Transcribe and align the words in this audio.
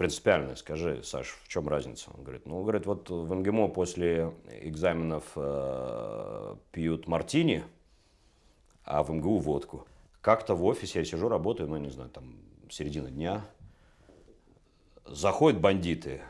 принципиальное, 0.00 0.54
скажи, 0.54 1.02
Саш, 1.02 1.38
в 1.44 1.48
чем 1.48 1.68
разница? 1.68 2.10
Он 2.16 2.22
говорит, 2.22 2.46
ну, 2.46 2.62
говорит, 2.62 2.86
вот 2.86 3.10
в 3.10 3.34
МГИМО 3.34 3.68
после 3.68 4.32
экзаменов 4.62 5.24
э, 5.36 6.56
пьют 6.72 7.06
мартини, 7.06 7.64
а 8.86 9.02
в 9.02 9.10
МГУ 9.10 9.36
водку. 9.36 9.86
Как-то 10.22 10.54
в 10.54 10.64
офисе 10.64 11.00
я 11.00 11.04
сижу, 11.04 11.28
работаю, 11.28 11.68
ну, 11.68 11.76
не 11.76 11.90
знаю, 11.90 12.08
там, 12.08 12.38
середина 12.70 13.10
дня, 13.10 13.44
заходят 15.04 15.60
бандиты, 15.60 16.22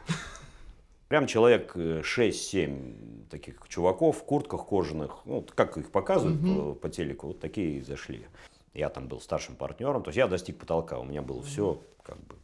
Прям 1.06 1.28
человек 1.28 1.76
6-7 1.76 3.24
э, 3.26 3.30
таких 3.30 3.60
чуваков 3.68 4.18
в 4.18 4.24
куртках 4.24 4.66
кожаных, 4.66 5.18
ну, 5.26 5.46
как 5.54 5.76
их 5.76 5.92
показывают 5.92 6.42
угу. 6.42 6.54
по, 6.54 6.74
по 6.74 6.88
телеку, 6.88 7.28
вот 7.28 7.38
такие 7.38 7.78
и 7.78 7.82
зашли. 7.82 8.26
Я 8.74 8.88
там 8.88 9.06
был 9.06 9.20
старшим 9.20 9.54
партнером, 9.54 10.02
то 10.02 10.08
есть 10.08 10.16
я 10.16 10.26
достиг 10.26 10.58
потолка, 10.58 10.98
у 10.98 11.04
меня 11.04 11.22
было 11.22 11.40
все 11.42 11.80
как 12.02 12.18
бы 12.18 12.34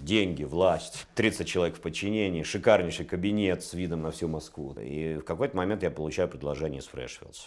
деньги, 0.00 0.44
власть, 0.44 1.06
30 1.14 1.46
человек 1.46 1.76
в 1.76 1.80
подчинении, 1.80 2.42
шикарнейший 2.42 3.06
кабинет 3.06 3.62
с 3.62 3.74
видом 3.74 4.02
на 4.02 4.10
всю 4.10 4.28
Москву. 4.28 4.74
И 4.80 5.16
в 5.16 5.24
какой-то 5.24 5.56
момент 5.56 5.82
я 5.82 5.90
получаю 5.90 6.28
предложение 6.28 6.80
из 6.80 6.86
Фрешфилдс. 6.86 7.46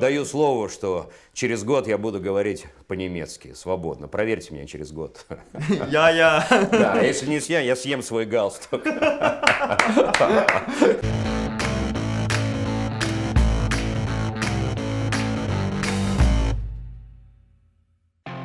Даю 0.00 0.24
слово, 0.24 0.68
что 0.68 1.10
через 1.32 1.64
год 1.64 1.86
я 1.86 1.98
буду 1.98 2.20
говорить 2.20 2.66
по-немецки 2.86 3.52
свободно. 3.52 4.08
Проверьте 4.08 4.54
меня 4.54 4.66
через 4.66 4.92
год. 4.92 5.26
Я-я. 5.90 6.46
Да, 6.70 7.00
если 7.00 7.26
не 7.26 7.38
я, 7.38 7.60
я 7.60 7.76
съем 7.76 8.02
свой 8.02 8.24
галстук. 8.24 8.82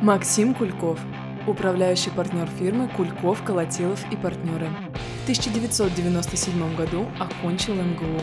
Максим 0.01 0.53
Кульков, 0.53 0.99
управляющий 1.47 2.09
партнер 2.09 2.47
фирмы 2.47 2.87
Кульков, 2.87 3.43
Колотилов 3.43 3.99
и 4.11 4.15
партнеры. 4.15 4.67
В 5.21 5.23
1997 5.23 6.75
году 6.75 7.07
окончил 7.19 7.75
МГУ. 7.75 8.19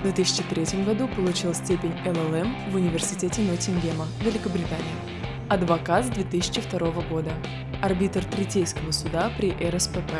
В 0.00 0.02
2003 0.02 0.84
году 0.84 1.08
получил 1.08 1.54
степень 1.54 1.94
ЛЛМ 2.04 2.70
в 2.70 2.76
Университете 2.76 3.42
Ноттингема, 3.42 4.06
Великобритания. 4.20 4.94
Адвокат 5.48 6.06
с 6.06 6.08
2002 6.08 6.90
года. 7.08 7.32
Арбитр 7.82 8.24
Третейского 8.24 8.92
суда 8.92 9.30
при 9.36 9.52
РСПП. 9.52 10.12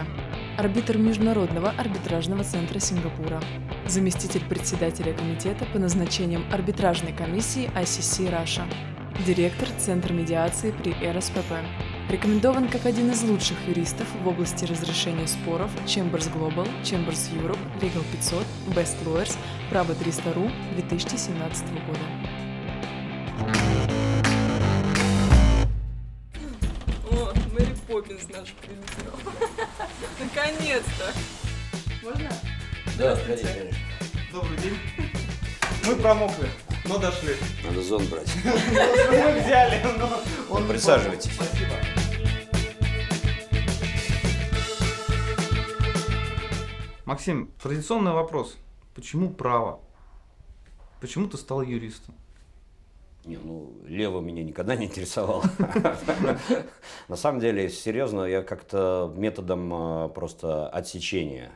Арбитр 0.59 0.99
Международного 0.99 1.71
арбитражного 1.71 2.45
центра 2.45 2.79
Сингапура. 2.79 3.41
Заместитель 3.87 4.45
председателя 4.49 5.13
комитета 5.13 5.65
по 5.73 5.79
назначениям 5.79 6.45
арбитражной 6.53 7.13
комиссии 7.13 7.71
ICC 7.75 8.31
Раша 8.31 8.65
директор 9.23 9.69
Центра 9.79 10.13
медиации 10.13 10.73
при 10.73 10.93
РСПП. 10.93 11.53
Рекомендован 12.11 12.69
как 12.69 12.85
один 12.85 13.11
из 13.11 13.23
лучших 13.23 13.57
юристов 13.67 14.07
в 14.23 14.29
области 14.29 14.67
разрешения 14.67 15.27
споров 15.27 15.71
Chambers 15.87 16.31
Global, 16.33 16.69
Chambers 16.83 17.33
Europe, 17.35 17.59
Legal 17.81 18.05
500, 18.13 18.45
Best 18.69 19.03
Lawyers, 19.05 19.37
Право 19.71 19.93
300.ru 19.93 20.51
2017 20.75 21.65
года. 21.87 22.01
О, 27.11 27.33
Мэри 27.53 27.75
Поппинс 27.89 28.29
наш 28.29 28.53
прилетел. 28.53 29.19
Наконец-то. 30.21 31.13
Можно? 32.03 32.31
Да, 32.99 33.17
конечно. 33.17 33.79
Добрый 34.31 34.59
день. 34.59 34.79
Мы 35.87 35.97
промокли. 35.97 36.49
Но 36.85 36.99
дошли. 36.99 37.35
Надо 37.65 37.83
зон 37.83 38.05
брать. 38.07 38.31
Мы 38.45 39.41
взяли, 39.41 39.83
но 39.99 40.21
он 40.51 40.69
Присаживайтесь. 40.69 41.33
Спасибо. 41.33 41.75
Максим, 47.15 47.49
традиционный 47.63 48.11
вопрос. 48.11 48.57
Почему 48.93 49.31
право? 49.31 49.81
Почему 51.01 51.29
ты 51.29 51.37
стал 51.37 51.63
юристом? 51.63 52.17
Не, 53.25 53.37
ну, 53.37 53.73
Лево 53.87 54.21
меня 54.21 54.43
никогда 54.43 54.75
не 54.75 54.87
интересовал. 54.87 55.45
На 57.09 57.15
самом 57.15 57.39
деле, 57.39 57.71
серьезно, 57.71 58.23
я 58.23 58.43
как-то 58.43 59.15
методом 59.17 59.73
а, 59.73 60.09
просто 60.09 60.69
отсечения. 60.69 61.53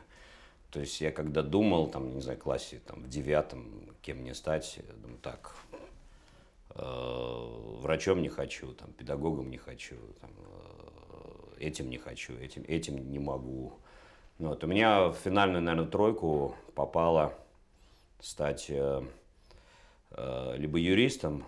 То 0.71 0.79
есть 0.79 1.01
я 1.01 1.11
когда 1.11 1.41
думал, 1.43 1.87
там, 1.87 2.15
не 2.15 2.21
знаю, 2.21 2.39
классе, 2.39 2.79
там, 2.87 3.03
в 3.03 3.09
девятом, 3.09 3.93
кем 4.01 4.19
мне 4.19 4.35
стать, 4.35 4.79
думаю, 5.01 5.19
так, 5.19 5.57
э, 6.69 7.79
врачом 7.81 8.21
не 8.21 8.29
хочу, 8.29 8.71
там, 8.75 8.93
педагогом 8.93 9.49
не 9.49 9.57
хочу, 9.57 9.97
там, 10.21 10.31
э, 10.37 11.65
этим 11.65 11.89
не 11.89 11.97
хочу, 11.97 12.31
этим, 12.35 12.63
этим 12.65 13.11
не 13.11 13.19
могу. 13.19 13.73
Ну, 14.39 14.47
вот, 14.49 14.63
у 14.63 14.67
меня 14.67 15.09
в 15.09 15.15
финальную, 15.15 15.61
наверное, 15.61 15.89
тройку 15.89 16.55
попало 16.73 17.33
стать 18.21 18.67
э, 18.69 19.03
э, 20.11 20.55
либо 20.55 20.77
юристом, 20.77 21.45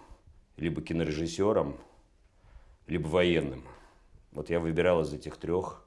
либо 0.58 0.82
кинорежиссером, 0.82 1.78
либо 2.88 3.08
военным. 3.08 3.64
Вот 4.34 4.50
я 4.50 4.60
выбирал 4.60 5.04
из 5.04 5.14
этих 5.14 5.38
трех. 5.38 5.86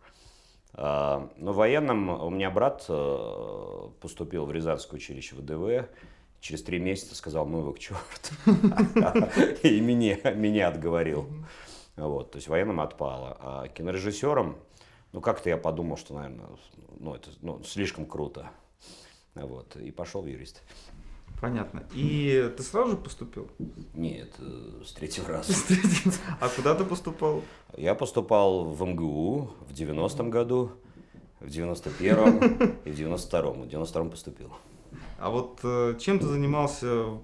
А, 0.72 1.30
но 1.36 1.52
военным 1.52 2.08
у 2.08 2.30
меня 2.30 2.50
брат 2.50 2.86
э, 2.88 3.88
поступил 4.00 4.46
в 4.46 4.52
Рязанское 4.52 4.98
училище 4.98 5.36
ВДВ, 5.36 5.86
через 6.40 6.62
три 6.62 6.78
месяца 6.78 7.14
сказал, 7.14 7.44
ну 7.44 7.58
его 7.58 7.74
к 7.74 7.80
черту. 7.80 8.00
И 9.62 9.78
меня, 9.82 10.32
меня 10.32 10.68
отговорил. 10.68 11.28
Вот, 11.96 12.30
то 12.30 12.36
есть 12.36 12.48
военным 12.48 12.80
отпало. 12.80 13.36
А 13.40 13.68
кинорежиссером, 13.68 14.56
ну 15.14 15.20
как-то 15.20 15.48
я 15.48 15.56
подумал, 15.56 15.96
что, 15.96 16.12
наверное, 16.14 16.48
ну 16.98 17.14
это 17.14 17.30
ну, 17.40 17.62
слишком 17.62 18.04
круто. 18.04 18.50
Вот, 19.36 19.76
и 19.76 19.92
пошел 19.92 20.22
в 20.22 20.26
юрист. 20.26 20.62
Понятно. 21.40 21.84
И 21.92 22.52
ты 22.56 22.62
сразу 22.64 22.92
же 22.92 22.96
поступил? 22.96 23.48
Нет, 23.94 24.34
э, 24.38 24.82
с 24.84 24.92
третьего 24.92 25.28
раза. 25.28 25.52
А 26.40 26.48
куда 26.48 26.74
ты 26.74 26.84
поступал? 26.84 27.42
Я 27.76 27.94
поступал 27.94 28.64
в 28.64 28.84
МГУ 28.84 29.52
в 29.68 29.72
90-м 29.72 30.30
году, 30.30 30.72
в 31.38 31.46
91-м 31.46 32.80
и 32.84 32.90
в 32.90 32.98
92-м. 32.98 33.62
В 33.62 33.66
92-м 33.66 34.10
поступил. 34.10 34.52
А 35.20 35.30
вот 35.30 35.60
э, 35.62 35.96
чем 36.00 36.18
ты 36.18 36.26
занимался 36.26 37.04
в 37.04 37.20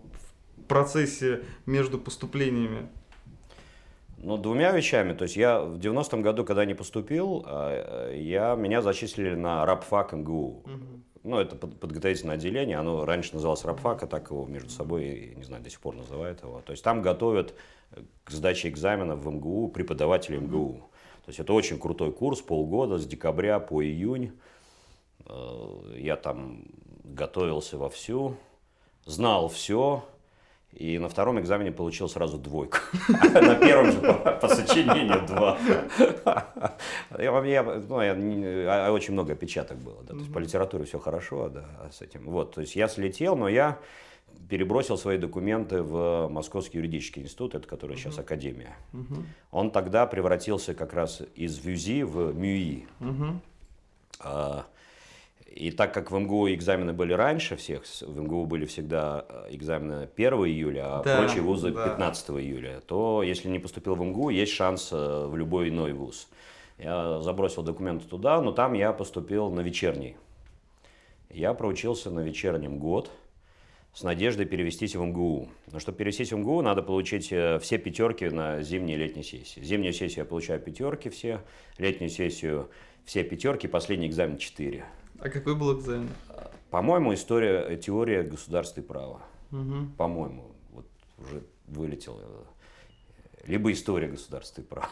процессе 0.68 1.42
между 1.66 1.98
поступлениями? 1.98 2.88
Ну, 4.22 4.36
двумя 4.36 4.70
вещами. 4.72 5.14
То 5.14 5.24
есть 5.24 5.36
я 5.36 5.60
в 5.60 5.78
90-м 5.78 6.22
году, 6.22 6.44
когда 6.44 6.64
не 6.64 6.74
поступил, 6.74 7.42
а, 7.46 8.12
я, 8.12 8.54
меня 8.54 8.82
зачислили 8.82 9.34
на 9.34 9.64
рабфак 9.64 10.12
МГУ. 10.12 10.62
Угу. 10.64 11.00
Ну, 11.22 11.38
это 11.38 11.54
подготовительное 11.54 12.36
отделение, 12.36 12.78
оно 12.78 13.04
раньше 13.04 13.34
называлось 13.34 13.64
рабфак, 13.64 14.02
а 14.02 14.06
так 14.06 14.30
его 14.30 14.46
между 14.46 14.70
собой, 14.70 15.34
не 15.36 15.44
знаю, 15.44 15.62
до 15.62 15.68
сих 15.68 15.80
пор 15.80 15.94
называют 15.94 16.42
его. 16.42 16.62
То 16.64 16.72
есть 16.72 16.82
там 16.82 17.02
готовят 17.02 17.54
к 18.24 18.30
сдаче 18.30 18.68
экзаменов 18.68 19.18
в 19.18 19.30
МГУ 19.30 19.68
преподаватели 19.68 20.38
МГУ. 20.38 20.90
То 21.24 21.28
есть 21.28 21.40
это 21.40 21.52
очень 21.52 21.78
крутой 21.78 22.12
курс, 22.12 22.40
полгода, 22.40 22.98
с 22.98 23.06
декабря 23.06 23.60
по 23.60 23.84
июнь. 23.84 24.32
Э, 25.26 25.94
я 25.96 26.16
там 26.16 26.64
готовился 27.04 27.76
вовсю, 27.76 28.36
знал 29.04 29.48
все, 29.48 30.04
и 30.72 30.98
на 30.98 31.08
втором 31.08 31.38
экзамене 31.40 31.72
получил 31.72 32.08
сразу 32.08 32.38
двойку. 32.38 32.78
На 33.08 33.56
первом 33.56 33.92
же 33.92 34.00
по 34.40 34.48
сочинению 34.48 35.26
два. 35.26 35.58
Я, 37.18 37.62
ну, 37.62 38.00
я, 38.00 38.14
а, 38.86 38.92
очень 38.92 39.12
много 39.12 39.32
опечаток 39.32 39.78
было. 39.78 40.02
То 40.04 40.16
есть 40.16 40.32
по 40.32 40.38
литературе 40.38 40.84
все 40.84 40.98
хорошо, 40.98 41.48
да, 41.48 41.66
с 41.92 42.02
этим. 42.02 42.24
Вот, 42.24 42.54
то 42.54 42.60
есть 42.60 42.76
я 42.76 42.88
слетел, 42.88 43.36
но 43.36 43.48
я 43.48 43.78
перебросил 44.48 44.96
свои 44.96 45.18
документы 45.18 45.82
в 45.82 46.28
Московский 46.28 46.78
юридический 46.78 47.22
институт, 47.22 47.54
это 47.54 47.66
который 47.66 47.96
сейчас 47.96 48.18
Академия. 48.18 48.76
Он 49.50 49.70
тогда 49.70 50.06
превратился 50.06 50.74
как 50.74 50.92
раз 50.92 51.22
из 51.34 51.58
ВЮЗИ 51.58 52.02
в 52.02 52.34
МЮИ. 52.34 52.86
И 55.50 55.72
так 55.72 55.92
как 55.92 56.12
в 56.12 56.18
МГУ 56.18 56.48
экзамены 56.50 56.92
были 56.92 57.12
раньше 57.12 57.56
всех, 57.56 57.82
в 57.84 58.20
МГУ 58.20 58.46
были 58.46 58.66
всегда 58.66 59.24
э, 59.28 59.48
экзамены 59.50 60.08
1 60.16 60.32
июля, 60.46 61.00
а 61.00 61.02
да, 61.02 61.18
прочие 61.18 61.42
вузы 61.42 61.72
да. 61.72 61.88
15 61.88 62.30
июля, 62.30 62.80
то 62.86 63.24
если 63.24 63.48
не 63.48 63.58
поступил 63.58 63.96
в 63.96 64.02
МГУ, 64.02 64.30
есть 64.30 64.52
шанс 64.52 64.90
э, 64.92 65.26
в 65.26 65.36
любой 65.36 65.70
иной 65.70 65.92
вуз. 65.92 66.28
Я 66.78 67.20
забросил 67.20 67.64
документы 67.64 68.06
туда, 68.06 68.40
но 68.40 68.52
там 68.52 68.74
я 68.74 68.92
поступил 68.92 69.50
на 69.50 69.60
вечерний. 69.60 70.16
Я 71.30 71.52
проучился 71.52 72.10
на 72.10 72.20
вечернем 72.20 72.78
год 72.78 73.10
с 73.92 74.04
надеждой 74.04 74.46
перевестись 74.46 74.94
в 74.94 75.02
МГУ. 75.02 75.48
Но 75.72 75.80
чтобы 75.80 75.98
перевестись 75.98 76.32
в 76.32 76.38
МГУ, 76.38 76.62
надо 76.62 76.82
получить 76.82 77.32
э, 77.32 77.58
все 77.58 77.76
пятерки 77.76 78.26
на 78.26 78.62
зимней 78.62 78.94
и 78.94 78.98
летней 78.98 79.24
сессии. 79.24 79.60
Зимнюю 79.60 79.92
сессию 79.92 80.20
я 80.20 80.24
получаю 80.24 80.60
пятерки 80.60 81.08
все, 81.10 81.40
летнюю 81.76 82.08
сессию 82.08 82.70
все 83.04 83.24
пятерки, 83.24 83.66
последний 83.66 84.06
экзамен 84.06 84.38
четыре. 84.38 84.86
А 85.22 85.28
какой 85.28 85.54
был 85.54 85.78
экзамен? 85.78 86.08
По-моему, 86.70 87.12
история, 87.12 87.76
теория 87.76 88.22
государства 88.22 88.80
и 88.80 88.84
права. 88.84 89.20
Угу. 89.52 89.96
По-моему, 89.98 90.52
вот 90.70 90.86
уже 91.18 91.42
вылетел. 91.66 92.18
Либо 93.44 93.70
история 93.72 94.08
государства 94.08 94.62
и 94.62 94.64
права. 94.64 94.88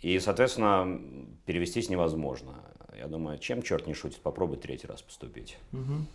И, 0.00 0.18
соответственно, 0.20 1.00
перевестись 1.44 1.90
невозможно. 1.90 2.54
Я 2.96 3.08
думаю, 3.08 3.38
чем 3.38 3.62
черт 3.62 3.86
не 3.86 3.94
шутит, 3.94 4.20
попробуй 4.20 4.56
третий 4.56 4.86
раз 4.86 5.02
поступить. 5.02 5.58
Мгм. 5.72 6.06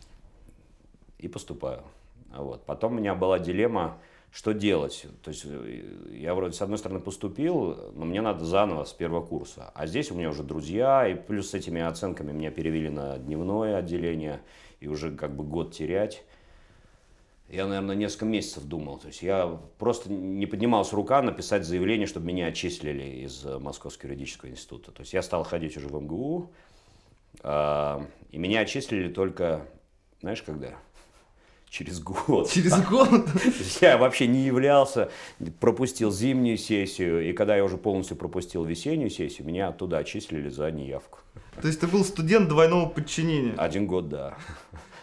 И 1.19 1.27
поступаю. 1.27 1.83
Вот. 2.29 2.65
Потом 2.65 2.93
у 2.93 2.95
меня 2.97 3.13
была 3.15 3.39
дилемма, 3.39 3.99
что 4.31 4.53
делать. 4.53 5.05
То 5.23 5.29
есть 5.31 5.43
э, 5.45 5.83
я 6.11 6.35
вроде 6.35 6.53
с 6.53 6.61
одной 6.61 6.77
стороны 6.77 6.99
поступил, 6.99 7.91
но 7.93 8.05
мне 8.05 8.21
надо 8.21 8.45
заново 8.45 8.83
с 8.83 8.93
первого 8.93 9.25
курса. 9.25 9.71
А 9.73 9.87
здесь 9.87 10.11
у 10.11 10.15
меня 10.15 10.29
уже 10.29 10.43
друзья, 10.43 11.07
и 11.07 11.15
плюс 11.15 11.49
с 11.49 11.53
этими 11.53 11.81
оценками 11.81 12.31
меня 12.31 12.51
перевели 12.51 12.89
на 12.89 13.17
дневное 13.17 13.77
отделение, 13.77 14.41
и 14.79 14.87
уже 14.87 15.15
как 15.15 15.35
бы 15.35 15.43
год 15.43 15.73
терять. 15.73 16.23
Я, 17.49 17.65
наверное, 17.65 17.95
несколько 17.95 18.25
месяцев 18.25 18.65
думал. 18.65 18.97
То 18.97 19.07
есть 19.07 19.21
я 19.21 19.57
просто 19.79 20.11
не 20.11 20.45
поднималась 20.45 20.91
рука 20.91 21.21
написать 21.21 21.65
заявление, 21.65 22.05
чтобы 22.05 22.25
меня 22.25 22.47
отчислили 22.47 23.23
из 23.23 23.45
э, 23.45 23.57
Московского 23.57 24.09
юридического 24.09 24.49
института. 24.49 24.91
То 24.91 25.01
есть 25.01 25.13
я 25.13 25.21
стал 25.21 25.43
ходить 25.43 25.77
уже 25.77 25.87
в 25.87 26.01
МГУ, 26.01 26.51
а, 27.43 28.05
и 28.31 28.37
меня 28.37 28.61
отчислили 28.61 29.09
только, 29.09 29.65
знаешь, 30.21 30.41
когда? 30.41 30.75
Через 31.69 31.99
год. 31.99 32.49
Через 32.49 32.79
год? 32.89 33.27
Я 33.81 33.97
вообще 33.97 34.27
не 34.27 34.43
являлся, 34.43 35.11
пропустил 35.59 36.11
зимнюю 36.11 36.57
сессию, 36.57 37.29
и 37.29 37.33
когда 37.33 37.55
я 37.55 37.63
уже 37.63 37.77
полностью 37.77 38.15
пропустил 38.15 38.63
весеннюю 38.63 39.09
сессию, 39.09 39.47
меня 39.47 39.67
оттуда 39.67 39.97
отчислили 39.97 40.49
за 40.49 40.71
неявку. 40.71 41.19
То 41.61 41.67
есть 41.67 41.79
ты 41.79 41.87
был 41.87 42.05
студент 42.05 42.47
двойного 42.49 42.87
подчинения? 42.87 43.53
Один 43.57 43.87
год, 43.87 44.09
да. 44.09 44.37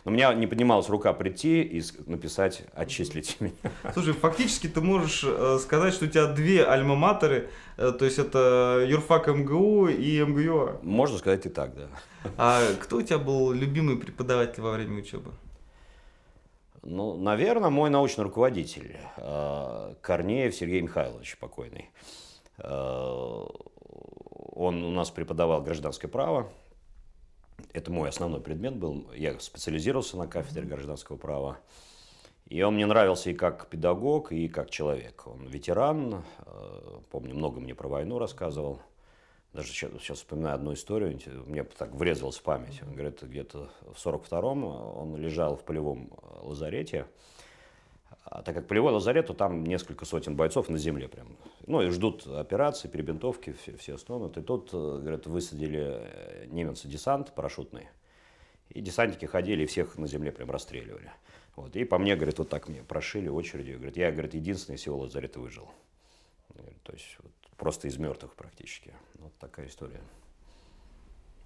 Но 0.04 0.10
у 0.10 0.14
меня 0.14 0.34
не 0.34 0.46
поднималась 0.46 0.88
рука 0.88 1.12
прийти 1.14 1.62
и 1.62 1.82
написать 2.06 2.62
«отчислите 2.74 3.36
меня». 3.40 3.92
Слушай, 3.94 4.12
фактически 4.12 4.66
ты 4.66 4.80
можешь 4.80 5.24
э, 5.24 5.58
сказать, 5.60 5.94
что 5.94 6.04
у 6.04 6.08
тебя 6.08 6.26
две 6.26 6.64
альма-матеры, 6.64 7.48
э, 7.76 7.92
то 7.98 8.04
есть 8.04 8.18
это 8.18 8.84
юрфак 8.86 9.28
МГУ 9.28 9.88
и 9.88 10.22
МГУА. 10.22 10.80
Можно 10.82 11.18
сказать 11.18 11.46
и 11.46 11.48
так, 11.48 11.74
да. 11.74 11.88
А 12.36 12.60
кто 12.80 12.98
у 12.98 13.02
тебя 13.02 13.18
был 13.18 13.52
любимый 13.52 13.96
преподаватель 13.96 14.62
во 14.62 14.72
время 14.72 14.98
учебы? 14.98 15.30
Ну, 16.86 17.16
наверное, 17.16 17.70
мой 17.70 17.88
научный 17.88 18.24
руководитель, 18.24 18.98
э, 19.16 19.94
Корнеев 20.02 20.54
Сергей 20.54 20.82
Михайлович, 20.82 21.38
покойный. 21.38 21.90
Э, 22.58 23.46
Он 24.56 24.84
у 24.84 24.90
нас 24.90 25.10
преподавал 25.10 25.62
гражданское 25.62 26.08
право. 26.08 26.50
Это 27.72 27.90
мой 27.90 28.10
основной 28.10 28.40
предмет 28.40 28.76
был. 28.76 29.06
Я 29.16 29.40
специализировался 29.40 30.18
на 30.18 30.26
кафедре 30.26 30.64
гражданского 30.64 31.16
права. 31.16 31.58
И 32.46 32.60
он 32.62 32.74
мне 32.74 32.84
нравился 32.84 33.30
и 33.30 33.34
как 33.34 33.68
педагог, 33.68 34.30
и 34.30 34.46
как 34.48 34.68
человек. 34.70 35.26
Он 35.26 35.46
ветеран, 35.46 36.22
э, 36.44 37.00
помню, 37.10 37.34
много 37.34 37.60
мне 37.60 37.74
про 37.74 37.88
войну 37.88 38.18
рассказывал. 38.18 38.80
Даже 39.54 39.68
сейчас, 39.68 39.92
сейчас 40.00 40.18
вспоминаю 40.18 40.56
одну 40.56 40.74
историю, 40.74 41.16
мне 41.46 41.62
так 41.62 41.94
врезалась 41.94 42.36
в 42.38 42.42
память. 42.42 42.82
Он 42.82 42.92
говорит, 42.92 43.22
где-то 43.22 43.70
в 43.82 44.04
42-м 44.04 44.64
он 44.64 45.16
лежал 45.16 45.56
в 45.56 45.62
полевом 45.62 46.10
э, 46.10 46.40
лазарете. 46.42 47.06
А 48.24 48.42
так 48.42 48.56
как 48.56 48.66
полевой 48.66 48.92
лазарет, 48.92 49.28
то 49.28 49.32
там 49.32 49.62
несколько 49.62 50.06
сотен 50.06 50.34
бойцов 50.34 50.68
на 50.68 50.76
земле 50.76 51.08
прям. 51.08 51.36
Ну 51.68 51.82
и 51.82 51.90
ждут 51.90 52.26
операции, 52.26 52.88
перебинтовки, 52.88 53.52
все, 53.52 53.76
все 53.76 53.96
стонут. 53.96 54.36
И 54.38 54.42
тут, 54.42 54.70
э, 54.72 54.98
говорят, 55.00 55.26
высадили 55.26 56.00
э, 56.00 56.46
немцы 56.46 56.88
десант 56.88 57.32
парашютный. 57.32 57.86
И 58.70 58.80
десантники 58.80 59.26
ходили 59.26 59.62
и 59.62 59.66
всех 59.66 59.96
на 59.98 60.08
земле 60.08 60.32
прям 60.32 60.50
расстреливали. 60.50 61.12
Вот. 61.54 61.76
И 61.76 61.84
по 61.84 61.98
мне, 61.98 62.16
говорит, 62.16 62.40
вот 62.40 62.48
так 62.48 62.68
мне 62.68 62.82
прошили 62.82 63.28
очередью. 63.28 63.76
Говорит, 63.76 63.98
я, 63.98 64.10
говорит, 64.10 64.34
единственный 64.34 64.74
из 64.74 64.80
всего 64.80 64.98
лазарета 64.98 65.38
выжил. 65.38 65.70
То 66.82 66.92
есть 66.92 67.16
вот, 67.22 67.32
просто 67.56 67.86
из 67.86 67.98
мертвых 67.98 68.34
практически. 68.34 68.92
Вот 69.24 69.32
такая 69.38 69.68
история. 69.68 70.02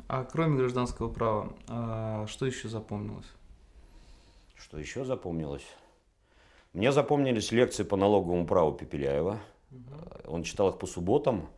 А 0.08 0.24
кроме 0.24 0.56
гражданского 0.56 1.08
права, 1.08 1.52
а, 1.68 2.26
что 2.26 2.44
еще 2.44 2.68
запомнилось? 2.68 3.28
Что 4.56 4.80
еще 4.80 5.04
запомнилось? 5.04 5.64
Мне 6.72 6.90
запомнились 6.90 7.52
лекции 7.52 7.84
по 7.84 7.96
налоговому 7.96 8.48
праву 8.48 8.72
Пепеляева. 8.72 9.38
Он 10.26 10.42
читал 10.42 10.70
их 10.70 10.78
по 10.78 10.88
субботам. 10.88 11.48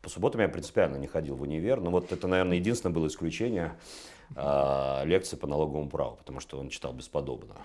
По 0.00 0.08
субботам 0.08 0.40
я 0.40 0.48
принципиально 0.48 0.96
не 0.96 1.06
ходил 1.06 1.36
в 1.36 1.42
универ, 1.42 1.82
но 1.82 1.90
вот 1.90 2.12
это, 2.12 2.26
наверное, 2.26 2.56
единственное 2.56 2.94
было 2.94 3.06
исключение 3.06 3.76
а, 4.36 5.04
лекции 5.04 5.36
по 5.36 5.46
налоговому 5.46 5.90
праву, 5.90 6.16
потому 6.16 6.40
что 6.40 6.58
он 6.58 6.70
читал 6.70 6.94
бесподобно. 6.94 7.56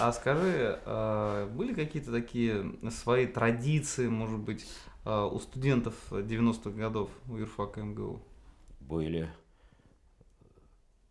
А 0.00 0.12
скажи, 0.12 0.78
а, 0.84 1.46
были 1.50 1.74
какие-то 1.74 2.10
такие 2.12 2.72
свои 2.90 3.26
традиции, 3.26 4.08
может 4.08 4.38
быть, 4.38 4.66
а, 5.04 5.26
у 5.26 5.38
студентов 5.38 5.94
90-х 6.10 6.70
годов 6.70 7.10
у 7.28 7.36
юрфака 7.36 7.80
МГУ? 7.82 8.20
Были 8.80 9.28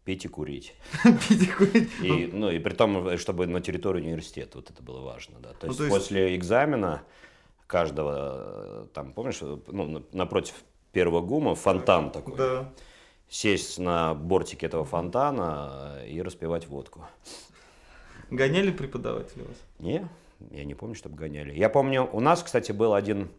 пить 0.03 0.25
и 0.25 0.27
курить. 0.27 0.73
Пить 1.27 1.44
и 1.44 1.47
курить? 1.51 1.89
И, 2.01 2.29
ну, 2.31 2.50
и 2.51 2.59
при 2.59 2.73
том, 2.73 3.17
чтобы 3.17 3.47
на 3.47 3.62
территории 3.62 4.01
университета, 4.01 4.57
вот 4.57 4.69
это 4.69 4.81
было 4.83 5.01
важно, 5.01 5.39
да. 5.39 5.50
То 5.53 5.65
Ну, 5.65 5.67
есть, 5.67 5.77
то 5.79 5.83
есть- 5.85 5.95
после 5.97 6.35
экзамена 6.35 7.03
каждого, 7.67 8.88
там, 8.94 9.13
помнишь, 9.13 9.39
ну, 9.41 9.85
на- 9.88 10.03
напротив 10.12 10.56
первого 10.91 11.21
гума 11.21 11.56
фонтан 11.56 12.12
такой. 12.12 12.35
Да. 12.38 12.73
Сесть 13.27 13.79
на 13.79 14.13
бортике 14.13 14.67
этого 14.67 14.85
фонтана 14.85 16.00
и 16.07 16.21
распивать 16.21 16.67
водку. 16.67 17.06
Гоняли 18.31 18.72
преподаватели 18.72 19.44
вас? 19.44 19.57
Не, 19.80 20.07
я 20.51 20.63
не 20.66 20.74
помню, 20.75 20.95
чтобы 20.95 21.16
гоняли. 21.16 21.54
Я 21.54 21.69
помню, 21.69 22.10
у 22.12 22.19
нас, 22.19 22.42
кстати, 22.44 22.72
был 22.72 22.94
один 22.94 23.30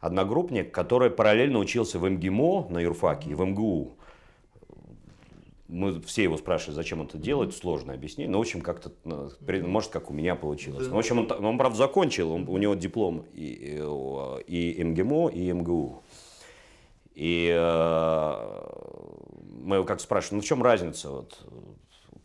одногруппник, 0.00 0.72
который 0.72 1.10
параллельно 1.10 1.58
учился 1.58 1.98
в 1.98 2.08
МГИМО 2.08 2.68
на 2.70 2.78
юрфаке 2.80 3.30
и 3.30 3.34
в 3.34 3.44
МГУ. 3.44 3.92
Мы 5.68 6.00
все 6.02 6.24
его 6.24 6.36
спрашивали, 6.36 6.74
зачем 6.74 7.00
он 7.00 7.06
это 7.06 7.16
делает, 7.18 7.54
сложно 7.54 7.92
объяснить. 7.92 8.28
Но, 8.28 8.38
в 8.38 8.40
общем, 8.40 8.60
как-то, 8.60 8.90
ну, 9.04 9.30
может, 9.68 9.90
как 9.92 10.10
у 10.10 10.12
меня 10.14 10.34
получилось. 10.34 10.84
Да. 10.86 10.90
Ну, 10.90 10.96
в 10.96 10.98
общем, 10.98 11.18
он, 11.20 11.26
та- 11.28 11.36
он, 11.36 11.58
правда, 11.58 11.76
закончил, 11.78 12.32
он- 12.32 12.48
у 12.48 12.56
него 12.58 12.74
диплом 12.74 13.24
и, 13.34 13.80
и, 14.48 14.70
и 14.72 14.82
МГИМО, 14.84 15.28
и 15.28 15.52
МГУ. 15.52 16.02
И 17.14 17.54
э, 17.54 18.60
мы 19.62 19.76
его 19.76 19.84
как 19.84 20.00
спрашиваем, 20.00 20.38
ну 20.38 20.42
в 20.42 20.46
чем 20.46 20.62
разница? 20.62 21.10
Вот, 21.10 21.38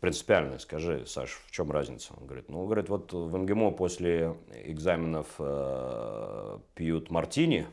принципиальная, 0.06 0.60
скажи, 0.60 1.04
Саш, 1.08 1.32
в 1.48 1.52
чем 1.52 1.72
разница? 1.72 2.14
Он 2.16 2.28
говорит, 2.28 2.48
ну, 2.48 2.64
говорит, 2.66 2.90
вот 2.90 3.12
в 3.12 3.36
МГИМО 3.36 3.72
после 3.72 4.36
экзаменов 4.54 5.26
э, 5.40 6.60
пьют 6.76 7.10
мартини, 7.10 7.66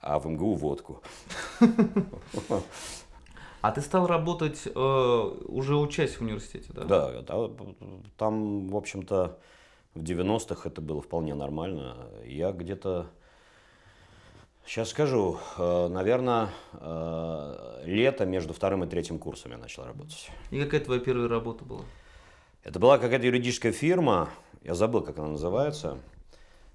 а 0.00 0.20
в 0.20 0.28
МГУ 0.28 0.54
водку. 0.54 1.02
А 3.60 3.72
ты 3.72 3.80
стал 3.80 4.06
работать 4.06 4.68
э, 4.72 5.34
уже 5.48 5.74
учась 5.74 6.14
в 6.14 6.20
университете, 6.22 6.72
да? 6.72 6.84
Да, 6.84 7.22
да, 7.22 7.50
там, 8.16 8.68
в 8.68 8.76
общем-то, 8.76 9.36
в 9.94 10.00
90-х 10.00 10.68
это 10.68 10.80
было 10.80 11.02
вполне 11.02 11.34
нормально. 11.34 11.96
Я 12.24 12.52
где-то, 12.52 13.10
сейчас 14.68 14.90
скажу, 14.90 15.38
э, 15.56 15.88
наверное, 15.88 16.50
э, 16.74 17.82
лето 17.84 18.26
между 18.26 18.52
вторым 18.52 18.84
и 18.84 18.86
третьим 18.86 19.18
курсом 19.18 19.52
я 19.52 19.58
начал 19.58 19.84
работать. 19.84 20.30
И 20.50 20.62
какая 20.62 20.80
твоя 20.80 21.00
первая 21.00 21.26
работа 21.26 21.64
была? 21.64 21.80
Это 22.62 22.78
была 22.78 22.98
какая-то 22.98 23.24
юридическая 23.24 23.72
фирма, 23.72 24.28
я 24.62 24.74
забыл, 24.74 25.00
как 25.00 25.18
она 25.18 25.28
называется. 25.28 25.98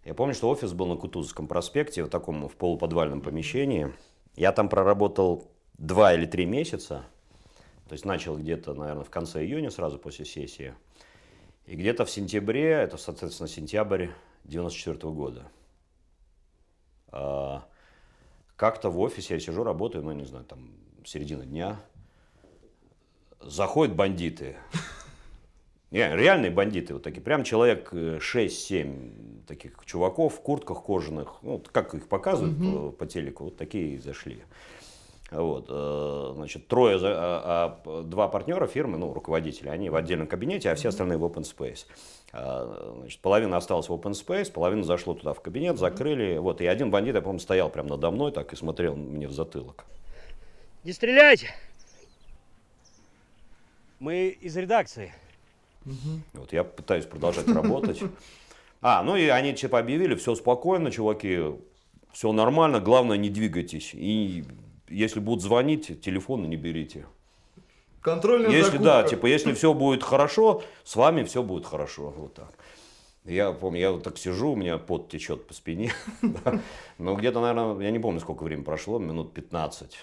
Я 0.06 0.16
помню, 0.16 0.34
что 0.34 0.50
офис 0.50 0.74
был 0.74 0.88
на 0.88 0.96
Кутузовском 0.96 1.48
проспекте, 1.48 2.04
в 2.04 2.10
таком 2.10 2.48
в 2.48 2.56
полуподвальном 2.56 3.22
помещении. 3.22 3.94
Я 4.36 4.52
там 4.52 4.70
проработал 4.70 5.48
два 5.78 6.14
или 6.14 6.26
три 6.26 6.46
месяца. 6.46 7.06
То 7.88 7.94
есть 7.94 8.06
начал 8.06 8.36
где-то, 8.36 8.74
наверное, 8.74 9.04
в 9.04 9.10
конце 9.10 9.46
июня, 9.46 9.70
сразу 9.70 10.00
после 10.00 10.26
сессии. 10.26 10.74
И 11.68 11.76
где-то 11.76 12.06
в 12.06 12.10
сентябре, 12.10 12.72
это, 12.72 12.98
соответственно, 12.98 13.48
сентябрь 13.48 14.08
94 14.46 15.14
года. 15.14 15.46
Как-то 18.64 18.90
в 18.90 18.98
офисе 19.02 19.34
я 19.34 19.40
сижу, 19.42 19.66
работаю, 19.66 20.06
ну, 20.06 20.14
не 20.14 20.24
знаю, 20.24 20.46
там, 20.46 20.72
середина 21.04 21.46
дня. 21.46 21.82
Заходят 23.42 23.94
бандиты. 23.94 24.56
Не, 25.92 26.16
реальные 26.16 26.50
бандиты, 26.50 26.94
вот 26.94 27.04
такие, 27.04 27.20
прям 27.20 27.44
человек 27.44 27.90
э, 27.92 28.20
6-7 28.20 29.48
таких 29.48 29.74
чуваков 29.84 30.36
в 30.36 30.40
куртках 30.40 30.82
кожаных, 30.82 31.40
ну, 31.42 31.62
как 31.74 31.94
их 31.94 32.08
показывают 32.08 32.58
по, 32.58 32.92
по 32.92 33.06
телеку, 33.06 33.44
вот 33.44 33.58
такие 33.58 33.96
и 33.96 33.98
зашли. 33.98 34.42
Вот, 35.34 35.66
э, 35.70 36.32
значит, 36.36 36.68
трое, 36.68 37.00
а- 37.02 37.80
а 37.86 38.04
два 38.04 38.28
партнера 38.28 38.68
фирмы, 38.68 38.98
ну, 38.98 39.14
руководители, 39.14 39.68
они 39.70 39.90
в 39.90 39.96
отдельном 39.96 40.28
кабинете, 40.28 40.70
а 40.70 40.76
все 40.76 40.90
остальные 40.90 41.18
в 41.18 41.24
open 41.26 41.42
space. 41.44 41.86
А, 42.32 42.94
Значит, 43.00 43.20
половина 43.22 43.58
осталась 43.58 43.90
в 43.90 43.94
open 43.94 44.12
space, 44.12 44.52
половина 44.52 44.84
зашло 44.84 45.14
туда 45.16 45.34
в 45.34 45.42
кабинет, 45.42 45.78
закрыли, 45.80 46.38
вот, 46.38 46.62
и 46.62 46.68
один 46.68 46.92
бандит, 46.92 47.16
я 47.16 47.22
помню, 47.22 47.40
стоял 47.40 47.70
прямо 47.70 47.90
надо 47.90 48.12
мной 48.12 48.32
так 48.32 48.54
и 48.54 48.56
смотрел 48.56 48.96
мне 48.96 49.28
в 49.28 49.32
затылок. 49.32 49.86
Не 50.84 50.92
стреляйте! 50.94 51.50
Мы 54.00 54.28
из 54.30 54.56
редакции. 54.58 55.14
Вот 56.34 56.54
я 56.54 56.64
пытаюсь 56.64 57.06
продолжать 57.06 57.48
работать. 57.48 58.02
А, 58.82 59.02
ну 59.02 59.16
и 59.16 59.28
они 59.28 59.54
типа 59.54 59.80
объявили, 59.80 60.16
все 60.16 60.36
спокойно, 60.36 60.92
чуваки, 60.92 61.40
все 62.12 62.32
нормально, 62.34 62.80
главное 62.82 63.16
не 63.18 63.30
двигайтесь. 63.30 63.92
И 63.94 64.44
если 64.94 65.20
будут 65.20 65.44
звонить, 65.44 66.02
телефоны 66.02 66.48
не 66.48 66.56
берите. 66.56 67.06
Контрольная 68.02 68.50
Если 68.50 68.72
закупка. 68.72 68.84
да, 68.84 69.04
типа, 69.04 69.26
если 69.28 69.54
все 69.54 69.74
будет 69.74 70.04
хорошо, 70.04 70.62
с 70.84 70.96
вами 70.96 71.24
все 71.24 71.42
будет 71.42 71.66
хорошо. 71.66 72.14
Вот 72.16 72.34
так. 72.34 72.54
Я 73.24 73.54
помню, 73.54 73.80
я 73.80 73.92
вот 73.94 74.04
так 74.04 74.18
сижу, 74.18 74.52
у 74.52 74.56
меня 74.58 74.78
пот 74.78 75.08
течет 75.10 75.48
по 75.48 75.54
спине. 75.54 75.94
Но 76.98 77.16
где-то, 77.16 77.40
наверное, 77.40 77.82
я 77.86 77.92
не 77.92 78.00
помню, 78.00 78.20
сколько 78.20 78.44
времени 78.44 78.66
прошло, 78.66 79.00
минут 79.00 79.34
15. 79.34 79.98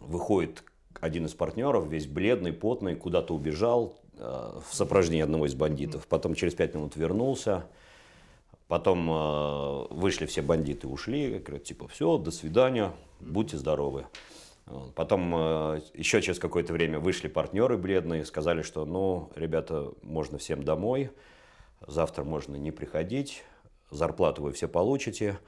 Выходит 0.00 0.62
один 1.00 1.24
из 1.24 1.32
партнеров, 1.32 1.86
весь 1.88 2.06
бледный, 2.06 2.52
потный, 2.52 2.94
куда-то 2.94 3.34
убежал 3.34 3.96
э, 4.18 4.60
в 4.68 4.74
сопровождении 4.74 5.22
одного 5.22 5.46
из 5.46 5.54
бандитов. 5.54 6.06
Потом 6.06 6.34
через 6.34 6.54
5 6.54 6.74
минут 6.74 6.96
вернулся. 6.96 7.64
Потом 8.72 9.06
э, 9.10 9.86
вышли 9.90 10.24
все 10.24 10.40
бандиты, 10.40 10.88
ушли. 10.88 11.40
Говорят, 11.40 11.64
типа, 11.64 11.88
все, 11.88 12.16
до 12.16 12.30
свидания, 12.30 12.94
будьте 13.20 13.58
здоровы. 13.58 14.06
Потом 14.94 15.30
э, 15.36 15.80
еще 15.92 16.22
через 16.22 16.38
какое-то 16.38 16.72
время 16.72 16.98
вышли 16.98 17.28
партнеры 17.28 17.76
бледные, 17.76 18.24
сказали, 18.24 18.62
что, 18.62 18.86
ну, 18.86 19.30
ребята, 19.36 19.92
можно 20.00 20.38
всем 20.38 20.62
домой, 20.62 21.10
завтра 21.86 22.24
можно 22.24 22.56
не 22.56 22.70
приходить, 22.70 23.44
зарплату 23.90 24.40
вы 24.40 24.52
все 24.52 24.68
получите, 24.68 25.38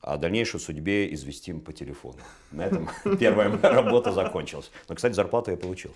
а 0.00 0.14
о 0.14 0.16
дальнейшей 0.16 0.58
судьбе 0.58 1.14
известим 1.14 1.60
по 1.60 1.72
телефону. 1.72 2.18
На 2.50 2.66
этом 2.66 2.88
первая 3.20 3.50
моя 3.50 3.72
работа 3.72 4.10
закончилась. 4.10 4.72
Но, 4.88 4.96
кстати, 4.96 5.12
зарплату 5.14 5.52
я 5.52 5.56
получил. 5.56 5.92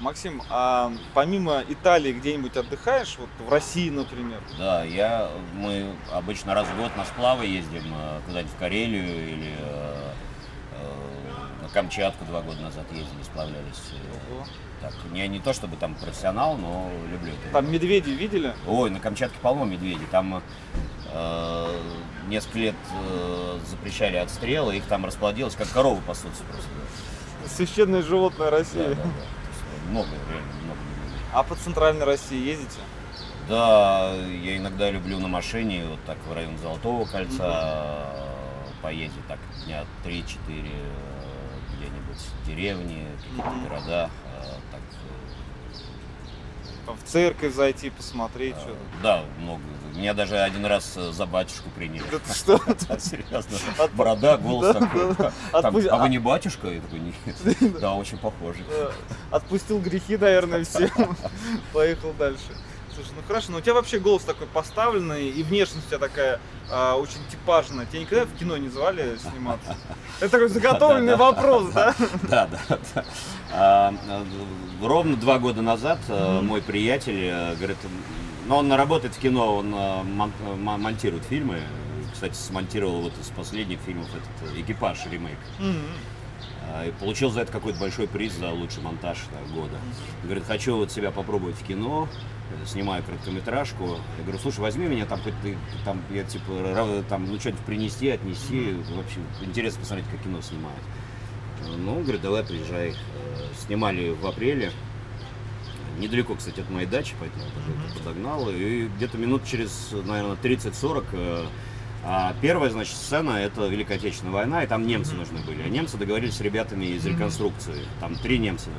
Максим, 0.00 0.42
а 0.48 0.92
помимо 1.12 1.62
Италии 1.68 2.12
где-нибудь 2.12 2.56
отдыхаешь? 2.56 3.16
Вот 3.18 3.28
в 3.44 3.50
России, 3.50 3.90
например? 3.90 4.40
Да, 4.56 4.84
я, 4.84 5.28
мы 5.54 5.92
обычно 6.12 6.54
раз 6.54 6.68
в 6.68 6.76
год 6.76 6.96
на 6.96 7.04
сплавы 7.04 7.46
ездим 7.46 7.82
э, 7.92 8.20
куда-нибудь 8.26 8.52
в 8.52 8.58
Карелию 8.58 9.04
или 9.28 9.54
э, 9.58 10.12
э, 10.74 11.62
на 11.62 11.68
Камчатку 11.68 12.24
два 12.26 12.42
года 12.42 12.60
назад 12.60 12.84
ездили, 12.92 13.22
сплавлялись. 13.24 13.92
Ого. 14.30 14.44
Так, 14.80 14.94
не, 15.10 15.26
не 15.26 15.40
то 15.40 15.52
чтобы 15.52 15.76
там 15.76 15.96
профессионал, 15.96 16.56
но 16.56 16.88
люблю 17.10 17.32
это. 17.32 17.52
Там 17.52 17.68
медведи 17.72 18.10
видели? 18.10 18.54
Ой, 18.68 18.90
на 18.90 19.00
Камчатке 19.00 19.36
полно 19.42 19.64
медведей. 19.64 20.06
Там 20.12 20.40
э, 21.12 21.80
несколько 22.28 22.58
лет 22.60 22.76
э, 23.04 23.58
запрещали 23.68 24.18
отстрелы, 24.18 24.76
их 24.76 24.84
там 24.84 25.04
расплодилось, 25.04 25.56
как 25.56 25.68
коровы 25.70 26.00
пасутся 26.02 26.44
просто. 26.44 26.68
Священное 27.52 28.02
животное 28.02 28.50
Да, 28.52 28.58
России. 28.58 28.78
да, 28.78 28.94
да. 28.94 28.94
Есть 28.94 29.37
много, 29.88 30.08
реально 30.30 30.52
много. 30.64 30.78
А 31.32 31.42
по 31.42 31.54
центральной 31.56 32.04
России 32.04 32.38
ездите? 32.48 32.80
Да, 33.48 34.14
я 34.14 34.56
иногда 34.58 34.90
люблю 34.90 35.18
на 35.20 35.28
машине, 35.28 35.84
вот 35.88 35.98
так 36.06 36.18
в 36.28 36.32
район 36.34 36.58
Золотого 36.58 37.06
кольца 37.06 38.04
э, 38.14 38.70
поездить, 38.82 39.26
так 39.26 39.38
дня 39.64 39.84
3-4 40.04 40.26
э, 40.48 40.62
где-нибудь 41.76 42.18
в 42.42 42.46
деревне, 42.46 43.06
какие-то 43.22 43.48
Мгм. 43.50 43.68
города. 43.68 44.10
Там 46.88 46.96
в 46.96 47.02
церковь 47.02 47.54
зайти, 47.54 47.90
посмотреть 47.90 48.54
э, 48.56 48.60
что-то? 48.60 48.76
да, 49.02 49.22
много. 49.40 49.60
Меня 49.94 50.14
даже 50.14 50.38
один 50.38 50.64
раз 50.64 50.94
э, 50.96 51.12
за 51.12 51.26
батюшку 51.26 51.68
приняли. 51.76 52.02
Ты 52.02 52.32
что? 52.34 52.58
Да, 52.88 52.98
серьезно. 52.98 53.58
От- 53.78 53.92
Борода, 53.92 54.36
голос 54.38 54.72
Да, 54.72 54.80
такой. 54.80 55.14
да. 55.14 55.32
Там, 55.60 55.76
Отпу- 55.76 55.86
а 55.88 55.96
а- 55.96 55.98
вы 55.98 56.08
не 56.08 56.18
батюшка? 56.18 56.68
Я 56.68 56.80
такой, 56.80 57.00
нет. 57.00 57.14
Да, 57.80 57.92
очень 57.92 58.16
похоже. 58.16 58.60
Э, 58.70 58.90
Отпустил 59.30 59.80
грехи, 59.80 60.16
наверное, 60.16 60.64
все. 60.64 60.88
Поехал 61.74 62.14
дальше. 62.18 62.56
Слушай, 62.98 63.12
ну 63.14 63.22
хорошо, 63.28 63.52
но 63.52 63.58
у 63.58 63.60
тебя 63.60 63.74
вообще 63.74 64.00
голос 64.00 64.24
такой 64.24 64.48
поставленный, 64.48 65.28
и 65.28 65.44
внешность 65.44 65.86
у 65.86 65.88
тебя 65.88 65.98
такая 66.00 66.40
а, 66.68 66.96
очень 66.96 67.20
типажная. 67.30 67.86
Тебя 67.86 68.00
никогда 68.00 68.24
в 68.24 68.36
кино 68.36 68.56
не 68.56 68.68
звали 68.68 69.16
сниматься? 69.18 69.76
Это 70.18 70.30
такой 70.30 70.48
заготовленный 70.48 71.14
вопрос, 71.14 71.70
да? 71.72 71.94
Да, 72.28 72.48
да, 73.52 73.94
ровно 74.82 75.16
два 75.16 75.38
года 75.38 75.62
назад 75.62 76.00
э, 76.08 76.40
мой 76.40 76.60
приятель 76.60 77.28
э, 77.30 77.54
говорит, 77.54 77.76
ну 78.48 78.56
он 78.56 78.72
работает 78.72 79.14
в 79.14 79.18
кино, 79.20 79.58
он 79.58 79.72
э, 79.72 80.02
мон- 80.02 80.32
мон- 80.56 80.80
монтирует 80.80 81.22
фильмы. 81.24 81.60
Кстати, 82.12 82.34
смонтировал 82.34 83.02
вот 83.02 83.12
из 83.20 83.28
последних 83.28 83.78
фильмов 83.80 84.08
этот 84.08 84.58
«Экипаж» 84.58 84.98
ремейк. 85.08 85.38
А, 86.72 86.84
И 86.84 86.90
получил 86.90 87.30
за 87.30 87.42
это 87.42 87.52
какой-то 87.52 87.78
большой 87.78 88.08
приз 88.08 88.32
за 88.32 88.50
лучший 88.50 88.82
монтаж 88.82 89.18
да, 89.30 89.54
года. 89.54 89.76
Говорит, 90.24 90.44
хочу 90.44 90.76
вот 90.76 90.90
себя 90.90 91.12
попробовать 91.12 91.56
в 91.56 91.64
кино, 91.64 92.08
снимаю 92.66 93.02
короткометражку. 93.02 93.98
Я 94.18 94.22
говорю, 94.22 94.38
слушай, 94.38 94.60
возьми 94.60 94.86
меня 94.86 95.06
там 95.06 95.20
хоть 95.20 95.34
ты, 95.42 95.56
там, 95.84 96.02
я 96.10 96.24
типа, 96.24 97.04
там, 97.08 97.26
ну 97.26 97.38
что-нибудь 97.38 97.62
принести, 97.64 98.08
отнести. 98.10 98.74
Вообще 98.94 99.20
интересно 99.42 99.80
посмотреть, 99.80 100.08
как 100.10 100.22
кино 100.22 100.40
снимают. 100.40 100.82
Э, 101.66 101.76
Ну, 101.76 102.00
говорит, 102.00 102.20
давай 102.20 102.44
приезжай. 102.44 102.90
Э, 102.90 102.94
Снимали 103.66 104.10
в 104.10 104.26
апреле. 104.26 104.72
Недалеко, 105.98 106.36
кстати, 106.36 106.60
от 106.60 106.70
моей 106.70 106.86
дачи, 106.86 107.14
поэтому 107.18 107.44
я 107.44 107.50
тоже 107.50 107.90
это 107.90 107.98
подогнал. 107.98 108.48
И 108.50 108.88
где-то 108.96 109.18
минут 109.18 109.44
через, 109.44 109.90
наверное, 109.92 110.36
30-40 110.36 111.04
э, 111.12 111.46
а 112.04 112.34
первая, 112.40 112.70
значит, 112.70 112.96
сцена 112.96 113.32
это 113.32 113.66
Великая 113.66 113.96
Отечественная 113.96 114.32
война, 114.32 114.62
и 114.62 114.66
там 114.66 114.86
немцы 114.86 115.14
нужны 115.14 115.40
были. 115.40 115.62
А 115.62 115.68
немцы 115.68 115.96
договорились 115.96 116.36
с 116.36 116.40
ребятами 116.40 116.86
из 116.86 117.04
реконструкции. 117.04 117.84
Там 118.00 118.14
три 118.14 118.38
немца. 118.38 118.70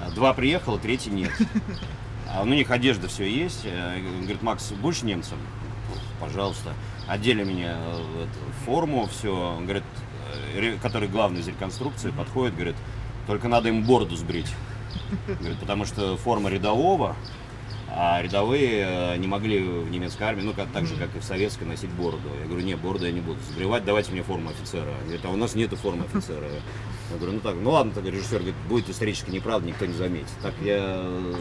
А, 0.00 0.10
Два 0.10 0.32
приехало, 0.32 0.78
третий 0.78 1.10
нет. 1.10 1.30
А 2.32 2.42
у 2.42 2.46
них 2.46 2.70
одежда 2.70 3.08
все 3.08 3.24
есть. 3.28 3.60
Э, 3.64 3.98
Говорит, 4.20 4.42
Макс, 4.42 4.70
будешь 4.72 5.02
немцем? 5.02 5.38
Пожалуйста. 6.20 6.74
Одели 7.06 7.44
меня 7.44 7.76
э, 7.76 8.26
форму, 8.64 9.06
все. 9.06 9.58
Говорит, 9.60 9.84
э, 10.54 10.76
который 10.82 11.08
главный 11.08 11.40
из 11.40 11.48
реконструкции, 11.48 12.10
подходит, 12.10 12.54
говорит, 12.54 12.76
только 13.26 13.48
надо 13.48 13.68
им 13.68 13.84
бороду 13.84 14.16
сбрить. 14.16 14.52
Говорит, 15.26 15.58
потому 15.58 15.84
что 15.84 16.16
форма 16.16 16.50
рядового, 16.50 17.16
а 17.88 18.20
рядовые 18.22 19.16
не 19.18 19.26
могли 19.28 19.60
в 19.60 19.90
немецкой 19.90 20.24
армии, 20.24 20.42
ну, 20.42 20.52
как, 20.52 20.68
так 20.72 20.86
же, 20.86 20.96
как 20.96 21.14
и 21.14 21.20
в 21.20 21.24
советской, 21.24 21.64
носить 21.64 21.90
бороду. 21.90 22.28
Я 22.40 22.46
говорю, 22.48 22.64
нет, 22.64 22.80
бороду 22.80 23.06
я 23.06 23.12
не 23.12 23.20
буду 23.20 23.38
сбривать, 23.52 23.84
давайте 23.84 24.10
мне 24.12 24.22
форму 24.22 24.50
офицера. 24.50 24.92
Говорит, 25.04 25.24
а 25.24 25.28
у 25.28 25.36
нас 25.36 25.54
нету 25.54 25.76
формы 25.76 26.04
офицера. 26.04 26.46
Я 27.14 27.20
говорю, 27.20 27.34
ну 27.36 27.40
так, 27.40 27.54
ну 27.62 27.70
ладно, 27.70 27.92
тогда 27.94 28.10
режиссер 28.10 28.38
говорит, 28.38 28.54
будет 28.68 28.90
исторически 28.90 29.30
неправда, 29.30 29.68
никто 29.68 29.86
не 29.86 29.94
заметит. 29.94 30.32
Так 30.42 30.52
я 30.62 30.78
э, 30.80 31.34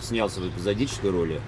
снялся 0.00 0.40
в 0.40 0.48
эпизодической 0.48 1.10
роли, 1.10 1.42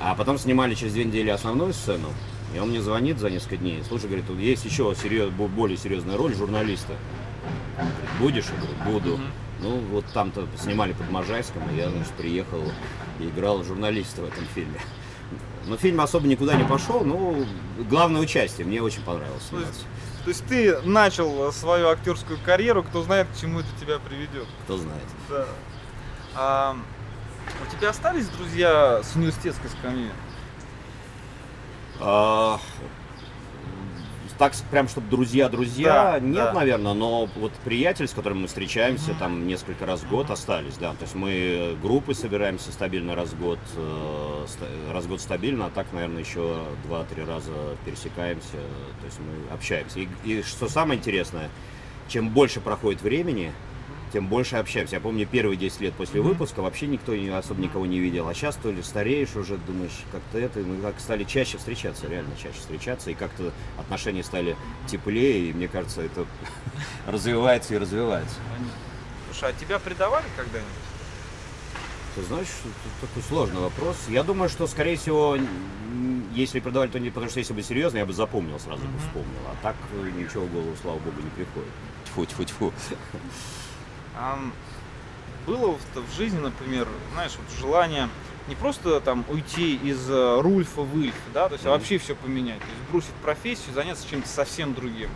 а 0.00 0.14
потом 0.14 0.38
снимали 0.38 0.74
через 0.74 0.92
две 0.92 1.04
недели 1.04 1.28
основную 1.30 1.72
сцену. 1.72 2.08
И 2.54 2.58
он 2.60 2.70
мне 2.70 2.80
звонит 2.80 3.18
за 3.18 3.30
несколько 3.30 3.56
дней. 3.56 3.82
Слушай, 3.88 4.06
говорит, 4.06 4.28
тут 4.28 4.38
есть 4.38 4.64
еще 4.64 4.94
серьез, 4.94 5.30
бо- 5.30 5.48
более 5.48 5.76
серьезная 5.76 6.16
роль 6.16 6.36
журналиста. 6.36 6.92
Будешь? 8.20 8.44
Я 8.46 8.60
говорю, 8.60 9.00
буду. 9.00 9.20
Ну, 9.60 9.78
вот 9.90 10.04
там-то 10.14 10.46
снимали 10.56 10.92
под 10.92 11.10
Можайском, 11.10 11.62
и 11.70 11.76
я, 11.76 11.90
значит, 11.90 12.12
приехал 12.12 12.62
и 13.18 13.24
играл 13.24 13.64
журналиста 13.64 14.20
в 14.20 14.24
этом 14.26 14.44
фильме. 14.54 14.78
Но 15.66 15.76
фильм 15.76 16.00
особо 16.00 16.28
никуда 16.28 16.54
не 16.54 16.64
пошел, 16.64 17.04
но 17.04 17.34
главное 17.90 18.20
участие. 18.20 18.66
Мне 18.66 18.80
очень 18.82 19.02
понравилось 19.02 19.50
То 20.24 20.30
есть- 20.30 20.46
ты 20.46 20.80
начал 20.82 21.52
свою 21.52 21.88
актерскую 21.88 22.38
карьеру, 22.44 22.82
кто 22.82 23.02
знает, 23.02 23.28
к 23.28 23.40
чему 23.40 23.60
это 23.60 23.68
тебя 23.80 23.98
приведет. 23.98 24.46
Кто 24.64 24.78
знает. 24.78 25.04
Да. 25.28 25.46
А, 26.34 26.76
у 27.62 27.76
тебя 27.76 27.90
остались 27.90 28.28
друзья 28.28 29.02
с 29.02 29.14
университетской 29.14 29.70
скамьи? 29.70 30.10
А, 32.00 32.58
так 34.38 34.52
прям, 34.70 34.88
чтобы 34.88 35.08
друзья-друзья, 35.08 36.12
Да, 36.12 36.20
нет, 36.20 36.34
да. 36.36 36.52
наверное, 36.52 36.94
но 36.94 37.28
вот 37.36 37.52
приятель, 37.64 38.08
с 38.08 38.12
которым 38.12 38.42
мы 38.42 38.46
встречаемся 38.48 39.14
там 39.14 39.46
несколько 39.46 39.86
раз 39.86 40.00
в 40.00 40.08
год, 40.08 40.30
остались, 40.30 40.76
да. 40.76 40.90
То 40.92 41.02
есть 41.02 41.14
мы 41.14 41.76
группы 41.82 42.14
собираемся 42.14 42.72
стабильно 42.72 43.14
раз 43.14 43.30
в 43.30 43.40
год, 43.40 43.58
э, 43.76 44.46
раз 44.92 45.04
в 45.04 45.08
год 45.08 45.20
стабильно, 45.20 45.66
а 45.66 45.70
так, 45.70 45.86
наверное, 45.92 46.22
еще 46.22 46.58
два-три 46.86 47.24
раза 47.24 47.52
пересекаемся, 47.84 48.52
то 49.00 49.06
есть 49.06 49.18
мы 49.20 49.54
общаемся. 49.54 50.00
И, 50.00 50.08
и 50.24 50.42
что 50.42 50.68
самое 50.68 50.98
интересное, 50.98 51.48
чем 52.08 52.28
больше 52.30 52.60
проходит 52.60 53.02
времени, 53.02 53.52
тем 54.14 54.28
больше 54.28 54.54
общаемся. 54.56 54.94
Я 54.94 55.00
помню, 55.00 55.26
первые 55.26 55.56
10 55.56 55.80
лет 55.80 55.94
после 55.94 56.20
выпуска 56.20 56.62
вообще 56.62 56.86
никто 56.86 57.16
не, 57.16 57.28
особо 57.30 57.60
никого 57.60 57.84
не 57.84 57.98
видел. 57.98 58.28
А 58.28 58.34
сейчас 58.34 58.54
то 58.54 58.70
ли 58.70 58.80
стареешь 58.80 59.34
уже, 59.34 59.56
думаешь, 59.56 60.04
как-то 60.12 60.38
это, 60.38 60.60
мы 60.60 60.80
как 60.80 61.00
стали 61.00 61.24
чаще 61.24 61.58
встречаться, 61.58 62.06
реально 62.06 62.30
чаще 62.40 62.56
встречаться, 62.60 63.10
и 63.10 63.14
как-то 63.14 63.50
отношения 63.76 64.22
стали 64.22 64.56
теплее, 64.86 65.50
и 65.50 65.52
мне 65.52 65.66
кажется, 65.66 66.00
это 66.00 66.26
развивается 67.08 67.74
и 67.74 67.78
развивается. 67.78 68.36
Слушай, 69.32 69.50
а 69.50 69.60
тебя 69.60 69.80
предавали 69.80 70.26
когда-нибудь? 70.36 70.70
Ты 72.14 72.22
знаешь, 72.22 72.46
это 72.62 73.08
такой 73.08 73.22
сложный 73.24 73.62
вопрос. 73.62 73.96
Я 74.08 74.22
думаю, 74.22 74.48
что, 74.48 74.68
скорее 74.68 74.96
всего, 74.96 75.36
если 76.36 76.60
продавали, 76.60 76.88
то 76.88 77.00
не 77.00 77.10
потому 77.10 77.30
что 77.30 77.40
если 77.40 77.52
бы 77.52 77.62
серьезно, 77.64 77.98
я 77.98 78.06
бы 78.06 78.12
запомнил, 78.12 78.60
сразу 78.60 78.82
бы 78.86 78.96
вспомнил. 78.98 79.40
А 79.48 79.56
так 79.60 79.74
э, 79.92 80.10
ничего 80.16 80.44
в 80.44 80.52
голову, 80.52 80.76
слава 80.80 81.00
богу, 81.00 81.20
не 81.20 81.30
приходит. 81.30 81.68
Тьфу, 82.04 82.26
тьфу, 82.26 82.44
тьфу. 82.44 82.72
А, 83.12 83.16
было 85.46 85.76
в, 85.94 86.16
жизни, 86.16 86.38
например, 86.38 86.88
знаешь, 87.12 87.32
вот 87.36 87.58
желание 87.58 88.08
не 88.48 88.54
просто 88.54 89.00
там 89.00 89.24
уйти 89.28 89.76
из 89.76 90.08
э, 90.10 90.40
Рульфа 90.40 90.82
в 90.82 90.98
Ильф, 90.98 91.14
да, 91.32 91.48
то 91.48 91.54
есть 91.54 91.66
а 91.66 91.70
вообще 91.70 91.98
все 91.98 92.14
поменять, 92.14 92.58
то 92.58 92.66
есть 92.66 92.90
бросить 92.90 93.14
профессию, 93.22 93.74
заняться 93.74 94.08
чем-то 94.08 94.28
совсем 94.28 94.74
другим. 94.74 95.08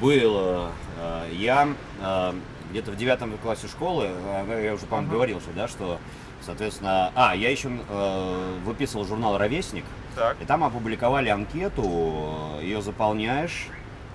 Было. 0.00 0.72
э, 0.98 1.30
Я 1.34 1.68
э, 2.00 2.32
где-то 2.70 2.90
в 2.92 2.96
девятом 2.96 3.36
классе 3.38 3.68
школы, 3.68 4.08
я 4.48 4.74
уже, 4.74 4.86
по-моему, 4.86 5.08
Ага. 5.08 5.14
говорил, 5.16 5.40
что, 5.40 5.50
да, 5.52 5.68
что, 5.68 5.98
соответственно... 6.44 7.12
А, 7.14 7.34
я 7.36 7.50
еще 7.50 7.70
э, 7.88 8.58
выписывал 8.64 9.04
журнал 9.04 9.36
«Ровесник», 9.36 9.84
Так. 10.16 10.36
и 10.40 10.44
там 10.46 10.64
опубликовали 10.64 11.28
анкету, 11.28 12.58
ее 12.62 12.80
заполняешь, 12.80 13.68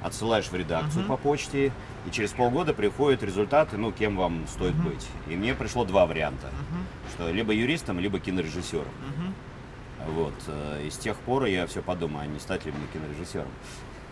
отсылаешь 0.03 0.45
в 0.47 0.55
редакцию 0.55 1.01
Мгм. 1.01 1.07
по 1.07 1.17
почте, 1.17 1.71
и 2.05 2.11
через 2.11 2.31
полгода 2.31 2.73
приходят 2.73 3.23
результаты, 3.23 3.77
ну, 3.77 3.91
кем 3.91 4.15
вам 4.15 4.45
стоит 4.47 4.75
Мгм. 4.75 4.89
быть. 4.89 5.07
И 5.27 5.35
мне 5.35 5.53
пришло 5.55 5.83
два 5.85 6.05
варианта, 6.05 6.47
Мгм, 6.47 6.85
что 7.13 7.31
либо 7.31 7.53
юристом, 7.53 7.99
либо 7.99 8.19
кинорежиссером. 8.19 8.85
мгм. 8.85 9.33
Вот. 10.13 10.33
э, 10.47 10.83
И 10.85 10.89
с 10.89 10.97
тех 10.97 11.17
пор 11.17 11.45
я 11.45 11.65
все 11.67 11.81
подумаю, 11.81 12.23
а 12.23 12.27
не 12.27 12.39
стать 12.39 12.65
ли 12.65 12.71
мне 12.71 12.87
кинорежиссером. 12.93 13.47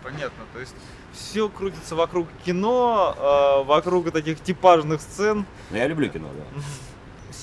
Понятно, 0.02 0.44
то 0.52 0.60
есть 0.60 0.74
все 1.12 1.48
крутится 1.48 1.96
вокруг 1.96 2.28
кино, 2.44 3.14
э, 3.18 3.64
вокруг 3.64 4.10
таких 4.12 4.40
типажных 4.40 5.00
сцен. 5.00 5.46
Но 5.70 5.76
я 5.78 5.86
люблю 5.88 6.08
кино, 6.08 6.28
да. 6.36 6.60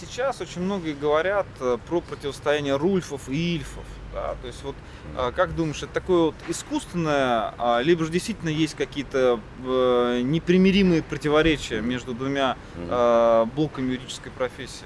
Сейчас 0.06 0.42
очень 0.42 0.62
многие 0.62 0.94
говорят 0.94 1.46
э, 1.60 1.78
про 1.88 2.02
противостояние 2.02 2.76
рульфов 2.76 3.30
и 3.30 3.56
ильфов. 3.56 3.84
Да? 4.14 4.36
То 4.42 4.48
есть 4.48 4.64
вот 4.64 4.76
э, 5.18 5.32
как 5.36 5.56
думаешь, 5.56 5.82
это 5.82 5.94
такое 5.94 6.22
вот 6.26 6.36
искусственное, 6.48 7.54
а, 7.58 7.82
либо 7.82 8.06
же 8.06 8.12
действительно 8.12 8.50
есть 8.50 8.76
какие-то 8.76 9.40
э, 9.66 10.22
непримиримые 10.24 11.02
противоречия 11.04 11.82
между 11.82 12.14
двумя 12.14 12.58
э, 12.76 13.46
блоками 13.56 13.92
юридической 13.94 14.32
профессии? 14.32 14.86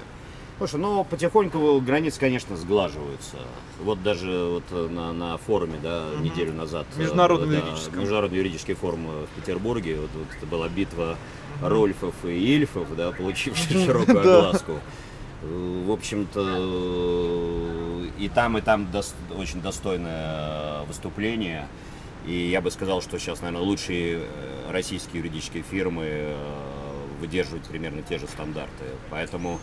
Слушай, 0.58 0.80
ну 0.80 1.04
потихоньку 1.04 1.80
границы, 1.80 2.18
конечно, 2.18 2.56
сглаживаются. 2.56 3.36
Вот 3.80 4.02
даже 4.02 4.30
вот 4.30 4.64
э, 4.70 4.88
на, 4.88 5.12
на 5.12 5.36
форуме, 5.38 5.78
да, 5.82 6.06
Мгм. 6.14 6.24
неделю 6.24 6.52
назад. 6.52 6.86
Международном 6.96 7.50
да, 7.50 7.58
юридическом. 7.58 8.00
Международный 8.00 8.38
юридический 8.38 8.74
форум 8.74 9.06
в 9.06 9.40
Петербурге. 9.40 9.98
Вот, 10.00 10.10
вот 10.14 10.26
это 10.36 10.46
была 10.46 10.68
битва 10.68 11.16
Рольфов 11.62 12.14
и 12.24 12.56
Ильфов, 12.56 12.94
да, 12.96 13.12
получившая 13.12 13.84
широкую 13.84 14.20
огласку. 14.20 14.80
В 15.42 15.92
общем-то, 15.92 18.06
и 18.18 18.28
там, 18.28 18.58
и 18.58 18.60
там 18.60 18.88
дос- 18.92 19.14
очень 19.36 19.60
достойное 19.62 20.82
выступление. 20.82 21.68
И 22.26 22.48
я 22.48 22.60
бы 22.60 22.70
сказал, 22.70 23.00
что 23.00 23.18
сейчас, 23.18 23.40
наверное, 23.40 23.64
лучшие 23.64 24.20
э, 24.22 24.70
российские 24.70 25.20
юридические 25.20 25.62
фирмы 25.62 26.02
э, 26.04 26.36
выдерживают 27.20 27.64
примерно 27.66 28.02
те 28.02 28.18
же 28.18 28.26
стандарты. 28.26 28.84
Поэтому 29.10 29.60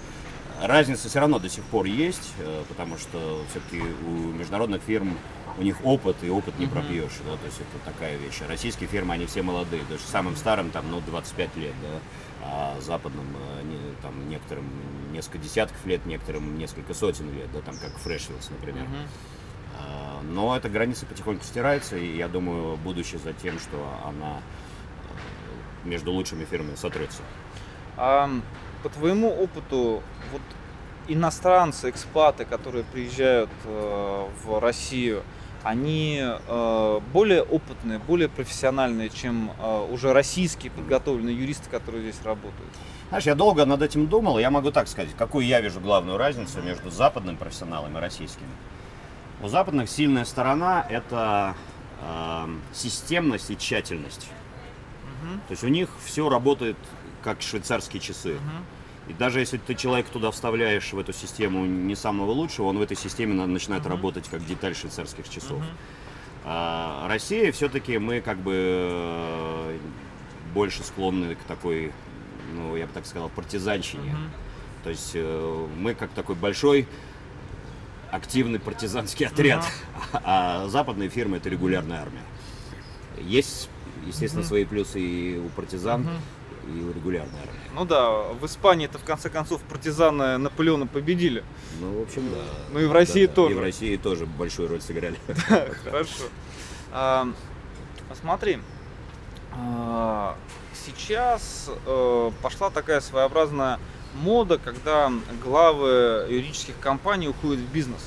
разница 0.63 1.10
все 1.10 1.20
равно 1.20 1.38
до 1.39 1.50
сих 1.50 1.63
пор 1.65 1.86
есть, 1.86 2.32
э, 2.39 2.63
потому 2.70 2.98
что 2.98 3.41
все-таки 3.51 3.82
у 4.08 4.32
международных 4.32 4.82
фирм 4.82 5.17
у 5.58 5.62
них 5.62 5.84
опыт, 5.86 6.15
и 6.24 6.29
опыт 6.29 6.58
не 6.58 6.65
Мгм. 6.65 6.74
пропьешь. 6.74 7.12
Да, 7.25 7.36
то 7.38 7.46
есть 7.46 7.60
это 7.60 7.91
такая 7.94 8.17
вещь. 8.17 8.41
Российские 8.48 8.88
фирмы, 8.89 9.13
они 9.15 9.25
все 9.25 9.41
молодые. 9.41 9.84
Есть 9.89 10.10
самым 10.10 10.36
старым 10.38 10.70
там, 10.72 10.89
ну, 10.89 11.01
25 11.05 11.55
лет, 11.58 11.74
да, 11.82 12.00
а 12.48 12.78
западным 12.82 13.25
э, 13.60 13.64
не- 13.64 13.96
там 14.02 14.30
некоторым 14.30 14.66
несколько 15.12 15.38
десятков 15.40 15.86
лет, 15.86 16.06
некоторым 16.06 16.58
несколько 16.58 16.94
сотен 16.94 17.34
лет, 17.34 17.52
да, 17.54 17.62
там 17.62 17.75
как 17.78 17.98
Фрешвилс, 17.98 18.50
например. 18.50 18.84
А, 19.80 20.22
Но 20.24 20.56
эта 20.56 20.70
граница 20.70 21.06
потихоньку 21.06 21.44
стирается, 21.44 21.98
и 21.98 22.16
я 22.18 22.28
думаю, 22.28 22.78
будущее 22.78 23.20
за 23.20 23.34
тем, 23.34 23.60
что 23.60 23.78
она 24.06 24.40
э, 25.84 25.88
между 25.90 26.12
лучшими 26.12 26.46
фирмами 26.46 26.75
сотрется. 26.75 27.22
А 27.98 28.30
по 28.84 28.90
твоему 28.90 29.30
опыту, 29.30 30.04
вот 30.32 30.42
иностранцы, 31.08 31.90
экспаты, 31.90 32.46
которые 32.46 32.84
приезжают 32.84 33.50
э, 33.66 34.28
в 34.44 34.60
Россию, 34.60 35.24
они 35.66 36.22
э, 36.22 37.00
более 37.12 37.42
опытные, 37.42 37.98
более 37.98 38.30
профессиональные, 38.30 39.10
чем 39.10 39.52
э, 39.60 39.88
уже 39.92 40.14
российские 40.14 40.72
подготовленные 40.72 41.36
юристы, 41.36 41.72
которые 41.72 42.04
здесь 42.04 42.24
работают. 42.24 42.72
Знаешь, 43.10 43.25
я 43.25 43.34
долго 43.34 43.66
над 43.66 43.82
этим 43.82 44.06
думал, 44.06 44.38
я 44.38 44.51
могу 44.51 44.70
так 44.70 44.88
сказать, 44.88 45.10
какую 45.18 45.44
я 45.44 45.62
вижу 45.62 45.80
главную 45.80 46.20
разницу 46.20 46.62
между 46.62 46.92
западным 46.92 47.36
профессионалом 47.36 47.98
и 47.98 48.00
российским. 48.00 48.46
У 49.42 49.48
западных 49.48 49.90
сильная 49.90 50.25
сторона– 50.25 50.86
это 50.90 51.56
э, 52.00 52.48
системность 52.72 53.50
и 53.50 53.58
тщательность. 53.58 54.30
Мгм. 55.24 55.40
То 55.48 55.51
есть 55.51 55.64
у 55.64 55.68
них 55.68 55.90
все 56.06 56.30
работает 56.30 56.78
как 57.24 57.42
швейцарские 57.42 58.01
часы. 58.01 58.34
Мгм. 58.36 58.66
И 59.07 59.13
даже 59.13 59.39
если 59.39 59.57
ты 59.57 59.75
человека 59.75 60.09
туда 60.11 60.31
вставляешь 60.31 60.91
в 60.91 60.98
эту 61.00 61.13
систему 61.13 61.65
не 61.65 61.96
самого 61.96 62.31
лучшего, 62.31 62.65
он 62.68 62.77
в 62.79 62.81
этой 62.81 62.98
системе 62.98 63.33
на- 63.35 63.46
начинает 63.46 63.83
Мгм. 63.83 63.91
работать 63.91 64.27
как 64.29 64.44
деталь 64.46 64.75
швейцарских 64.75 65.29
часов. 65.29 65.59
Мгм. 65.59 65.65
А 66.46 67.07
Россия 67.07 67.51
все-таки 67.51 67.98
мы 67.98 68.22
как 68.22 68.37
бы 68.37 68.53
э, 68.55 69.77
больше 70.53 70.83
склонны 70.83 71.35
к 71.35 71.39
такой, 71.48 71.91
ну 72.55 72.75
я 72.75 72.87
бы 72.87 72.94
так 72.94 73.05
сказал, 73.05 73.29
партизанщине. 73.29 74.11
Мгм. 74.11 74.29
То 74.83 74.89
есть 74.89 75.11
э, 75.13 75.68
мы 75.79 75.94
как 75.94 76.09
такой 76.11 76.35
большой 76.35 76.87
активный 78.11 78.59
партизанский 78.59 79.25
отряд, 79.27 79.65
а 80.13 80.68
западные 80.68 81.09
фирмы 81.09 81.37
это 81.37 81.50
регулярная 81.50 82.01
армия. 82.01 82.22
Есть, 83.22 83.70
естественно, 84.07 84.41
Мгм. 84.41 84.48
свои 84.48 84.65
плюсы 84.65 85.00
и 85.00 85.37
у 85.37 85.50
партизан, 85.50 86.01
Мгм. 86.01 86.09
И 86.68 86.82
у 86.82 86.92
регулярной 86.94 87.40
армии. 87.40 87.60
Ну 87.74 87.86
да, 87.86 88.12
в 88.12 88.46
Испании 88.46 88.86
это 88.86 88.98
в 88.98 89.04
конце 89.04 89.30
концов 89.30 89.62
партизаны 89.64 90.38
Наполеона 90.38 90.88
победили. 90.88 91.44
Ну, 91.80 92.00
в 92.00 92.04
общем, 92.04 92.30
да. 92.32 92.42
Ну 92.72 92.80
и 92.80 92.86
в 92.86 92.92
России 92.92 93.25
Да, 93.25 93.32
да. 93.32 93.36
тоже. 93.36 93.56
И 93.56 93.58
в 93.58 93.62
России 93.62 93.98
тоже 93.98 94.25
большую 94.25 94.70
роль 94.70 94.82
сыграли. 94.82 95.18
Хорошо. 95.84 96.24
А, 96.92 97.28
Смотри, 98.20 98.60
а, 99.51 100.38
сейчас 100.86 101.70
э, 101.86 102.32
пошла 102.42 102.70
такая 102.70 103.01
своеобразная 103.01 103.80
мода, 104.16 104.58
когда 104.58 105.12
главы 105.44 106.25
юридических 106.30 106.80
компаний 106.80 107.28
уходят 107.28 107.60
в 107.60 107.72
бизнес. 107.72 108.01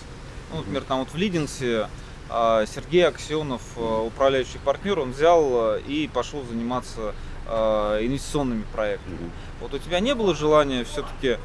Ну, 0.51 0.59
например, 0.59 0.83
там 0.83 1.01
вот 1.01 1.11
в 1.11 1.17
Лидинсе 1.17 1.89
а, 2.31 2.65
Сергей 2.67 3.07
Аксенов, 3.07 3.63
э, 3.77 3.81
управляющий 4.07 4.59
партнер, 4.65 4.99
он 4.99 5.13
взял 5.13 5.75
э, 5.77 5.81
и 5.83 6.09
пошел 6.09 6.43
заниматься 6.45 7.15
э, 7.49 7.99
инвестиционными 8.03 8.65
проектами. 8.73 9.19
Вот 9.61 9.75
у 9.75 9.79
тебя 9.79 10.01
не 10.01 10.15
было 10.15 10.35
желания 10.35 10.85
все-таки 10.85 11.39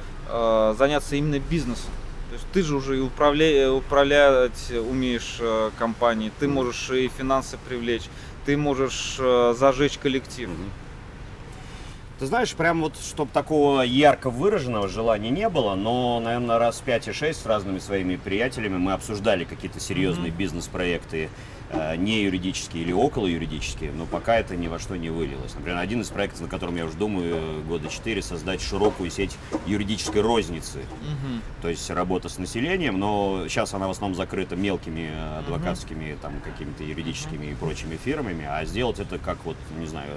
заняться 0.78 1.16
именно 1.16 1.40
бизнесом? 1.40 1.90
То 2.30 2.36
есть 2.36 2.48
ты 2.52 2.64
же 2.64 2.76
уже 2.78 2.98
и 2.98 3.02
управля- 3.02 3.70
управлять 3.70 4.72
умеешь 4.72 5.38
э, 5.40 5.70
компанией, 5.78 6.32
ты 6.40 6.48
можешь 6.48 6.90
и 6.90 7.08
финансы 7.08 7.60
привлечь, 7.68 8.04
ты 8.46 8.58
можешь 8.58 9.18
э, 9.20 9.54
зажечь 9.56 10.00
коллектив. 10.00 10.50
Ты 12.18 12.26
знаешь, 12.26 12.54
прям 12.54 12.82
вот, 12.82 12.94
чтобы 12.98 13.32
такого 13.32 13.82
ярко 13.82 14.30
выраженного 14.32 14.88
желания 14.88 15.30
не 15.30 15.48
было, 15.48 15.76
но, 15.76 16.20
наверное, 16.20 16.58
раз 16.58 16.82
пять 16.84 17.08
и 17.08 17.12
шесть 17.12 17.44
с 17.44 17.46
разными 17.46 17.78
своими 17.80 18.16
приятелями 18.16 18.78
мы 18.78 18.94
обсуждали 18.94 19.44
какие-то 19.44 19.80
серьезные 19.80 20.30
Мгм. 20.32 20.38
бизнес-проекты, 20.40 21.26
э, 21.26 21.28
не 21.98 22.24
юридические 22.24 22.84
или 22.84 22.92
около 22.92 23.28
юридические, 23.28 23.92
но 23.92 24.06
пока 24.06 24.36
это 24.36 24.56
ни 24.56 24.68
во 24.68 24.80
что 24.80 24.96
не 24.96 25.10
вылилось. 25.10 25.54
Например, 25.56 25.80
один 25.80 26.02
из 26.02 26.10
проектов, 26.10 26.42
на 26.42 26.48
котором 26.48 26.76
я 26.76 26.86
уже 26.86 26.96
думаю 26.96 27.36
э, 27.36 27.62
года 27.68 27.90
четыре, 27.90 28.22
создать 28.22 28.62
широкую 28.62 29.10
сеть 29.10 29.38
юридической 29.66 30.22
розницы. 30.22 30.80
Мгм. 30.80 31.42
То 31.62 31.70
есть 31.70 31.90
работа 31.90 32.30
с 32.30 32.38
населением, 32.38 33.00
но 33.00 33.46
сейчас 33.48 33.74
она 33.74 33.88
в 33.88 33.92
основном 33.92 34.16
закрыта 34.16 34.56
мелкими 34.56 35.12
э, 35.14 35.40
адвокатскими, 35.40 36.18
там, 36.22 36.34
какими-то 36.44 36.84
юридическими 36.84 37.48
и 37.48 37.56
прочими 37.56 37.98
фирмами, 37.98 38.46
а 38.46 38.64
сделать 38.66 39.00
это 39.00 39.18
как 39.18 39.38
вот, 39.46 39.58
не 39.80 39.88
знаю, 39.88 40.12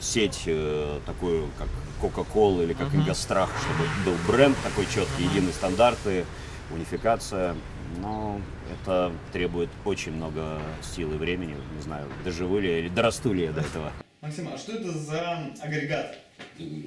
сеть 0.00 0.42
э, 0.46 1.00
такую, 1.06 1.48
как 1.58 1.68
Coca-Cola 2.00 2.64
или 2.64 2.72
как. 2.72 2.94
Ингострах, 2.94 3.50
чтобы 3.62 3.88
был 4.04 4.16
бренд 4.26 4.56
такой 4.62 4.86
четкий, 4.86 5.24
единые 5.24 5.52
стандарты, 5.52 6.24
унификация. 6.70 7.54
Но 8.00 8.40
это 8.72 9.12
требует 9.32 9.68
очень 9.84 10.12
много 10.12 10.60
сил 10.82 11.12
и 11.12 11.16
времени. 11.16 11.54
Не 11.76 11.82
знаю, 11.82 12.08
доживу 12.24 12.58
ли 12.58 12.68
я 12.70 12.78
или 12.78 12.88
дорасту 12.88 13.32
ли 13.32 13.44
я 13.44 13.52
до 13.52 13.60
этого. 13.60 13.92
Максим, 14.20 14.48
а 14.52 14.56
что 14.56 14.72
это 14.72 14.90
за 14.90 15.52
агрегат? 15.60 16.18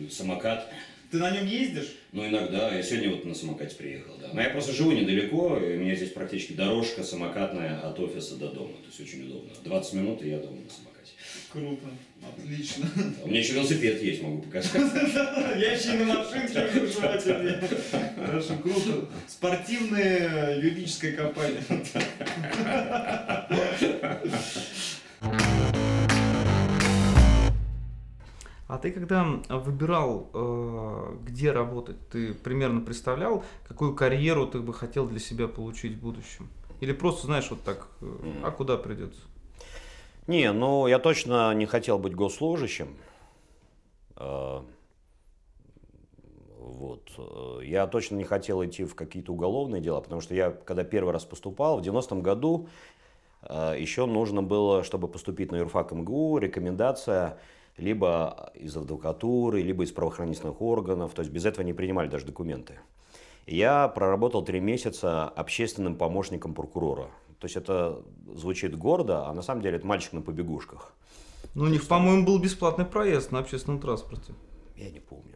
Самокат. 0.09 0.71
Ты 1.11 1.17
на 1.17 1.31
нем 1.31 1.45
ездишь? 1.45 1.95
Ну, 2.11 2.27
иногда. 2.27 2.73
Я 2.73 2.81
сегодня 2.81 3.11
вот 3.11 3.25
на 3.25 3.35
самокате 3.35 3.75
приехал, 3.75 4.13
да. 4.19 4.29
Но 4.33 4.41
я 4.41 4.49
просто 4.49 4.73
живу 4.73 4.91
недалеко, 4.91 5.57
и 5.57 5.77
у 5.77 5.79
меня 5.79 5.95
здесь 5.95 6.11
практически 6.11 6.53
дорожка 6.53 7.03
самокатная 7.03 7.79
от 7.79 7.99
офиса 7.99 8.35
до 8.37 8.51
дома. 8.51 8.73
То 8.73 8.87
есть 8.87 8.99
очень 9.01 9.25
удобно. 9.27 9.51
20 9.63 9.93
минут, 9.93 10.21
и 10.23 10.29
я 10.29 10.39
дома 10.39 10.57
на 10.61 10.69
самокате. 10.69 10.94
Круто, 11.55 11.87
отлично. 12.21 12.85
А 12.97 13.23
У 13.23 13.27
меня 13.29 13.39
еще 13.39 13.53
велосипед 13.53 14.01
есть, 14.01 14.21
могу 14.21 14.41
показать. 14.41 14.73
Я 15.55 15.71
еще 15.71 15.95
и 15.95 16.03
на 16.03 16.15
машинке 16.15 16.85
желательно. 16.85 17.61
Хорошо, 18.25 18.55
круто. 18.61 19.07
Спортивная 19.25 20.59
юридическая 20.59 21.13
компания. 21.13 21.63
А 28.67 28.77
ты 28.77 28.91
когда 28.91 29.23
выбирал, 29.47 30.29
э, 30.33 31.17
где 31.23 31.53
работать, 31.53 32.09
ты 32.09 32.33
примерно 32.33 32.81
представлял, 32.81 33.45
какую 33.65 33.95
карьеру 33.95 34.45
ты 34.45 34.59
бы 34.59 34.73
хотел 34.73 35.07
для 35.07 35.19
себя 35.19 35.47
получить 35.47 35.93
в 35.93 36.01
будущем? 36.01 36.49
Или 36.81 36.91
просто 36.91 37.27
знаешь 37.27 37.49
вот 37.49 37.63
так, 37.63 37.87
э, 38.01 38.33
а 38.43 38.51
куда 38.51 38.75
придется? 38.75 39.21
Не, 40.27 40.51
ну 40.51 40.87
я 40.87 40.99
точно 40.99 41.53
не 41.53 41.65
хотел 41.65 41.99
быть 41.99 42.15
госслужащим. 42.15 42.95
Э, 44.17 44.61
Вот. 46.57 47.11
э, 47.17 47.59
Я 47.63 47.85
точно 47.87 48.15
не 48.15 48.23
хотел 48.23 48.63
идти 48.65 48.85
в 48.85 48.95
какие-то 48.95 49.33
уголовные 49.33 49.81
дела, 49.81 50.01
потому 50.01 50.21
что 50.21 50.33
я, 50.33 50.49
когда 50.51 50.83
первый 50.83 51.13
раз 51.13 51.23
поступал, 51.25 51.79
в 51.79 51.83
90-м 51.83 52.21
году 52.21 52.67
э, 53.43 53.75
еще 53.79 54.07
нужно 54.07 54.41
было, 54.41 54.83
чтобы 54.83 55.07
поступить 55.07 55.51
на 55.51 55.57
юрфак 55.57 55.91
МГУ, 55.91 56.39
рекомендация 56.39 57.37
либо 57.77 58.51
из 58.55 58.75
адвокатуры, 58.77 59.61
либо 59.61 59.83
из 59.83 59.91
правоохранительных 59.91 60.61
органов. 60.61 61.13
То 61.13 61.21
есть 61.21 61.31
без 61.31 61.45
этого 61.45 61.63
не 61.63 61.73
принимали 61.73 62.07
даже 62.07 62.25
документы. 62.25 62.79
Я 63.45 63.87
проработал 63.87 64.43
три 64.43 64.59
месяца 64.59 65.25
общественным 65.29 65.95
помощником 65.95 66.55
прокурора. 66.55 67.09
То 67.39 67.45
есть 67.45 67.55
это 67.55 68.01
звучит 68.35 68.77
гордо, 68.77 69.27
а 69.27 69.33
на 69.33 69.41
самом 69.41 69.61
деле 69.61 69.77
это 69.77 69.87
мальчик 69.87 70.13
на 70.13 70.21
побегушках. 70.21 70.93
Ну, 71.53 71.65
у 71.65 71.67
них, 71.67 71.87
по-моему, 71.87 72.25
был 72.25 72.39
бесплатный 72.39 72.85
проезд 72.85 73.31
на 73.31 73.39
общественном 73.39 73.79
транспорте. 73.79 74.33
Я 74.75 74.89
не 74.89 74.99
помню. 74.99 75.35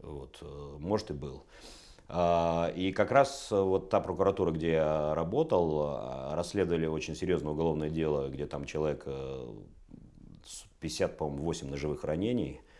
Вот, 0.00 0.38
э, 0.40 0.76
может 0.78 1.10
и 1.10 1.14
был. 1.14 1.44
А, 2.08 2.72
И 2.76 2.92
как 2.92 3.10
раз 3.10 3.48
э, 3.50 3.60
вот 3.60 3.88
та 3.88 4.00
прокуратура, 4.00 4.50
где 4.50 4.72
я 4.72 5.14
работал, 5.14 5.80
а, 5.82 6.34
расследовали 6.34 6.86
очень 6.86 7.14
серьезное 7.14 7.52
уголовное 7.52 7.90
дело, 7.90 8.28
где 8.28 8.46
там 8.46 8.64
человек 8.64 9.04
э, 9.06 9.46
с 10.44 10.64
50, 10.80 11.16
по-моему, 11.16 11.44
8 11.44 11.70
ножевых 11.70 12.04
ранений 12.04 12.60
э, 12.60 12.71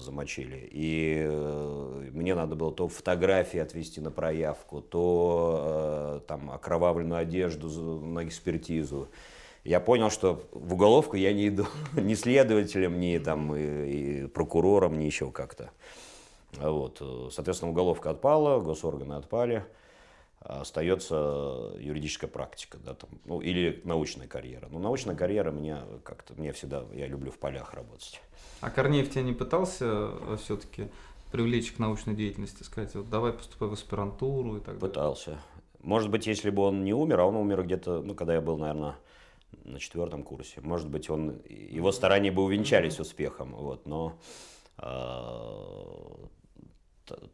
замочили. 0.00 0.68
И 0.72 1.26
э, 1.28 2.10
мне 2.12 2.34
надо 2.34 2.56
было 2.56 2.72
то 2.72 2.88
фотографии 2.88 3.60
отвести 3.60 4.00
на 4.00 4.10
проявку, 4.10 4.80
то 4.80 6.20
э, 6.22 6.26
там 6.26 6.50
окровавленную 6.50 7.20
одежду 7.20 7.68
на 8.00 8.26
экспертизу. 8.26 9.08
Я 9.62 9.80
понял, 9.80 10.10
что 10.10 10.42
в 10.52 10.74
уголовку 10.74 11.16
я 11.16 11.32
не 11.32 11.48
иду 11.48 11.66
ни 11.92 12.14
следователем, 12.14 12.98
ни 12.98 13.18
там 13.18 13.54
и, 13.54 14.22
и 14.22 14.26
прокурором, 14.26 14.98
ни 14.98 15.04
еще 15.04 15.30
как-то. 15.30 15.70
Вот. 16.58 16.98
э, 17.00 17.28
Соответственно, 17.30 17.70
уголовка 17.70 18.10
отпала, 18.10 18.60
госорганы 18.60 19.14
отпали. 19.14 19.64
Остается 20.40 21.74
юридическая 21.78 22.28
практика, 22.28 22.78
да, 22.78 22.94
там, 22.94 23.10
ну, 23.26 23.40
или 23.40 23.82
научная 23.84 24.26
карьера. 24.26 24.68
Но 24.70 24.78
научная 24.78 25.14
карьера 25.14 25.50
меня 25.50 25.84
как-то, 26.02 26.32
мне 26.34 26.52
всегда, 26.52 26.84
я 26.94 27.06
люблю 27.06 27.30
в 27.30 27.38
полях 27.38 27.74
работать. 27.74 28.20
А 28.62 28.70
Корнеев 28.70 29.10
тебя 29.10 29.22
не 29.22 29.34
пытался 29.34 30.12
все-таки 30.38 30.88
привлечь 31.30 31.72
к 31.72 31.78
научной 31.78 32.14
деятельности, 32.14 32.62
сказать, 32.62 32.94
вот 32.94 33.10
давай 33.10 33.32
поступай 33.34 33.68
в 33.68 33.72
аспирантуру 33.74 34.56
и 34.56 34.60
так 34.60 34.78
далее? 34.78 34.80
Пытался. 34.80 35.38
Может 35.82 36.10
быть, 36.10 36.26
если 36.26 36.50
бы 36.50 36.62
он 36.62 36.84
не 36.84 36.94
умер, 36.94 37.20
а 37.20 37.24
он 37.26 37.36
умер 37.36 37.64
где-то, 37.64 38.02
ну, 38.02 38.14
когда 38.14 38.34
я 38.34 38.40
был, 38.40 38.56
наверное, 38.58 38.96
на 39.64 39.78
четвертом 39.78 40.22
курсе. 40.22 40.60
Может 40.60 40.88
быть, 40.88 41.10
он, 41.10 41.40
его 41.48 41.92
старания 41.92 42.30
бы 42.30 42.42
увенчались 42.42 43.00
успехом, 43.00 43.54
вот, 43.54 43.86
но 43.86 44.18
э, 44.78 44.84
т- 44.84 46.39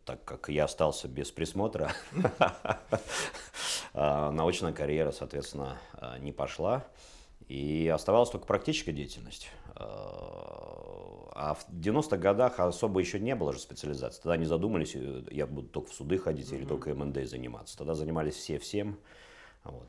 так 0.05 0.25
как 0.25 0.49
я 0.49 0.65
остался 0.65 1.09
без 1.09 1.31
присмотра, 1.31 1.93
э, 3.95 4.31
научная 4.33 4.73
карьера, 4.73 5.13
соответственно, 5.13 5.79
э, 5.95 6.19
не 6.21 6.33
пошла. 6.33 6.85
И 7.49 7.87
оставалась 7.95 8.31
только 8.31 8.47
практическая 8.47 8.93
деятельность. 8.93 9.49
Э, 9.77 9.83
А 11.39 11.55
в 11.55 11.69
90-х 11.71 12.17
годах 12.17 12.59
особо 12.61 12.99
еще 13.01 13.21
не 13.21 13.35
было 13.35 13.53
же 13.53 13.59
специализации. 13.61 14.23
Тогда 14.23 14.37
не 14.37 14.47
задумались, 14.47 14.93
э, 14.95 15.23
я 15.31 15.47
буду 15.47 15.69
только 15.69 15.91
в 15.91 15.95
суды 15.95 16.19
ходить 16.19 16.51
или 16.53 16.65
только 16.65 16.95
МНД 16.95 17.29
заниматься. 17.29 17.77
Тогда 17.79 17.95
занимались 17.95 18.35
все 18.35 18.59
всем. 18.59 18.99
Вот. 19.65 19.87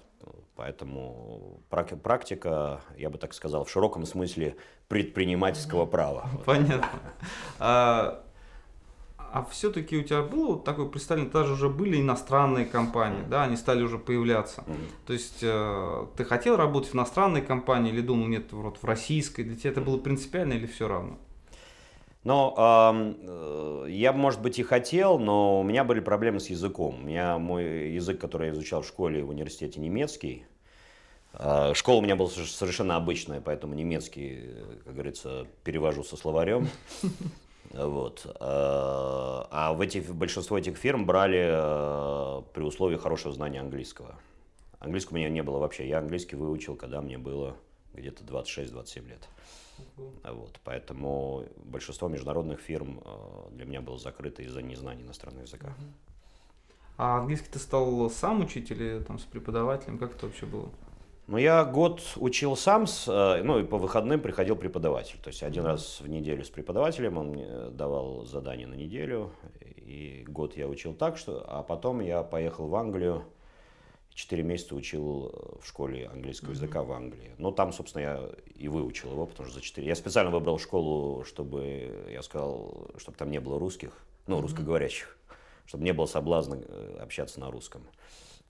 Поэтому 0.56 1.62
прак- 1.69 1.95
практика, 1.97 2.82
я 2.97 3.10
бы 3.12 3.17
так 3.19 3.34
сказал, 3.34 3.63
в 3.63 3.69
широком 3.69 4.06
смысле 4.06 4.56
предпринимательского 4.88 5.86
права. 5.86 6.28
Понятно. 6.45 6.89
А, 9.32 9.46
все-таки 9.52 9.98
у 9.98 10.04
тебя 10.04 10.22
было 10.22 10.54
вот 10.54 10.63
такое 10.63 10.88
представление, 10.88 11.32
даже 11.32 11.54
уже 11.54 11.70
были 11.70 12.00
иностранные 12.00 12.66
компании, 12.66 13.24
да, 13.30 13.44
они 13.44 13.58
стали 13.58 13.84
уже 13.84 13.98
появляться. 13.98 14.63
То 15.06 15.13
есть 15.13 15.40
э, 15.42 16.06
ты 16.16 16.24
хотел 16.24 16.56
работать 16.56 16.92
в 16.92 16.96
иностранной 16.96 17.42
компании 17.42 17.92
или 17.92 18.02
думал, 18.02 18.28
нет, 18.28 18.52
вот 18.52 18.78
в 18.82 18.86
российской, 18.86 19.44
для 19.44 19.56
тебя 19.56 19.72
это 19.72 19.82
было 19.82 19.98
принципиально 19.98 20.54
или 20.54 20.66
все 20.66 20.88
равно? 20.88 21.18
Но 22.24 22.54
ам, 22.58 23.16
э, 23.22 23.86
я, 23.90 24.12
может 24.12 24.42
быть, 24.42 24.60
и 24.60 24.63
хотел, 24.63 25.18
но 25.20 25.62
у 25.62 25.63
меня 25.63 25.84
были 25.84 26.00
проблемы 26.00 26.40
с 26.40 26.50
языком. 26.50 27.00
У 27.02 27.06
меня 27.06 27.38
мой 27.38 27.92
язык, 27.92 28.20
который 28.20 28.48
я 28.48 28.54
изучал 28.54 28.82
в 28.82 28.88
школе 28.88 29.20
и 29.20 29.24
в 29.24 29.30
университете, 29.30 29.80
немецкий. 29.80 30.46
А, 31.34 31.74
Школа 31.74 32.00
у 32.00 32.02
меня 32.02 32.16
была 32.16 32.30
соверш- 32.30 32.56
совершенно 32.56 32.96
обычная, 32.96 33.40
поэтому 33.40 33.76
немецкий, 33.76 34.40
э, 34.42 34.78
как 34.84 34.94
говорится, 34.94 35.48
перевожу 35.63 36.04
со 36.04 36.18
словарем. 36.18 36.68
Вот. 37.73 38.25
А 38.39 39.17
а 39.49 39.73
в 39.73 39.82
эти, 39.82 39.99
большинство 39.99 40.58
этих 40.58 40.77
фирм 40.77 41.06
брали 41.06 41.47
э, 41.49 42.41
при 42.53 42.63
условии 42.63 42.97
хорошего 42.97 43.34
знания 43.34 43.60
английского. 43.60 44.15
Английского 44.80 45.15
у 45.15 45.17
меня 45.17 45.30
не 45.30 45.41
было 45.41 45.58
вообще. 45.58 45.88
Я 45.88 45.99
английский 45.99 46.36
выучил, 46.36 46.75
когда 46.75 47.01
мне 47.01 47.17
было 47.17 47.56
где-то 47.93 48.23
26-27 48.23 49.08
лет. 49.08 49.27
Вот, 50.23 50.60
поэтому 50.63 51.45
большинство 51.58 52.08
международных 52.08 52.60
фирм 52.60 53.01
э, 53.03 53.56
для 53.56 53.65
меня 53.65 53.82
было 53.82 53.97
закрыто 53.97 54.41
из-за 54.43 54.62
незнания 54.62 55.03
иностранного 55.03 55.43
языка. 55.43 55.73
А 56.97 57.19
английский 57.19 57.49
ты 57.51 57.60
стал 57.60 58.10
сам 58.10 58.41
учить 58.41 58.71
или 58.71 59.03
там 59.08 59.19
с 59.19 59.23
преподавателем? 59.23 59.97
Как 59.97 60.15
это 60.15 60.27
вообще 60.27 60.45
было? 60.45 60.69
Ну, 61.28 61.38
я 61.38 61.66
год 61.66 62.02
учил 62.16 62.56
сам, 62.56 62.88
с, 62.88 63.06
э, 63.08 63.44
ну, 63.44 63.60
и 63.60 63.66
по 63.66 63.78
выходным 63.78 64.22
приходил 64.22 64.56
преподаватель. 64.56 65.20
То 65.22 65.28
есть 65.30 65.44
один 65.44 65.66
раз 65.66 66.00
в 66.00 66.08
неделю 66.08 66.46
с 66.46 66.50
преподавателем, 66.50 67.18
он 67.18 67.28
мне 67.32 67.70
давал 67.72 68.26
задание 68.26 68.66
на 68.66 68.76
неделю, 68.76 69.34
и 69.60 70.24
год 70.26 70.56
я 70.56 70.70
учил 70.70 70.94
так, 70.94 71.18
что... 71.18 71.44
А 71.46 71.63
потом 71.63 72.00
я 72.00 72.24
поехал 72.24 72.68
в 72.68 72.76
Англию, 72.76 73.26
четыре 74.13 74.44
месяца 74.44 74.74
учил 74.74 75.32
э, 75.34 75.62
в 75.62 75.68
школе 75.68 76.08
английского 76.08 76.52
языка 76.52 76.82
в 76.84 76.94
Англии. 76.94 77.34
Ну, 77.38 77.52
там, 77.52 77.74
собственно, 77.74 78.02
я 78.02 78.30
и 78.56 78.70
выучил 78.70 79.12
его, 79.12 79.26
потому 79.26 79.50
что 79.50 79.60
за 79.60 79.62
четыре... 79.62 79.88
Я 79.88 79.96
специально 79.96 80.32
выбрал 80.32 80.58
школу, 80.60 81.26
чтобы, 81.26 82.08
я 82.10 82.24
сказал, 82.24 82.90
чтобы 82.98 83.18
там 83.18 83.32
не 83.32 83.42
было 83.42 83.60
русских, 83.60 83.92
ну, 84.28 84.40
русскоговорящих, 84.40 85.18
чтобы 85.66 85.84
не 85.84 85.92
было 85.92 86.06
соблазна 86.06 86.56
э, 86.56 86.98
общаться 87.02 87.42
на 87.42 87.52
русском. 87.52 87.84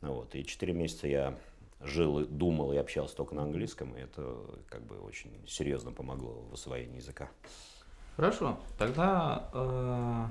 Вот. 0.01 0.35
И 0.35 0.45
четыре 0.45 0.73
месяца 0.73 1.07
я 1.07 1.35
жил, 1.81 2.19
и 2.19 2.25
думал 2.25 2.73
и 2.73 2.77
общался 2.77 3.15
только 3.15 3.35
на 3.35 3.43
английском, 3.43 3.95
и 3.95 4.01
это 4.01 4.37
как 4.67 4.83
бы 4.85 4.99
очень 4.99 5.31
серьезно 5.47 5.91
помогло 5.91 6.45
в 6.49 6.53
освоении 6.53 6.97
языка. 6.97 7.29
Хорошо, 8.15 8.57
тогда 8.79 9.49
э, 9.53 10.25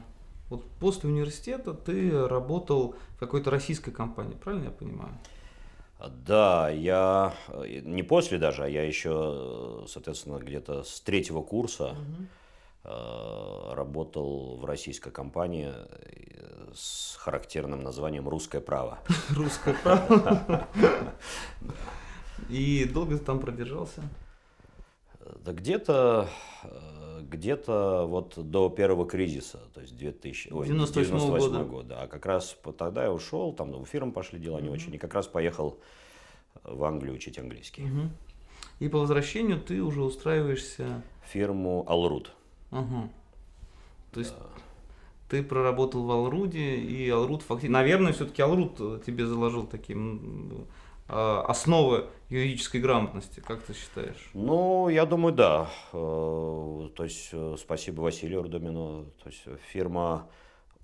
вот 0.50 0.64
после 0.80 1.08
университета 1.08 1.72
ты 1.72 2.26
работал 2.26 2.96
в 3.10 3.18
какой-то 3.18 3.50
российской 3.50 3.92
компании, 3.92 4.34
правильно 4.34 4.64
я 4.64 4.70
понимаю? 4.70 5.16
Да, 6.26 6.68
я 6.68 7.34
э, 7.48 7.80
не 7.82 8.02
после 8.02 8.38
даже, 8.38 8.64
а 8.64 8.68
я 8.68 8.82
еще, 8.82 9.82
э, 9.84 9.86
соответственно, 9.88 10.38
где-то 10.38 10.82
с 10.82 11.00
третьего 11.00 11.42
курса 11.42 11.96
э, 11.96 12.24
работал 12.86 14.58
в 14.58 14.64
российской 14.64 15.10
компании 15.10 15.72
э, 15.74 16.72
с 16.74 17.16
характерным 17.16 17.82
названием 17.82 18.28
«Русское 18.28 18.60
право». 18.60 18.98
Русское 19.34 19.74
право. 19.82 20.68
И 22.48 22.84
долго 22.84 23.18
ты 23.18 23.24
там 23.24 23.40
продержался? 23.40 24.02
Да 25.44 25.52
где-то 25.52 26.28
э, 26.62 27.20
где-то 27.22 28.06
вот 28.06 28.34
до 28.36 28.68
первого 28.70 29.06
кризиса, 29.06 29.60
то 29.74 29.80
есть 29.80 29.96
2000, 29.96 30.52
ой, 30.52 30.66
98 30.66 31.10
98 31.12 31.50
года. 31.50 31.64
года. 31.64 32.02
А 32.02 32.06
как 32.06 32.26
раз 32.26 32.56
тогда 32.78 33.04
я 33.04 33.12
ушел, 33.12 33.52
там 33.52 33.72
в 33.72 33.86
фирм 33.86 34.12
пошли 34.12 34.38
дела 34.38 34.60
не 34.60 34.68
очень, 34.68 34.94
и 34.94 34.98
как 34.98 35.14
раз 35.14 35.26
поехал 35.26 35.78
в 36.62 36.84
Англию 36.84 37.14
учить 37.14 37.38
английский. 37.38 37.88
И 38.78 38.88
по 38.88 38.98
возвращению 38.98 39.60
ты 39.60 39.82
уже 39.82 40.02
устраиваешься. 40.02 41.02
Фирму 41.24 41.84
Алрут. 41.88 42.32
Ага. 42.78 43.08
То 44.12 44.20
есть 44.20 44.34
ты 45.28 45.42
проработал 45.42 46.04
в 46.04 46.10
Алруде, 46.10 46.76
и 46.76 47.08
Алруд 47.10 47.42
фактически... 47.42 47.72
Наверное, 47.72 48.12
все-таки 48.12 48.42
Алруд 48.42 48.76
э, 48.78 49.00
тебе 49.04 49.26
заложил 49.26 49.66
такие 49.66 49.98
м, 49.98 50.66
э, 51.08 51.42
основы 51.48 52.06
юридической 52.28 52.80
грамотности, 52.80 53.40
как 53.40 53.62
ты 53.62 53.74
считаешь? 53.74 54.30
Ну, 54.34 54.88
я 54.88 55.04
думаю, 55.04 55.34
да. 55.34 55.68
Э, 55.92 56.88
То 56.94 57.04
есть 57.04 57.32
спасибо 57.58 58.02
Василию 58.02 58.42
Рудомину. 58.42 59.06
То 59.22 59.30
есть 59.30 59.42
фирма 59.72 60.28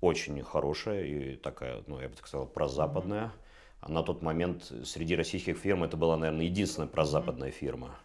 очень 0.01 0.41
хорошая 0.43 1.05
и 1.05 1.35
такая, 1.35 1.81
ну, 1.87 2.01
я 2.01 2.09
бы 2.09 2.15
так 2.15 2.27
сказал, 2.27 2.45
прозападная. 2.45 3.31
А 3.79 3.89
на 3.89 4.03
тот 4.03 4.21
момент 4.21 4.71
среди 4.85 5.15
российских 5.15 5.57
фирм 5.57 5.83
это 5.83 5.97
была, 5.97 6.17
наверное, 6.17 6.45
единственная 6.45 6.87
прозападная 6.87 7.51
фирма. 7.51 7.95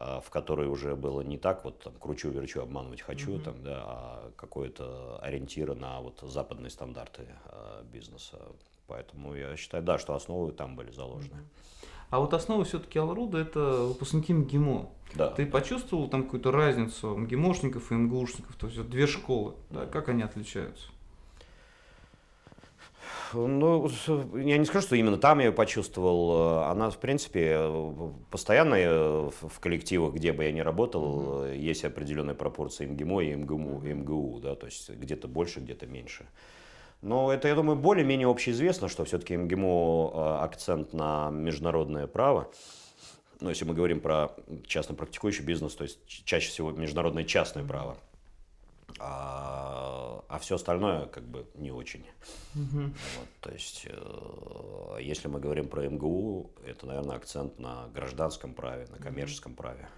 В 0.00 0.30
которой 0.30 0.66
уже 0.66 0.96
было 0.96 1.20
не 1.20 1.36
так 1.36 1.64
вот 1.64 1.78
там 1.80 1.92
кручу, 2.00 2.30
верчу, 2.30 2.62
обманывать 2.62 3.02
хочу, 3.02 3.32
mm-hmm. 3.32 3.42
там, 3.42 3.62
да, 3.62 3.82
а 3.84 4.32
какое-то 4.34 5.18
ориентир 5.22 5.74
на 5.74 6.00
вот 6.00 6.20
западные 6.22 6.70
стандарты 6.70 7.28
бизнеса. 7.92 8.38
Поэтому 8.86 9.34
я 9.34 9.56
считаю, 9.56 9.84
да, 9.84 9.98
что 9.98 10.14
основы 10.14 10.52
там 10.52 10.74
были 10.74 10.90
заложены. 10.90 11.36
А 12.08 12.18
вот 12.18 12.34
основа 12.34 12.64
все-таки 12.64 12.98
Алруда 12.98 13.38
это 13.38 13.60
выпускники 13.60 14.32
МГИМО. 14.32 14.90
Да. 15.14 15.28
Ты 15.28 15.46
почувствовал 15.46 16.08
там 16.08 16.24
какую-то 16.24 16.50
разницу 16.50 17.16
МГИМОшников 17.16 17.92
и 17.92 17.94
МГУшников? 17.94 18.56
То 18.56 18.66
есть 18.66 18.78
вот 18.78 18.88
две 18.90 19.06
школы, 19.06 19.54
да, 19.68 19.86
как 19.86 20.08
они 20.08 20.22
отличаются? 20.22 20.88
Ну, 23.32 23.88
я 24.34 24.58
не 24.58 24.64
скажу, 24.64 24.86
что 24.86 24.96
именно 24.96 25.16
там 25.16 25.38
я 25.38 25.46
ее 25.46 25.52
почувствовал. 25.52 26.62
Она, 26.64 26.90
в 26.90 26.98
принципе, 26.98 27.58
постоянно 28.30 29.30
в 29.30 29.60
коллективах, 29.60 30.14
где 30.14 30.32
бы 30.32 30.44
я 30.44 30.52
ни 30.52 30.60
работал, 30.60 31.44
mm-hmm. 31.44 31.58
есть 31.58 31.84
определенная 31.84 32.34
пропорция 32.34 32.88
МГИМО 32.88 33.20
и 33.22 33.34
МГУ, 33.34 33.82
МГУ 33.82 34.40
да, 34.40 34.54
то 34.54 34.66
есть 34.66 34.90
где-то 34.90 35.28
больше, 35.28 35.60
где-то 35.60 35.86
меньше. 35.86 36.26
Но 37.02 37.32
это, 37.32 37.48
я 37.48 37.54
думаю, 37.54 37.78
более-менее 37.78 38.28
общеизвестно, 38.28 38.88
что 38.88 39.04
все-таки 39.04 39.36
МГИМО 39.36 40.12
э, 40.12 40.44
акцент 40.44 40.92
на 40.92 41.30
международное 41.30 42.06
право. 42.06 42.50
Но 43.40 43.48
если 43.48 43.64
мы 43.64 43.74
говорим 43.74 44.00
про 44.00 44.36
частно 44.66 44.94
практикующий 44.94 45.44
бизнес, 45.44 45.74
то 45.74 45.84
есть 45.84 46.06
чаще 46.06 46.50
всего 46.50 46.72
международное 46.72 47.24
частное 47.24 47.64
право. 47.64 47.96
А, 48.98 50.24
а 50.28 50.38
все 50.38 50.56
остальное 50.56 51.06
как 51.06 51.24
бы 51.24 51.46
не 51.54 51.70
очень. 51.70 52.04
Угу. 52.54 52.82
Вот, 52.82 53.28
то 53.40 53.50
есть, 53.50 53.86
э, 53.88 54.96
если 55.00 55.28
мы 55.28 55.40
говорим 55.40 55.68
про 55.68 55.88
МГУ, 55.88 56.50
это, 56.66 56.86
наверное, 56.86 57.16
акцент 57.16 57.58
на 57.58 57.88
гражданском 57.94 58.54
праве, 58.54 58.86
на 58.90 58.98
коммерческом 58.98 59.54
праве. 59.54 59.88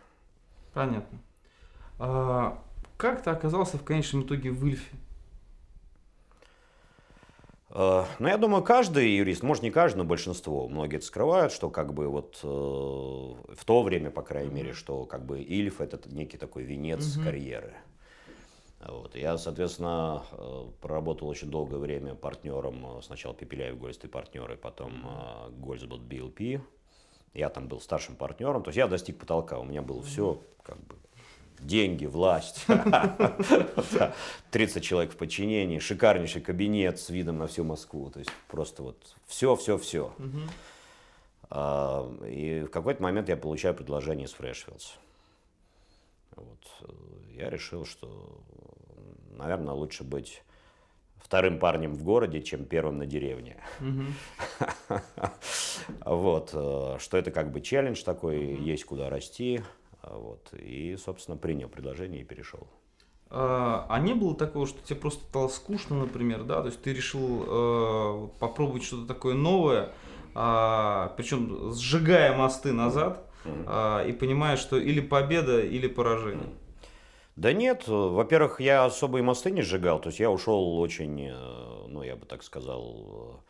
Понятно. 0.72 1.18
А, 1.98 2.62
как 2.96 3.22
ты 3.22 3.30
оказался 3.30 3.78
в 3.78 3.84
конечном 3.84 4.22
итоге 4.22 4.50
в 4.50 4.66
Ильфе? 4.66 4.96
Э, 7.70 8.04
ну, 8.18 8.28
я 8.28 8.36
думаю, 8.36 8.62
каждый 8.62 9.16
юрист, 9.16 9.42
может, 9.42 9.62
не 9.62 9.70
каждый, 9.70 9.98
но 9.98 10.04
большинство, 10.04 10.68
многие 10.68 10.96
это 10.96 11.06
скрывают, 11.06 11.52
что 11.52 11.70
как 11.70 11.94
бы 11.94 12.08
вот 12.08 12.40
э, 12.42 12.46
в 12.46 13.64
то 13.64 13.82
время, 13.82 14.10
по 14.10 14.22
крайней 14.22 14.52
мере, 14.52 14.72
что 14.72 15.04
как 15.06 15.24
бы 15.24 15.40
Ильф 15.40 15.80
это 15.80 15.98
некий 16.14 16.36
такой 16.36 16.64
венец 16.64 17.16
угу. 17.16 17.24
карьеры. 17.24 17.74
Вот. 18.86 19.14
Я, 19.14 19.38
соответственно, 19.38 20.24
э, 20.32 20.66
проработал 20.80 21.28
очень 21.28 21.50
долгое 21.50 21.78
время 21.78 22.14
партнером, 22.14 23.02
сначала 23.02 23.34
Пепеляев, 23.34 23.78
Гольст 23.78 24.04
и 24.04 24.08
партнеры, 24.08 24.56
потом 24.56 25.04
Гольцбот 25.58 26.00
BLP. 26.00 26.60
Я 27.34 27.48
там 27.48 27.68
был 27.68 27.80
старшим 27.80 28.16
партнером, 28.16 28.62
то 28.62 28.68
есть 28.68 28.76
я 28.76 28.88
достиг 28.88 29.18
потолка, 29.18 29.58
у 29.58 29.64
меня 29.64 29.82
было 29.82 30.02
все 30.02 30.40
как 30.62 30.78
бы 30.84 30.96
деньги, 31.62 32.06
власть, 32.06 32.66
30 34.50 34.84
человек 34.84 35.12
в 35.12 35.16
подчинении, 35.16 35.78
шикарнейший 35.78 36.42
кабинет 36.42 36.98
с 36.98 37.08
видом 37.08 37.38
на 37.38 37.46
всю 37.46 37.64
Москву. 37.64 38.10
То 38.10 38.18
есть 38.18 38.30
просто 38.48 38.82
вот 38.82 39.16
все, 39.26 39.56
все, 39.56 39.78
все. 39.78 40.12
И 41.50 42.64
в 42.66 42.70
какой-то 42.70 43.02
момент 43.02 43.28
я 43.28 43.36
получаю 43.36 43.74
предложение 43.74 44.26
из 44.26 44.32
Фрешфилдс. 44.32 44.92
Вот. 46.34 46.58
Э, 46.80 46.92
я 47.36 47.50
решил, 47.50 47.84
что, 47.84 48.40
наверное, 49.42 49.74
лучше 49.74 50.04
быть 50.04 50.42
вторым 51.16 51.58
парнем 51.58 51.94
в 51.94 52.02
городе, 52.02 52.42
чем 52.42 52.64
первым 52.64 52.98
на 52.98 53.06
деревне. 53.06 53.56
Вот. 56.04 56.50
Э, 56.52 56.96
что 57.00 57.16
это 57.16 57.32
как 57.32 57.50
бы 57.50 57.60
челлендж 57.60 58.02
такой, 58.04 58.54
есть 58.54 58.84
куда 58.84 59.10
расти. 59.10 59.60
Вот. 60.02 60.52
И, 60.52 60.96
собственно, 60.96 61.36
принял 61.36 61.68
предложение 61.68 62.20
и 62.20 62.24
перешел. 62.24 62.68
А, 63.34 63.86
а 63.88 63.98
не 63.98 64.14
было 64.14 64.36
такого, 64.36 64.66
что 64.66 64.78
тебе 64.82 64.96
просто 64.96 65.24
стало 65.24 65.48
скучно, 65.48 65.98
например, 66.00 66.44
да? 66.44 66.60
То 66.60 66.66
есть 66.66 66.82
ты 66.82 66.92
решил 66.92 67.44
э, 67.46 68.28
попробовать 68.38 68.84
что-то 68.84 69.06
такое 69.06 69.34
новое, 69.34 69.88
э, 70.34 71.08
причем 71.16 71.72
сжигая 71.72 72.36
мосты 72.36 72.72
назад, 72.72 73.26
э, 73.44 74.08
и 74.08 74.12
понимая, 74.12 74.58
что 74.58 74.76
или 74.76 75.00
победа, 75.00 75.62
или 75.62 75.86
поражение. 75.86 76.48
Да 77.36 77.52
нет, 77.52 77.88
во-первых, 77.88 78.60
я 78.60 78.84
особые 78.84 79.22
мосты 79.22 79.50
не 79.50 79.62
сжигал, 79.62 80.00
то 80.00 80.08
есть 80.08 80.20
я 80.20 80.30
ушел 80.30 80.78
очень, 80.78 81.28
э, 81.28 81.86
ну 81.88 82.02
я 82.02 82.16
бы 82.16 82.26
так 82.26 82.42
сказал, 82.42 83.42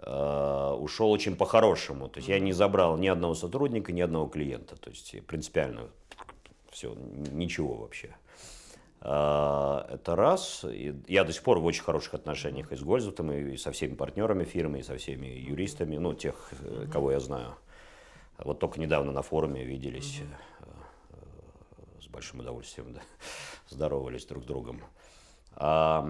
Э, 0.00 0.76
ушел 0.78 1.10
очень 1.10 1.36
по-хорошему. 1.36 2.08
То 2.08 2.18
есть 2.18 2.28
я 2.28 2.38
не 2.38 2.52
забрал 2.52 2.96
ни 2.96 3.08
одного 3.08 3.34
сотрудника, 3.34 3.92
ни 3.92 4.00
одного 4.00 4.28
клиента. 4.28 4.76
То 4.76 4.90
есть 4.90 5.14
принципиально 5.26 5.88
все, 6.70 6.94
ничего 7.32 7.74
вообще. 7.74 8.14
Э, 9.00 9.84
это 9.90 10.14
раз. 10.14 10.64
Я 11.08 11.24
до 11.24 11.32
сих 11.32 11.42
пор 11.42 11.58
в 11.58 11.64
очень 11.64 11.82
хороших 11.82 12.14
отношениях 12.14 12.70
и 12.70 12.76
с 12.76 12.82
Гользутом, 12.82 13.32
и 13.32 13.56
со 13.56 13.72
всеми 13.72 13.94
партнерами 13.94 14.44
фирмы, 14.44 14.80
и 14.80 14.82
со 14.82 14.96
всеми 14.96 15.26
юристами, 15.26 15.96
ну, 15.96 16.14
тех, 16.14 16.52
кого 16.92 17.12
я 17.12 17.20
знаю. 17.20 17.56
Вот 18.38 18.60
только 18.60 18.78
недавно 18.78 19.10
на 19.10 19.22
форуме 19.22 19.64
виделись 19.64 20.20
с 22.08 22.10
большим 22.10 22.40
удовольствием, 22.40 22.94
да, 22.94 23.02
здоровались 23.68 24.24
друг 24.24 24.44
с 24.44 24.46
другом. 24.46 24.80
А, 25.56 26.08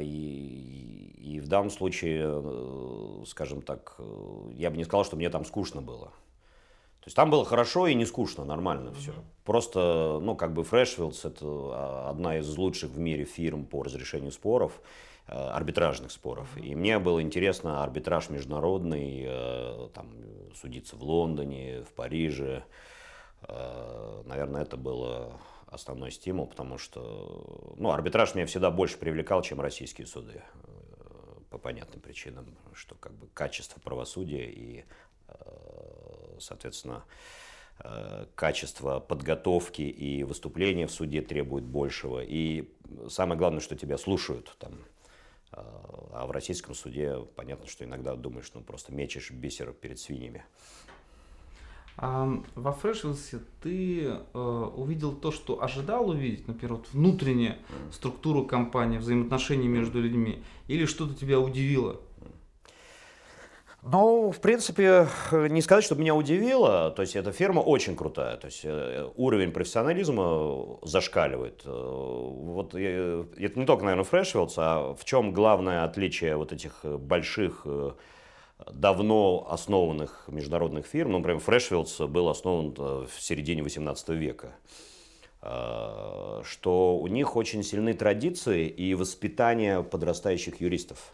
и, 0.00 1.14
и 1.18 1.40
в 1.40 1.48
данном 1.48 1.70
случае, 1.70 2.22
э, 2.24 3.24
скажем 3.26 3.62
так, 3.62 3.96
э, 3.98 4.50
я 4.54 4.70
бы 4.70 4.76
не 4.76 4.84
сказал, 4.84 5.04
что 5.04 5.16
мне 5.16 5.28
там 5.28 5.44
скучно 5.44 5.82
было. 5.82 6.06
То 7.00 7.06
есть 7.06 7.16
там 7.16 7.30
было 7.30 7.44
хорошо 7.44 7.86
и 7.86 7.94
не 7.94 8.04
скучно, 8.04 8.44
нормально 8.44 8.92
все. 8.92 9.12
Просто, 9.44 10.20
ну, 10.22 10.36
как 10.36 10.52
бы 10.52 10.62
Freshfields 10.62 11.26
это 11.26 11.44
а, 11.44 12.10
одна 12.10 12.38
из 12.38 12.56
лучших 12.56 12.90
в 12.90 12.98
мире 12.98 13.24
фирм 13.24 13.64
по 13.64 13.82
разрешению 13.82 14.30
споров, 14.30 14.80
э, 15.26 15.32
арбитражных 15.32 16.12
споров. 16.12 16.48
Mm-hmm. 16.56 16.66
И 16.66 16.74
мне 16.76 16.98
было 16.98 17.20
интересно 17.20 17.82
арбитраж 17.82 18.30
международный, 18.30 19.88
там, 19.94 20.06
судиться 20.54 20.94
в 20.94 21.02
Лондоне, 21.02 21.82
в 21.82 21.92
Париже. 21.94 22.64
Наверное, 23.48 24.62
это 24.62 24.76
было 24.76 25.40
основной 25.70 26.10
стимул, 26.10 26.46
потому 26.46 26.78
что 26.78 27.74
ну, 27.76 27.90
арбитраж 27.90 28.34
меня 28.34 28.46
всегда 28.46 28.70
больше 28.70 28.98
привлекал, 28.98 29.42
чем 29.42 29.60
российские 29.60 30.06
суды 30.06 30.42
э, 30.42 31.40
по 31.48 31.58
понятным 31.58 32.00
причинам, 32.00 32.56
что 32.74 32.96
как 32.96 33.12
бы 33.12 33.28
качество 33.28 33.80
правосудия 33.80 34.50
и, 34.50 34.84
э, 35.28 36.36
соответственно, 36.40 37.04
э, 37.78 38.26
качество 38.34 38.98
подготовки 38.98 39.82
и 39.82 40.24
выступления 40.24 40.86
в 40.86 40.92
суде 40.92 41.22
требует 41.22 41.64
большего. 41.64 42.20
И 42.20 42.68
самое 43.08 43.38
главное, 43.38 43.60
что 43.60 43.76
тебя 43.76 43.96
слушают 43.96 44.56
там. 44.58 44.74
А 45.52 46.26
в 46.26 46.30
российском 46.30 46.76
суде 46.76 47.26
понятно, 47.34 47.66
что 47.66 47.84
иногда 47.84 48.14
думаешь, 48.14 48.52
ну 48.54 48.60
просто 48.60 48.92
мечешь 48.92 49.32
бисер 49.32 49.72
перед 49.72 49.98
свиньями. 49.98 50.44
Во 52.00 52.70
Freshwells 52.82 53.42
ты 53.62 54.04
э, 54.04 54.38
увидел 54.38 55.12
то, 55.12 55.30
что 55.30 55.62
ожидал 55.62 56.08
увидеть, 56.08 56.48
например, 56.48 56.76
вот 56.76 56.88
внутреннюю 56.92 57.56
структуру 57.92 58.46
компании, 58.46 58.96
взаимоотношения 58.96 59.68
между 59.68 60.00
людьми, 60.00 60.42
или 60.66 60.86
что-то 60.86 61.14
тебя 61.14 61.38
удивило? 61.38 62.00
Ну, 63.82 64.30
в 64.30 64.40
принципе, 64.40 65.08
не 65.32 65.60
сказать, 65.62 65.84
что 65.84 65.94
меня 65.94 66.14
удивило. 66.14 66.90
То 66.90 67.02
есть, 67.02 67.16
эта 67.16 67.32
фирма 67.32 67.60
очень 67.60 67.96
крутая. 67.96 68.36
То 68.38 68.46
есть, 68.46 68.62
э, 68.64 69.06
уровень 69.16 69.52
профессионализма 69.52 70.78
зашкаливает. 70.82 71.62
Э, 71.66 71.70
вот 71.70 72.74
это 72.74 73.26
не 73.36 73.66
только, 73.66 73.84
наверное, 73.84 74.04
Freshfields, 74.04 74.54
а 74.56 74.94
в 74.94 75.04
чем 75.04 75.32
главное 75.34 75.84
отличие 75.84 76.36
вот 76.36 76.52
этих 76.52 76.82
больших 76.82 77.66
давно 78.72 79.46
основанных 79.50 80.24
международных 80.28 80.86
фирм. 80.86 81.12
Ну, 81.12 81.18
например, 81.18 81.42
Freshfields 81.44 82.06
был 82.06 82.28
основан 82.28 82.74
э, 82.76 83.06
в 83.06 83.20
середине 83.20 83.62
18 83.62 84.08
века 84.10 84.52
э, 85.42 86.42
что 86.44 86.98
у 86.98 87.06
них 87.06 87.36
очень 87.36 87.62
сильны 87.62 87.94
традиции 87.94 88.68
и 88.68 88.94
воспитание 88.94 89.82
подрастающих 89.82 90.60
юристов. 90.60 91.12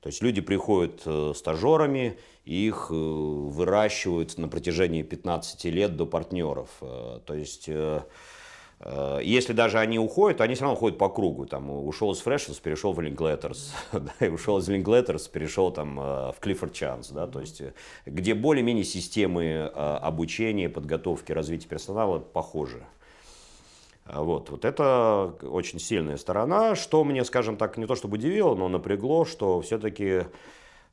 То 0.00 0.08
есть 0.08 0.22
люди 0.22 0.40
приходят 0.40 1.02
э, 1.06 1.32
стажерами, 1.34 2.18
их 2.44 2.90
выращивают 2.90 4.36
на 4.36 4.48
протяжении 4.48 5.02
15 5.02 5.64
лет 5.66 5.96
до 5.96 6.06
партнеров. 6.06 6.70
То 6.80 7.34
есть 7.34 7.70
если 9.22 9.52
даже 9.52 9.78
они 9.78 9.98
уходят, 9.98 10.38
то 10.38 10.44
они 10.44 10.54
все 10.54 10.64
равно 10.64 10.76
уходят 10.76 10.98
по 10.98 11.08
кругу. 11.08 11.46
Там, 11.46 11.70
ушел 11.70 12.12
из 12.12 12.24
Freshers, 12.24 12.60
перешел 12.60 12.92
в 12.92 13.00
Linkletters, 13.00 13.70
да, 13.92 14.26
и 14.26 14.28
ушел 14.28 14.58
из 14.58 14.68
Linkletters, 14.68 15.30
перешел 15.30 15.70
там, 15.70 16.00
э, 16.00 16.02
в 16.32 16.36
Clifford 16.40 16.72
Chance. 16.72 17.12
Да, 17.12 17.26
то 17.26 17.40
есть, 17.40 17.60
э, 17.60 17.72
где 18.06 18.34
более-менее 18.34 18.84
системы 18.84 19.70
обучения, 19.74 20.68
подготовки, 20.68 21.30
развития 21.32 21.68
персонала 21.68 22.18
похожи. 22.18 22.84
Вот, 24.06 24.50
вот 24.50 24.64
это 24.64 25.34
очень 25.42 25.78
сильная 25.78 26.16
сторона, 26.16 26.74
что 26.74 27.04
мне, 27.04 27.24
скажем 27.24 27.56
так, 27.56 27.76
не 27.76 27.86
то 27.86 27.94
чтобы 27.94 28.14
удивило, 28.16 28.54
но 28.54 28.68
напрягло, 28.68 29.24
что 29.24 29.60
все-таки 29.60 30.04
э, 30.04 30.24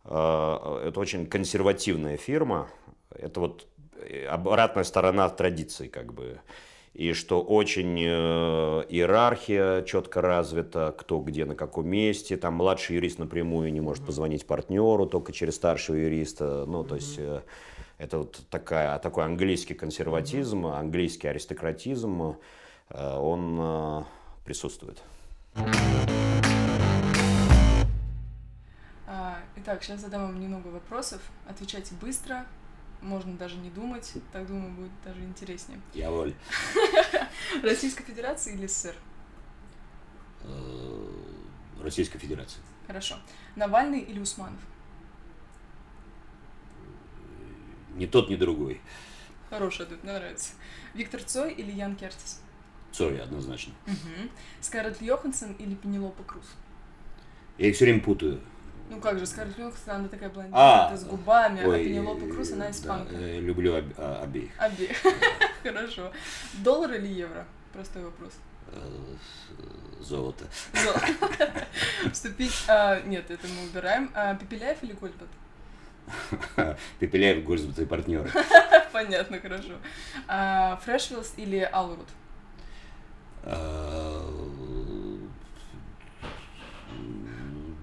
это 0.06 0.94
очень 0.96 1.26
консервативная 1.26 2.18
фирма. 2.18 2.70
Это 3.16 3.40
вот 3.40 3.68
э, 3.98 4.26
обратная 4.26 4.84
сторона 4.84 5.28
традиции, 5.30 5.88
как 5.88 6.14
бы. 6.14 6.40
И 7.00 7.14
что 7.14 7.42
очень 7.42 7.98
э, 7.98 8.84
иерархия 8.90 9.84
четко 9.84 10.20
развита, 10.20 10.94
кто 10.98 11.22
где 11.22 11.46
на 11.46 11.56
каком 11.56 11.88
месте. 11.88 12.36
Там 12.36 12.56
младший 12.56 12.98
юрист 12.98 13.20
напрямую 13.20 13.72
не 13.72 13.80
может 13.80 14.06
позвонить 14.06 14.46
партнеру, 14.46 15.06
только 15.06 15.32
через 15.32 15.56
старшего 15.56 15.96
юриста. 15.96 16.66
Ну, 16.68 16.84
то 16.84 16.96
есть 16.96 17.16
э, 17.18 17.42
это 18.00 18.18
вот 18.18 18.42
такая, 18.50 19.00
такой 19.00 19.24
английский 19.24 19.76
консерватизм, 19.76 20.66
английский 20.66 21.30
аристократизм, 21.30 22.36
э, 22.90 23.18
он 23.18 24.06
присутствует. 24.44 25.02
А, 29.08 29.38
Итак, 29.56 29.84
сейчас 29.84 30.02
задам 30.02 30.24
вам 30.24 30.40
немного 30.42 30.68
вопросов. 30.68 31.22
Отвечайте 31.48 31.96
быстро, 32.02 32.46
можно 33.02 33.36
даже 33.38 33.56
не 33.58 33.70
думать, 33.70 34.14
так 34.32 34.48
думаю, 34.48 34.72
будет 34.74 34.92
даже 35.04 35.22
интереснее. 35.22 35.80
Я 35.94 36.12
воль. 36.12 36.34
Российская 37.64 38.04
Федерация 38.04 38.54
или 38.54 38.68
СССР? 38.68 38.96
Э, 40.44 41.10
Российской 41.82 42.20
Федерации. 42.20 42.60
Хорошо. 42.88 43.16
Навальный 43.56 44.00
или 44.00 44.20
Усманов? 44.20 44.60
Ни 47.96 48.06
тот, 48.06 48.30
ни 48.30 48.36
другой. 48.36 48.82
Хороший 49.50 49.84
ответ, 49.86 50.04
мне 50.04 50.14
нравится. 50.14 50.54
Виктор 50.94 51.22
Цой 51.24 51.54
или 51.54 51.72
Ян 51.72 51.96
Кертис? 51.96 52.42
Цой, 52.92 53.22
однозначно. 53.22 53.74
Угу. 53.88 54.30
Скарлетт 54.62 55.02
Йоханссон 55.02 55.54
или 55.54 55.76
Пенелопа 55.76 56.24
Круз? 56.24 56.46
Я 57.58 57.68
их 57.70 57.76
все 57.76 57.86
время 57.86 58.02
путаю. 58.02 58.42
Ну 58.90 59.00
как 59.00 59.20
же, 59.20 59.26
Скарлетт 59.28 59.58
Йоханссон, 59.60 59.96
она 59.96 60.08
такая 60.08 60.30
А, 60.30 60.32
блондинка 60.32 60.98
с 60.98 61.04
губами, 61.06 61.64
а 61.64 61.68
ой, 61.68 61.84
Пенелопа 61.86 62.26
Круз, 62.28 62.52
она 62.52 62.66
да, 62.66 62.72
испанка. 62.72 63.16
э, 63.16 63.40
люблю 63.40 63.76
об- 63.76 63.94
а- 63.98 64.22
обеих. 64.24 64.50
Обе. 64.60 64.96
Хорошо. 65.64 66.12
Доллар 66.64 66.94
или 66.96 67.08
евро? 67.08 67.46
Простой 67.72 68.04
вопрос. 68.04 68.34
Э, 68.72 68.80
Золото. 70.02 70.46
Зо- 70.74 72.12
Вступить... 72.14 72.64
а, 72.68 73.00
нет, 73.02 73.30
это 73.30 73.48
мы 73.48 73.70
убираем. 73.70 74.10
А, 74.16 74.34
Пепеляев 74.36 74.82
или 74.82 74.94
Гольбат? 74.94 75.28
Пепеляев, 77.00 77.44
Гольцбат 77.44 77.78
и 77.78 77.86
партнеры. 77.86 78.32
Понятно, 78.92 79.40
хорошо. 79.40 79.74
А, 80.28 80.78
Фрешвиллс 80.84 81.34
или 81.38 81.60
Алрут? 81.72 82.08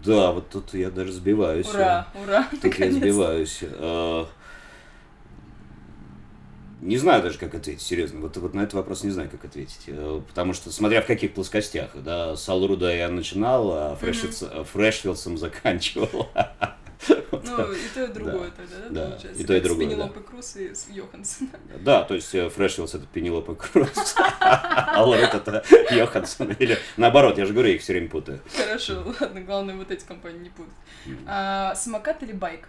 Э, 0.07 0.11
Да, 0.11 0.33
вот 0.33 0.49
тут 0.51 0.75
я 0.75 0.91
даже 0.91 1.13
сбиваюсь. 1.13 1.69
Ура, 1.73 2.07
ура, 2.23 2.45
Тут 2.51 2.65
я 2.65 2.71
наконец-то. 2.71 3.01
сбиваюсь. 3.01 3.59
Э, 3.63 4.25
Не 6.83 6.99
знаю 6.99 7.23
даже, 7.23 7.39
как 7.39 7.55
ответить, 7.55 7.83
серьезно. 7.83 8.21
Вот, 8.21 8.37
вот 8.37 8.55
на 8.55 8.61
этот 8.61 8.75
вопрос 8.75 9.03
не 9.03 9.11
знаю, 9.11 9.29
как 9.31 9.45
ответить. 9.45 9.81
Э, 9.89 10.21
Потому 10.29 10.53
что, 10.53 10.71
смотря 10.71 11.01
в 11.03 11.07
каких 11.07 11.35
плоскостях, 11.35 11.91
да, 11.95 12.37
с 12.37 12.49
Алруда 12.49 12.95
я 12.95 13.09
начинал, 13.09 13.71
а 13.73 13.99
Фрешвилс- 14.01 14.65
Фрешвилсом 14.65 15.39
заканчивал. 15.39 16.29
Ну, 17.47 17.73
и 17.73 17.89
то, 17.95 18.05
и 18.05 18.07
другое 18.13 18.51
тогда, 18.51 18.77
да, 18.91 19.05
получается? 19.11 19.43
и 19.43 19.47
то, 19.47 19.55
и 19.57 19.61
другое, 19.61 19.87
да. 19.87 19.93
Пенелопой 19.95 20.23
Круз 20.23 20.57
и 20.57 20.75
с 20.75 20.89
Йоханссон. 20.89 21.49
Да, 21.81 22.03
то 22.05 22.15
есть 22.15 22.35
э, 22.35 22.49
Фрешвилс 22.49 22.95
это 22.95 23.07
Пенелопа 23.07 23.55
Круз, 23.55 24.15
а 24.41 24.95
Алрут 24.97 25.35
это 25.35 25.65
Йоханссон. 25.91 26.53
Или 26.59 26.79
наоборот, 26.97 27.39
я 27.39 27.47
же 27.47 27.53
говорю, 27.53 27.69
я 27.69 27.75
их 27.77 27.83
все 27.83 27.93
время 27.93 28.09
путаю. 28.09 28.41
Хорошо, 28.57 29.03
ладно, 29.21 29.41
главное 29.41 29.77
вот 29.77 29.91
эти 29.91 30.05
компании 30.05 30.39
не 30.41 30.51
путать. 30.51 30.75
А, 31.27 31.75
самокат 31.75 32.23
или 32.23 32.33
байк? 32.33 32.69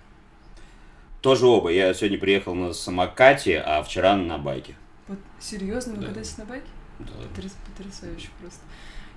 Тоже 1.21 1.45
оба. 1.47 1.69
Я 1.71 1.93
сегодня 1.93 2.19
приехал 2.19 2.53
на 2.55 2.73
самокате, 2.73 3.59
а 3.59 3.81
вчера 3.83 4.15
на 4.15 4.37
байке. 4.37 4.75
Вот 5.07 5.17
серьезно, 5.39 5.95
вы 5.95 6.01
Да. 6.01 6.07
катаетесь 6.07 6.37
на 6.37 6.45
байке? 6.45 6.67
Да. 6.99 7.05
Потряс- 7.35 7.55
Потрясающе 7.75 8.29
просто. 8.39 8.59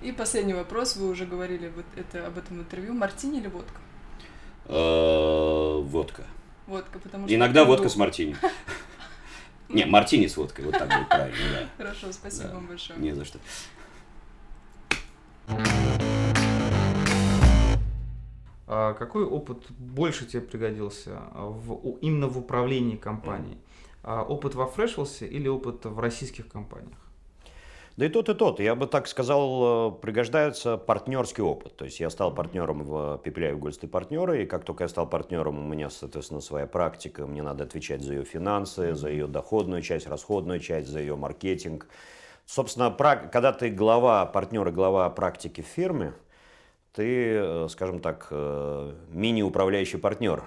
И 0.01 0.11
последний 0.11 0.53
вопрос, 0.55 0.95
вы 0.95 1.09
уже 1.09 1.25
говорили 1.25 1.71
вот 1.75 1.85
это, 1.95 2.25
об 2.25 2.37
этом 2.37 2.59
интервью. 2.61 2.93
Мартини 2.93 3.39
или 3.39 3.47
водка? 3.47 3.79
Э, 4.65 5.79
Водка. 5.81 6.23
Водка, 6.67 6.99
потому 6.99 7.27
что... 7.27 7.35
Иногда 7.35 7.65
водка 7.65 7.89
с 7.89 7.95
мартини. 7.95 8.35
Не, 9.69 9.85
мартини 9.85 10.27
с 10.27 10.37
водкой, 10.37 10.65
вот 10.65 10.77
так 10.77 10.87
будет 10.87 11.09
правильно, 11.09 11.37
да. 11.51 11.83
Хорошо, 11.83 12.11
спасибо 12.11 12.49
вам 12.49 12.67
большое. 12.67 12.99
Не 12.99 13.13
за 13.13 13.25
что. 13.25 13.39
А 18.67 18.93
какой 18.93 19.25
опыт 19.25 19.69
больше 19.71 20.25
тебе 20.25 20.41
пригодился 20.41 21.21
в, 21.33 21.97
именно 21.99 22.27
в 22.27 22.37
управлении 22.37 22.95
компанией? 22.95 23.57
А 24.03 24.23
опыт 24.23 24.55
во 24.55 24.65
Фрешвелсе 24.65 25.27
или 25.27 25.47
опыт 25.47 25.85
в 25.85 25.99
российских 25.99 26.47
компаниях? 26.47 26.97
Да 27.97 28.05
и 28.05 28.09
тот, 28.09 28.29
и 28.29 28.33
тот. 28.33 28.59
Я 28.59 28.75
бы 28.75 28.87
так 28.87 29.07
сказал, 29.07 29.89
э, 29.89 30.01
пригождается 30.01 30.77
партнерский 30.77 31.41
опыт. 31.41 31.75
То 31.75 31.85
есть 31.85 31.99
я 31.99 32.09
стал 32.09 32.33
партнером 32.33 32.83
в 32.83 33.17
Пепеляев 33.23 33.59
Гольсты 33.59 33.87
партнеры, 33.87 34.43
и 34.43 34.45
как 34.45 34.63
только 34.63 34.85
я 34.85 34.87
стал 34.87 35.07
партнером, 35.07 35.59
у 35.59 35.67
меня, 35.67 35.89
соответственно, 35.89 36.41
своя 36.41 36.67
практика, 36.67 37.27
мне 37.27 37.43
надо 37.43 37.65
отвечать 37.65 38.01
за 38.01 38.13
ее 38.13 38.23
финансы, 38.23 38.95
за 38.95 39.09
ее 39.09 39.27
доходную 39.27 39.81
часть, 39.81 40.07
расходную 40.07 40.59
часть, 40.59 40.87
за 40.87 40.99
ее 40.99 41.15
маркетинг. 41.15 41.87
Собственно, 42.45 42.91
когда 42.91 43.51
ты 43.53 43.69
глава 43.69 44.25
партнера, 44.25 44.71
глава 44.71 45.09
практики 45.09 45.61
в 45.61 45.67
фирме, 45.67 46.13
ты, 46.93 47.35
э, 47.35 47.67
скажем 47.69 47.99
так, 47.99 48.27
э, 48.31 48.93
мини-управляющий 49.09 49.97
партнер. 49.97 50.43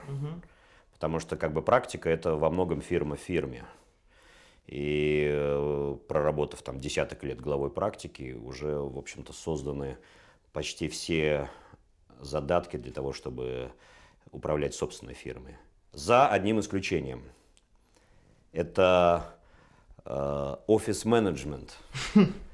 Потому 0.95 1.21
что 1.21 1.37
как 1.37 1.53
бы 1.53 1.61
практика 1.61 2.09
это 2.09 2.37
во 2.37 2.51
многом 2.51 2.81
фирма 2.81 3.17
в 3.17 3.21
фирме. 3.21 3.65
И 4.67 5.29
э, 5.31 5.97
проработав 6.09 6.63
там 6.63 6.81
десяток 6.81 7.23
лет 7.23 7.41
главой 7.41 7.71
практики, 7.71 8.33
уже, 8.33 8.79
в 8.79 8.99
общем-то, 8.99 9.33
созданы 9.33 9.99
почти 10.53 10.89
все 10.89 11.51
задатки 12.21 12.77
для 12.77 12.93
того, 12.93 13.13
чтобы 13.13 13.73
управлять 14.31 14.75
собственной 14.75 15.15
фирмой. 15.15 15.57
За 15.93 16.29
одним 16.29 16.61
исключением. 16.61 17.25
Это 18.53 19.37
э, 20.05 20.57
офис-менеджмент. 20.67 21.77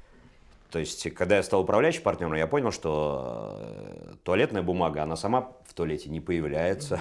То 0.71 0.79
есть, 0.79 1.13
когда 1.13 1.35
я 1.35 1.43
стал 1.43 1.61
управляющим 1.61 2.01
партнером, 2.01 2.33
я 2.35 2.47
понял, 2.47 2.71
что 2.71 3.57
э, 3.59 4.13
туалетная 4.23 4.61
бумага, 4.61 5.03
она 5.03 5.17
сама 5.17 5.51
в 5.65 5.73
туалете 5.73 6.09
не 6.09 6.21
появляется. 6.21 6.99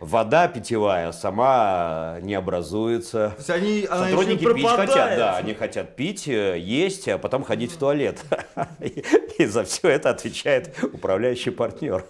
Вода 0.00 0.48
питьевая 0.48 1.12
сама 1.12 2.18
не 2.22 2.34
образуется. 2.34 3.34
Они, 3.48 3.86
Сотрудники 3.86 4.52
пить 4.52 4.66
хотят, 4.66 5.16
да, 5.16 5.36
они 5.36 5.54
хотят 5.54 5.94
пить, 5.96 6.26
э, 6.26 6.58
есть, 6.58 7.06
а 7.08 7.18
потом 7.18 7.42
ходить 7.42 7.72
в 7.72 7.78
туалет. 7.78 8.24
И 9.38 9.46
за 9.46 9.64
все 9.64 9.88
это 9.88 10.10
отвечает 10.10 10.74
управляющий 10.92 11.50
партнер. 11.50 12.04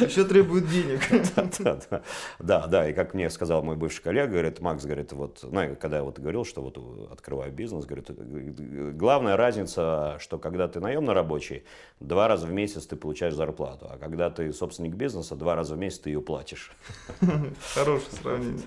Еще 0.00 0.24
требует 0.24 0.68
денег. 0.68 1.00
Да, 1.58 1.78
да, 1.90 2.02
да. 2.38 2.66
Да, 2.66 2.88
и 2.88 2.92
как 2.92 3.14
мне 3.14 3.30
сказал 3.30 3.62
мой 3.62 3.76
бывший 3.76 4.02
коллега, 4.02 4.32
говорит, 4.32 4.60
Макс, 4.60 4.84
говорит, 4.84 5.12
вот, 5.12 5.40
ну, 5.42 5.76
когда 5.76 5.98
я 5.98 6.02
вот 6.02 6.18
говорил, 6.18 6.44
что 6.44 6.62
вот 6.62 6.78
открываю 7.10 7.52
бизнес, 7.52 7.84
говорит, 7.84 8.10
э, 8.10 8.90
главная 8.92 9.36
разница, 9.42 10.16
что 10.20 10.38
когда 10.38 10.68
ты 10.68 10.80
наемный 10.80 11.12
рабочий, 11.12 11.64
два 12.00 12.28
раза 12.28 12.46
в 12.46 12.52
месяц 12.52 12.86
ты 12.86 12.96
получаешь 12.96 13.34
зарплату, 13.34 13.88
а 13.90 13.98
когда 13.98 14.30
ты 14.30 14.52
собственник 14.52 14.94
бизнеса, 14.94 15.36
два 15.36 15.54
раза 15.54 15.74
в 15.74 15.78
месяц 15.78 15.98
ты 15.98 16.10
ее 16.10 16.20
платишь. 16.20 16.72
Хорошее 17.74 18.12
сравнение. 18.12 18.62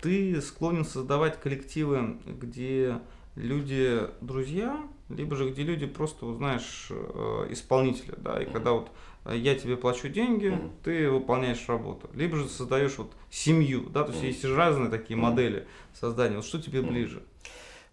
Ты 0.00 0.40
склонен 0.42 0.84
создавать 0.84 1.40
коллективы, 1.40 2.18
где 2.26 3.00
люди 3.34 4.00
друзья, 4.20 4.86
либо 5.08 5.36
же 5.36 5.50
где 5.50 5.62
люди 5.62 5.86
просто, 5.86 6.26
вот 6.26 6.36
знаешь, 6.36 6.88
э, 6.90 7.46
исполнители, 7.50 8.14
да, 8.16 8.42
и 8.42 8.44
когда 8.44 8.72
вот 8.72 8.90
э, 9.24 9.36
я 9.36 9.54
тебе 9.54 9.76
плачу 9.76 10.08
деньги, 10.08 10.48
Мгм. 10.48 10.72
ты 10.82 11.10
выполняешь 11.10 11.64
работу. 11.68 12.10
Либо 12.14 12.36
же 12.36 12.48
создаешь 12.48 12.98
вот 12.98 13.12
семью, 13.30 13.88
да, 13.90 14.04
то 14.04 14.10
есть 14.10 14.22
Мгм. 14.22 14.32
есть 14.32 14.44
разные 14.44 14.90
такие 14.90 15.16
Мгм. 15.16 15.30
модели 15.30 15.66
создания. 15.94 16.36
Вот 16.36 16.44
что 16.44 16.60
тебе 16.60 16.80
Мгм. 16.82 16.90
ближе? 16.90 17.22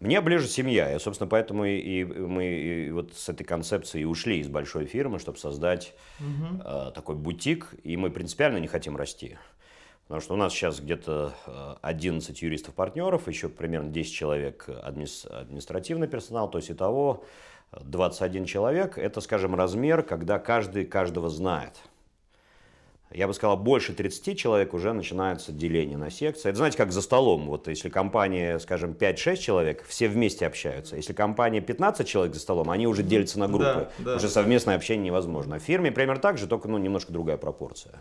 Мне 0.04 0.20
ближе 0.20 0.50
семья. 0.50 0.94
И, 0.94 1.00
собственно, 1.00 1.30
поэтому 1.30 1.64
и, 1.64 1.78
и 1.78 2.04
мы 2.04 2.46
и 2.46 2.92
вот 2.92 3.14
с 3.14 3.30
этой 3.30 3.46
концепцией 3.46 4.02
и 4.02 4.06
ушли 4.06 4.40
из 4.40 4.50
большой 4.50 4.86
фирмы, 4.86 5.18
чтобы 5.18 5.38
создать 5.38 5.94
э, 6.20 6.92
такой 6.94 7.16
бутик. 7.16 7.74
И 7.84 7.96
мы 7.96 8.12
принципиально 8.12 8.58
не 8.58 8.68
хотим 8.68 8.98
расти. 8.98 9.38
Потому 10.04 10.20
что 10.20 10.34
у 10.34 10.38
нас 10.38 10.52
сейчас 10.52 10.82
где-то 10.82 11.34
э, 11.48 11.76
11 11.82 12.42
юристов-партнеров, 12.42 13.30
еще 13.30 13.48
примерно 13.48 13.92
10 13.92 14.14
человек 14.14 14.68
административный 14.68 16.10
персонал, 16.10 16.52
то 16.52 16.58
есть 16.58 16.70
итого 16.70 17.24
21 17.72 18.44
человек. 18.44 18.98
Это, 18.98 19.22
скажем, 19.22 19.56
размер, 19.56 20.04
когда 20.04 20.38
каждый 20.38 20.84
каждого 20.84 21.30
знает. 21.30 21.82
Я 23.14 23.28
бы 23.28 23.34
сказал, 23.34 23.58
больше 23.58 23.94
30 23.94 24.38
человек 24.38 24.74
уже 24.74 24.94
начинается 24.94 25.52
деление 25.52 25.98
на 25.98 26.10
секции. 26.10 26.50
Это 26.50 26.58
знаете, 26.58 26.78
как 26.78 26.92
за 26.92 27.02
столом. 27.02 27.48
Вот 27.48 27.68
если 27.68 27.90
компания, 27.90 28.60
скажем, 28.60 28.92
5-6 28.92 29.38
человек, 29.38 29.84
все 29.88 30.08
вместе 30.08 30.48
общаются. 30.48 30.96
Если 30.96 31.14
компания 31.14 31.62
15 31.62 32.08
человек 32.08 32.34
за 32.34 32.40
столом, 32.40 32.70
они 32.70 32.88
уже 32.88 33.04
делятся 33.04 33.40
на 33.40 33.48
группы. 33.48 33.90
Да, 34.00 34.06
да. 34.06 34.16
Уже 34.16 34.30
совместное 34.30 34.76
общение 34.76 35.06
невозможно. 35.06 35.60
В 35.60 35.62
фирме 35.64 35.92
примерно 35.92 36.22
так 36.22 36.38
же, 36.38 36.48
только 36.48 36.68
ну, 36.68 36.78
немножко 36.78 37.14
другая 37.14 37.38
пропорция. 37.38 37.94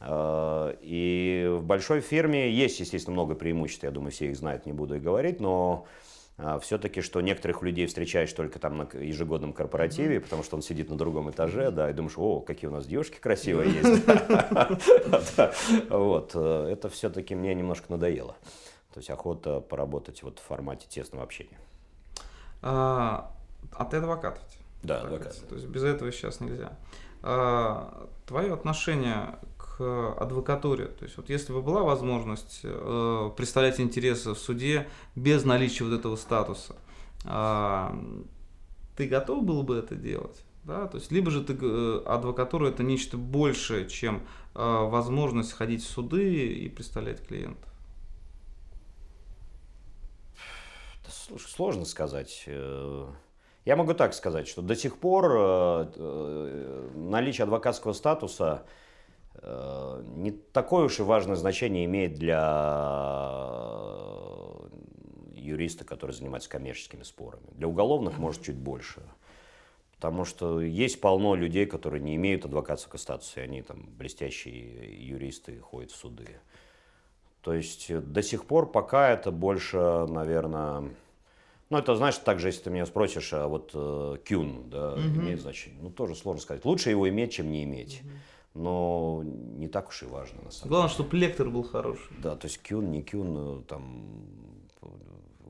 Э, 0.00 0.74
И 0.82 1.46
в 1.50 1.62
большой 1.64 2.00
фирме 2.00 2.50
есть, 2.50 2.80
естественно, 2.80 3.14
много 3.14 3.34
преимуществ, 3.34 3.84
я 3.84 3.90
думаю, 3.90 4.12
все 4.12 4.26
их 4.26 4.36
знают, 4.36 4.66
не 4.66 4.72
буду 4.72 4.96
и 4.96 5.00
говорить, 5.00 5.40
но 5.40 5.86
все-таки, 6.60 7.00
что 7.00 7.20
некоторых 7.20 7.62
людей 7.62 7.86
встречаешь 7.86 8.32
только 8.32 8.58
там 8.58 8.76
на 8.76 8.88
ежегодном 8.92 9.52
корпоративе, 9.52 10.20
потому 10.20 10.42
что 10.42 10.56
он 10.56 10.62
сидит 10.62 10.90
на 10.90 10.98
другом 10.98 11.30
этаже, 11.30 11.70
да, 11.70 11.88
и 11.88 11.92
думаешь, 11.92 12.14
о, 12.16 12.40
какие 12.40 12.68
у 12.68 12.72
нас 12.72 12.86
девушки 12.86 13.18
красивые 13.20 13.72
есть. 13.72 14.04
Вот, 15.90 16.32
э, 16.34 16.68
это 16.72 16.88
все-таки 16.88 17.34
мне 17.34 17.54
немножко 17.54 17.86
надоело. 17.90 18.34
То 18.92 19.00
есть 19.00 19.10
охота 19.10 19.60
поработать 19.60 20.22
вот 20.22 20.38
в 20.38 20.42
формате 20.42 20.86
тесного 20.88 21.24
общения. 21.24 21.58
А, 22.62 23.32
а 23.72 23.84
ты 23.84 23.96
адвокат? 23.96 24.40
Да, 24.82 25.02
адвокат. 25.02 25.36
То 25.48 25.54
есть 25.56 25.66
без 25.66 25.82
этого 25.82 26.12
сейчас 26.12 26.40
нельзя. 26.40 26.72
А, 27.22 28.08
твое 28.26 28.54
отношение 28.54 29.36
к 29.76 30.12
адвокатуре, 30.14 30.86
то 30.86 31.04
есть 31.04 31.16
вот 31.16 31.28
если 31.30 31.52
бы 31.52 31.60
была 31.60 31.82
возможность 31.82 32.60
э, 32.62 33.30
представлять 33.36 33.80
интересы 33.80 34.32
в 34.32 34.38
суде 34.38 34.86
без 35.16 35.44
наличия 35.44 35.84
вот 35.84 35.92
этого 35.92 36.16
статуса, 36.16 36.76
а, 37.24 37.98
ты 38.96 39.06
готов 39.06 39.44
был 39.44 39.62
бы 39.62 39.76
это 39.76 39.96
делать? 39.96 40.44
Да? 40.62 40.86
То 40.86 40.98
есть 40.98 41.10
либо 41.10 41.30
же 41.30 41.42
ты, 41.42 41.56
э, 41.60 42.02
адвокатура 42.06 42.68
это 42.68 42.82
нечто 42.82 43.16
большее, 43.16 43.88
чем 43.88 44.22
э, 44.54 44.60
возможность 44.62 45.52
ходить 45.52 45.82
в 45.82 45.88
суды 45.88 46.52
и 46.52 46.68
представлять 46.68 47.26
клиентов. 47.26 47.70
Слушай, 51.08 51.48
сложно 51.48 51.84
сказать. 51.84 52.44
Э, 52.46 53.08
Я 53.64 53.76
могу 53.76 53.94
так 53.94 54.14
сказать, 54.14 54.46
что 54.46 54.62
до 54.62 54.76
сих 54.76 54.98
пор 54.98 55.24
э, 55.26 55.92
э, 55.96 56.90
наличие 56.94 57.44
адвокатского 57.44 57.92
статуса 57.92 58.62
э, 58.64 58.83
не 59.42 60.30
такое 60.52 60.84
уж 60.84 61.00
и 61.00 61.02
важное 61.02 61.36
значение 61.36 61.84
имеет 61.84 62.14
для 62.14 62.40
юриста, 65.32 65.84
который 65.84 66.12
занимается 66.12 66.48
коммерческими 66.48 67.02
спорами. 67.02 67.46
Для 67.52 67.68
уголовных, 67.68 68.18
может, 68.18 68.42
чуть 68.42 68.56
больше. 68.56 69.02
Потому 69.96 70.24
что 70.24 70.60
есть 70.60 71.00
полно 71.00 71.34
людей, 71.34 71.66
которые 71.66 72.02
не 72.02 72.16
имеют 72.16 72.44
адвокатского 72.44 72.98
статуса, 72.98 73.40
и 73.40 73.44
они 73.44 73.62
там 73.62 73.88
блестящие 73.96 75.06
юристы 75.06 75.58
ходят 75.60 75.90
в 75.90 75.96
суды. 75.96 76.28
То 77.40 77.54
есть 77.54 77.90
э, 77.90 78.00
до 78.00 78.22
сих 78.22 78.46
пор 78.46 78.70
пока 78.70 79.10
это 79.10 79.30
больше, 79.30 80.06
наверное... 80.08 80.90
Ну, 81.70 81.78
это, 81.78 81.94
знаешь, 81.96 82.18
так 82.18 82.38
же, 82.38 82.48
если 82.48 82.64
ты 82.64 82.70
меня 82.70 82.86
спросишь, 82.86 83.32
а 83.32 83.48
вот 83.48 83.70
э, 83.74 84.16
кюн, 84.24 84.68
да, 84.68 84.94
имеет 84.96 85.40
значение? 85.40 85.80
Ну, 85.82 85.90
тоже 85.90 86.14
сложно 86.14 86.42
сказать. 86.42 86.64
Лучше 86.64 86.90
его 86.90 87.08
иметь, 87.08 87.32
чем 87.32 87.50
не 87.50 87.64
иметь. 87.64 88.02
Но 88.54 89.22
не 89.24 89.66
так 89.68 89.88
уж 89.88 90.02
и 90.04 90.06
важно, 90.06 90.42
на 90.44 90.50
самом 90.50 90.68
Главное, 90.68 90.88
деле. 90.88 90.94
чтобы 90.94 91.16
лектор 91.16 91.50
был 91.50 91.64
хороший. 91.64 92.06
Да, 92.22 92.36
то 92.36 92.46
есть 92.46 92.62
кюн, 92.62 92.90
не 92.92 93.02
кюн, 93.02 93.58
э, 93.58 93.62
там, 93.68 94.06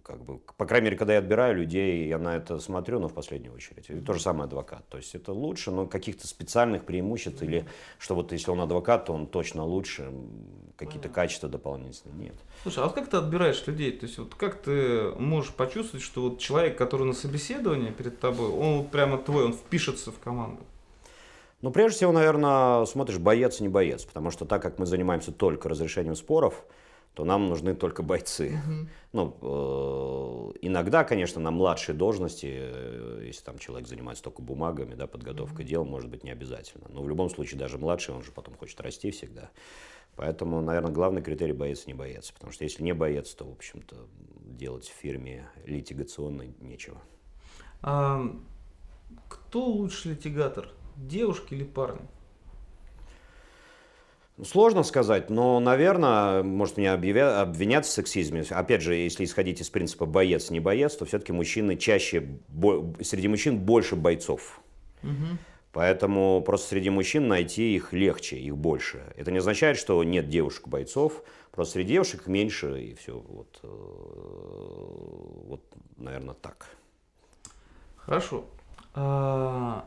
как 0.04 0.22
бы, 0.22 0.38
по 0.38 0.66
крайней 0.66 0.86
мере, 0.86 0.96
когда 0.98 1.14
я 1.14 1.18
отбираю 1.20 1.56
людей, 1.56 2.06
я 2.06 2.18
на 2.18 2.36
это 2.36 2.58
смотрю, 2.60 3.00
но 3.00 3.08
в 3.08 3.14
последнюю 3.14 3.54
очередь. 3.54 3.88
И 3.88 4.00
то 4.00 4.12
же 4.12 4.20
самое 4.20 4.44
адвокат. 4.44 4.86
То 4.88 4.98
есть 4.98 5.14
это 5.14 5.32
лучше, 5.32 5.70
но 5.70 5.86
каких-то 5.86 6.26
специальных 6.26 6.84
преимуществ 6.84 7.42
или 7.42 7.66
что 7.98 8.14
вот 8.14 8.32
если 8.32 8.50
он 8.50 8.60
адвокат, 8.60 9.06
то 9.06 9.14
он 9.14 9.26
точно 9.26 9.64
лучше, 9.64 10.12
какие-то 10.76 11.08
качества 11.08 11.48
дополнительные 11.48 12.16
нет. 12.18 12.34
Слушай, 12.62 12.84
а 12.84 12.86
вот 12.86 12.94
как 12.94 13.08
ты 13.08 13.16
отбираешь 13.16 13.66
людей? 13.66 13.92
То 13.92 14.04
есть 14.06 14.18
вот 14.18 14.34
как 14.34 14.60
ты 14.60 15.10
можешь 15.18 15.52
почувствовать, 15.52 16.04
что 16.04 16.22
вот 16.22 16.38
человек, 16.38 16.76
который 16.76 17.06
на 17.06 17.14
собеседовании 17.14 17.90
перед 17.90 18.20
тобой, 18.20 18.50
он 18.50 18.78
вот 18.78 18.90
прямо 18.90 19.16
твой, 19.16 19.46
он 19.46 19.54
впишется 19.54 20.12
в 20.12 20.18
команду? 20.18 20.62
Ну, 21.64 21.70
прежде 21.70 21.96
всего, 21.96 22.12
наверное, 22.12 22.84
смотришь, 22.84 23.16
боец, 23.16 23.60
не 23.60 23.70
боец. 23.70 24.04
Потому 24.04 24.30
что 24.30 24.44
так 24.44 24.60
как 24.60 24.78
мы 24.78 24.84
занимаемся 24.84 25.32
только 25.32 25.70
разрешением 25.70 26.14
споров, 26.14 26.62
то 27.14 27.24
нам 27.24 27.48
нужны 27.48 27.74
только 27.74 28.02
бойцы. 28.02 28.60
Ну, 29.12 29.34
э, 29.40 30.58
иногда, 30.60 31.04
конечно, 31.04 31.40
на 31.40 31.50
младшие 31.50 31.96
должности, 31.96 32.50
э, 32.52 33.22
если 33.24 33.42
там 33.42 33.58
человек 33.58 33.88
занимается 33.88 34.22
только 34.22 34.42
бумагами, 34.42 34.94
да, 34.94 35.06
подготовкой 35.06 35.64
дел, 35.64 35.86
может 35.86 36.10
быть, 36.10 36.22
не 36.22 36.32
обязательно. 36.32 36.84
Но 36.90 37.02
в 37.02 37.08
любом 37.08 37.30
случае, 37.30 37.58
даже 37.58 37.78
младший, 37.78 38.14
он 38.14 38.22
же 38.22 38.30
потом 38.30 38.56
хочет 38.56 38.78
расти 38.82 39.10
всегда. 39.10 39.48
Поэтому, 40.16 40.60
наверное, 40.60 40.92
главный 40.92 41.22
критерий 41.22 41.54
боец, 41.54 41.86
не 41.86 41.94
боец. 41.94 42.30
Потому 42.30 42.52
что 42.52 42.64
если 42.64 42.82
не 42.82 42.92
боец, 42.92 43.32
то, 43.32 43.46
в 43.46 43.52
общем-то, 43.52 43.96
делать 44.44 44.86
в 44.86 44.92
фирме 44.92 45.48
литигационной 45.64 46.54
нечего. 46.60 47.00
А, 47.80 48.22
кто 49.30 49.64
лучший 49.64 50.10
литигатор? 50.10 50.68
Девушки 50.96 51.54
или 51.54 51.64
парни? 51.64 52.00
Ну, 54.36 54.44
Сложно 54.44 54.82
сказать, 54.82 55.30
но, 55.30 55.60
наверное, 55.60 56.42
может 56.42 56.76
меня 56.76 56.94
объявя- 56.94 57.40
обвинят 57.40 57.86
в 57.86 57.90
сексизме. 57.90 58.42
Опять 58.50 58.82
же, 58.82 58.94
если 58.94 59.24
исходить 59.24 59.60
из 59.60 59.70
принципа 59.70 60.06
боец, 60.06 60.50
не 60.50 60.58
боец, 60.58 60.96
то 60.96 61.04
все-таки 61.04 61.32
мужчины 61.32 61.76
чаще, 61.76 62.26
бо- 62.48 62.94
среди 63.02 63.28
мужчин 63.28 63.58
больше 63.58 63.94
бойцов. 63.96 64.60
Поэтому 65.72 66.40
просто 66.40 66.68
среди 66.68 66.88
мужчин 66.90 67.26
найти 67.28 67.74
их 67.74 67.92
легче, 67.92 68.36
их 68.38 68.56
больше. 68.56 69.12
Это 69.16 69.32
не 69.32 69.38
означает, 69.38 69.76
что 69.76 70.02
нет 70.04 70.28
девушек-бойцов, 70.28 71.22
просто 71.50 71.74
среди 71.74 71.94
девушек 71.94 72.26
меньше, 72.28 72.80
и 72.80 72.94
все. 72.94 73.18
Вот, 73.18 73.58
э, 73.62 73.66
вот 75.48 75.60
наверное, 75.96 76.34
так. 76.34 76.68
Хорошо. 77.96 78.44
А, 78.94 79.84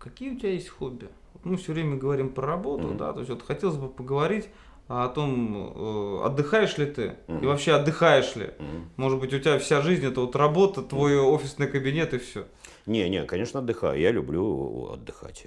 какие 0.00 0.30
у 0.34 0.38
тебя 0.38 0.52
есть 0.52 0.68
хобби? 0.68 1.08
Мы 1.44 1.56
все 1.56 1.72
время 1.72 1.96
говорим 1.96 2.30
про 2.30 2.46
работу, 2.46 2.88
Мгм. 2.88 2.96
да, 2.96 3.12
то 3.12 3.20
есть 3.20 3.30
вот 3.30 3.42
хотелось 3.42 3.76
бы 3.76 3.88
поговорить 3.88 4.48
о 4.88 5.08
том, 5.08 5.72
э, 5.76 6.26
отдыхаешь 6.26 6.76
ли 6.78 6.86
ты 6.86 7.16
и 7.28 7.32
Мгм. 7.32 7.46
вообще 7.46 7.72
отдыхаешь 7.72 8.34
ли. 8.34 8.50
Мгм. 8.58 8.90
Может 8.96 9.20
быть, 9.20 9.32
у 9.32 9.38
тебя 9.38 9.58
вся 9.58 9.80
жизнь 9.82 10.04
это 10.04 10.20
вот 10.22 10.34
работа, 10.34 10.82
твой 10.82 11.16
офисный 11.18 11.68
кабинет 11.68 12.12
и 12.12 12.18
все. 12.18 12.46
Не, 12.86 13.08
не, 13.08 13.24
конечно, 13.24 13.60
отдыхаю. 13.60 14.00
Я 14.00 14.10
люблю 14.10 14.90
отдыхать. 14.92 15.46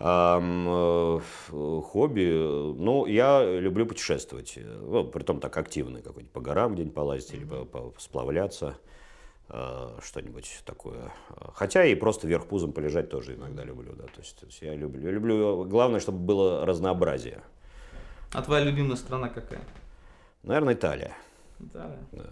Э, 0.00 1.20
Хобби, 1.50 2.26
э, 2.26 2.74
ну, 2.76 3.06
я 3.06 3.44
люблю 3.44 3.86
путешествовать. 3.86 4.58
Ну, 4.58 5.04
притом 5.04 5.38
так 5.40 5.56
активно, 5.56 6.02
какой-нибудь 6.02 6.32
по 6.32 6.40
горам 6.40 6.74
где-нибудь 6.74 6.94
полазить 6.94 7.32
или 7.34 7.46
сплавляться, 7.98 8.66
э, 8.66 8.72
что-нибудь 9.48 10.62
такое. 10.64 11.12
Хотя 11.54 11.84
и 11.84 11.94
просто 11.94 12.26
вверх 12.26 12.46
пузом 12.46 12.72
полежать 12.72 13.10
тоже 13.10 13.34
иногда 13.34 13.62
люблю, 13.64 13.92
да. 13.94 14.04
То 14.04 14.20
есть, 14.20 14.38
то 14.38 14.46
есть 14.46 14.62
я 14.62 14.74
люблю, 14.74 15.02
я 15.02 15.10
люблю, 15.10 15.64
главное, 15.64 16.00
чтобы 16.00 16.18
было 16.18 16.64
разнообразие. 16.64 17.42
А 18.32 18.42
твоя 18.42 18.64
любимая 18.64 18.96
страна 18.96 19.28
какая? 19.28 19.60
Наверное, 20.42 20.74
Италия. 20.74 21.14
Италия. 21.60 21.98
Да. 22.12 22.30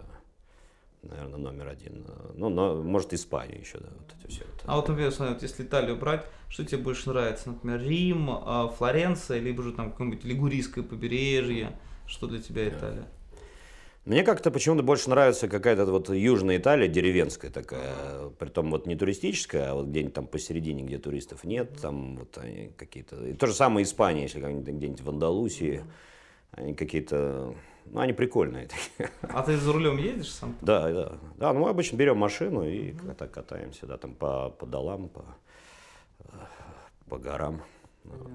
Наверное, 1.03 1.37
номер 1.37 1.67
один. 1.67 2.05
Ну, 2.35 2.49
но, 2.49 2.81
может, 2.81 3.13
Испания 3.13 3.59
еще, 3.59 3.77
да, 3.77 3.89
вот 3.97 4.13
это 4.17 4.27
все. 4.29 4.43
А 4.65 4.77
вот, 4.77 4.87
например, 4.87 5.11
смотри, 5.11 5.33
вот 5.33 5.43
если 5.43 5.63
Италию 5.63 5.97
брать, 5.97 6.25
что 6.47 6.63
тебе 6.63 6.77
больше 6.77 7.09
нравится? 7.09 7.49
Например, 7.49 7.81
Рим, 7.81 8.29
а, 8.29 8.69
Флоренция, 8.69 9.39
либо 9.39 9.63
же 9.63 9.73
там 9.73 9.91
какое-нибудь 9.91 10.23
Лигурийское 10.23 10.83
побережье? 10.83 11.77
Что 12.07 12.27
для 12.27 12.41
тебя 12.41 12.69
Италия? 12.69 13.05
Мне 14.05 14.23
как-то 14.23 14.51
почему-то 14.51 14.83
больше 14.83 15.09
нравится 15.09 15.47
какая-то 15.47 15.85
вот 15.85 16.09
южная 16.09 16.57
Италия, 16.57 16.89
деревенская 16.89 17.49
такая, 17.49 18.29
притом 18.37 18.69
вот 18.69 18.85
не 18.85 18.97
туристическая, 18.97 19.71
а 19.71 19.75
вот 19.75 19.87
где-нибудь 19.87 20.13
там 20.13 20.27
посередине, 20.27 20.83
где 20.83 20.97
туристов 20.97 21.45
нет, 21.45 21.79
там 21.81 22.17
вот 22.17 22.37
они 22.37 22.73
какие-то... 22.75 23.15
И 23.25 23.33
то 23.33 23.47
же 23.47 23.53
самое 23.53 23.85
Испания, 23.85 24.23
если 24.23 24.41
где-нибудь 24.41 24.99
в 24.99 25.09
Андалусии, 25.09 25.83
они 26.51 26.73
какие-то... 26.73 27.55
Ну, 27.85 27.99
они 27.99 28.11
прикольные 28.11 28.67
такие. 28.67 29.09
А 29.21 29.41
ты 29.41 29.55
за 29.55 29.71
рулем 29.71 29.97
едешь 29.97 30.33
сам? 30.33 30.55
Да, 30.61 30.91
да. 30.91 31.13
Да, 31.37 31.53
ну 31.53 31.61
мы 31.61 31.69
обычно 31.69 31.95
берем 31.95 32.17
машину 32.17 32.67
и 32.67 32.93
так 33.17 33.31
катаемся, 33.31 33.85
да, 33.87 33.97
там 33.97 34.15
по, 34.15 34.49
по 34.49 34.65
долам, 34.65 35.07
по, 35.07 35.23
по 37.07 37.17
горам. 37.17 37.61
Вот. 38.03 38.31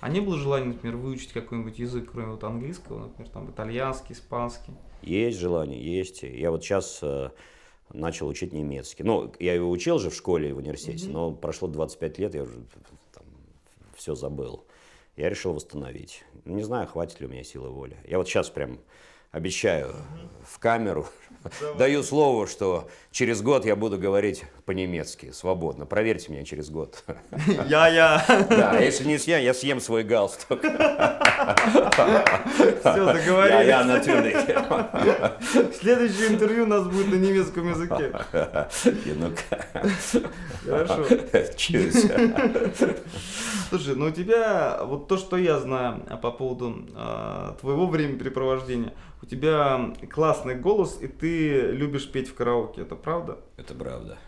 А 0.00 0.08
не 0.10 0.20
было 0.20 0.36
желания, 0.36 0.66
например, 0.66 0.96
выучить 0.96 1.32
какой-нибудь 1.32 1.78
язык, 1.78 2.10
кроме 2.12 2.32
вот 2.32 2.44
английского, 2.44 3.04
например, 3.04 3.30
там 3.30 3.50
итальянский, 3.50 4.14
испанский? 4.14 4.72
Есть 5.02 5.38
желание, 5.38 5.80
есть. 5.80 6.22
Я 6.22 6.50
вот 6.50 6.62
сейчас 6.62 7.00
э, 7.02 7.30
начал 7.92 8.28
учить 8.28 8.52
немецкий. 8.52 9.02
Ну, 9.02 9.32
я 9.38 9.54
его 9.54 9.70
учил 9.70 9.98
же 9.98 10.10
в 10.10 10.14
школе 10.14 10.50
и 10.50 10.52
в 10.52 10.58
университете, 10.58 11.08
но 11.08 11.32
прошло 11.32 11.68
25 11.68 12.18
лет, 12.18 12.34
я 12.34 12.42
уже 12.42 12.60
все 13.96 14.14
забыл. 14.14 14.64
Я 15.16 15.28
решил 15.28 15.52
восстановить. 15.52 16.24
Не 16.44 16.62
знаю, 16.62 16.86
хватит 16.86 17.20
ли 17.20 17.26
у 17.26 17.28
меня 17.28 17.42
силы 17.42 17.70
воли. 17.70 17.96
Я 18.06 18.18
вот 18.18 18.28
сейчас 18.28 18.50
прям 18.50 18.78
обещаю 19.30 19.94
в 20.44 20.58
камеру, 20.58 21.06
даю 21.78 22.02
слово, 22.02 22.46
что 22.46 22.88
через 23.10 23.42
год 23.42 23.64
я 23.64 23.76
буду 23.76 23.98
говорить 23.98 24.44
по-немецки 24.64 25.30
свободно. 25.30 25.86
Проверьте 25.86 26.32
меня 26.32 26.44
через 26.44 26.70
год. 26.70 27.04
Я-я. 27.68 28.24
Да, 28.48 28.70
а 28.72 28.80
если 28.80 29.04
не 29.04 29.18
съем, 29.18 29.42
я 29.42 29.54
съем 29.54 29.80
свой 29.80 30.04
галстук. 30.04 30.60
Все, 30.60 30.68
Я, 32.84 33.12
договорились. 33.12 33.66
я, 33.66 33.84
natürlich. 33.84 35.76
Следующее 35.76 36.28
интервью 36.28 36.64
у 36.64 36.66
нас 36.66 36.86
будет 36.86 37.08
на 37.08 37.16
немецком 37.16 37.68
языке. 37.68 38.12
Ну-ка. 39.14 39.66
Хорошо. 40.64 41.04
Чусь. 41.56 42.06
Слушай, 43.68 43.96
ну 43.96 44.06
у 44.06 44.10
тебя, 44.10 44.80
вот 44.84 45.08
то, 45.08 45.18
что 45.18 45.36
я 45.36 45.58
знаю 45.58 46.02
а, 46.08 46.16
по 46.16 46.30
поводу 46.30 46.86
а, 46.94 47.56
твоего 47.60 47.86
времяпрепровождения, 47.86 48.94
у 49.22 49.26
тебя 49.26 49.94
классный 50.10 50.54
голос, 50.54 50.98
и 51.00 51.08
ты 51.08 51.72
любишь 51.72 52.10
петь 52.10 52.28
в 52.28 52.34
караоке, 52.34 52.82
это 52.82 52.94
правда? 52.94 53.38
Это 53.56 53.74
правда. 53.74 54.18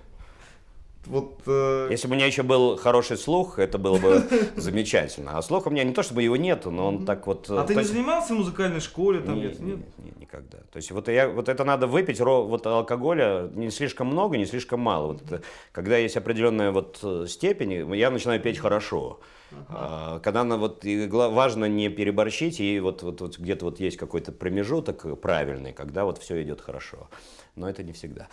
Вот 1.07 1.41
э, 1.47 1.89
Если 1.91 2.07
бы 2.07 2.13
у 2.13 2.17
меня 2.17 2.27
еще 2.27 2.43
был 2.43 2.77
хороший 2.77 3.17
слух, 3.17 3.59
это 3.59 3.79
было 3.79 3.99
бы 3.99 4.23
замечательно. 4.57 5.39
А 5.39 5.43
слуха 5.43 5.69
у 5.69 5.71
меня 5.71 5.85
не 5.85 5.93
то 5.93 6.03
чтобы 6.03 6.23
его 6.23 6.37
нету, 6.37 6.71
но 6.71 6.89
он 6.89 7.05
так 7.07 7.27
вот... 7.27 7.47
А 7.49 7.65
э, 7.65 7.67
ты 7.67 7.75
то 7.75 7.81
не 7.81 7.87
занимался 7.87 8.35
в 8.35 8.39
музыкальной 8.39 8.81
школе 8.81 9.21
там 9.21 9.37
Нет, 9.37 9.53
где-то, 9.53 9.63
нет? 9.63 9.79
нет, 9.99 10.21
никогда. 10.21 10.59
То 10.59 10.77
есть 10.77 10.91
вот, 10.91 11.09
я, 11.09 11.29
вот 11.29 11.49
это 11.49 11.65
надо 11.65 11.87
выпить, 11.87 12.21
вот 12.21 12.67
алкоголя 12.67 13.51
не 13.55 13.71
слишком 13.71 14.09
много, 14.09 14.37
не 14.37 14.47
слишком 14.47 14.81
мало. 14.81 15.13
Вот 15.13 15.43
когда 15.73 15.97
есть 15.97 16.17
определенная 16.17 16.71
вот 16.71 16.99
э, 17.03 17.27
степень, 17.29 17.95
я 17.97 18.11
начинаю 18.11 18.41
петь 18.41 18.59
хорошо. 18.59 19.21
А, 19.69 20.21
Когда 20.21 20.45
на 20.45 20.57
вот, 20.57 20.85
и 20.85 21.09
важно 21.09 21.65
не 21.65 21.89
переборщить, 21.89 22.61
и 22.61 22.79
вот, 22.81 23.03
вот, 23.03 23.21
вот 23.21 23.39
где-то 23.39 23.65
вот 23.65 23.81
есть 23.81 23.97
какой-то 23.97 24.33
промежуток 24.33 25.21
правильный, 25.21 25.73
когда 25.73 26.05
вот 26.05 26.19
все 26.19 26.43
идет 26.43 26.61
хорошо. 26.61 27.09
Но 27.57 27.69
это 27.69 27.83
не 27.83 27.93
всегда. 27.93 28.29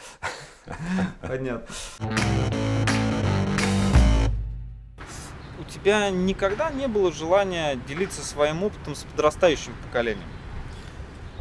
Понятно. 1.22 1.65
У 5.59 5.63
тебя 5.70 6.09
никогда 6.09 6.70
не 6.70 6.88
было 6.88 7.11
желания 7.11 7.76
делиться 7.88 8.22
своим 8.26 8.63
опытом 8.63 8.95
с 8.95 9.03
подрастающим 9.03 9.74
поколением? 9.86 10.28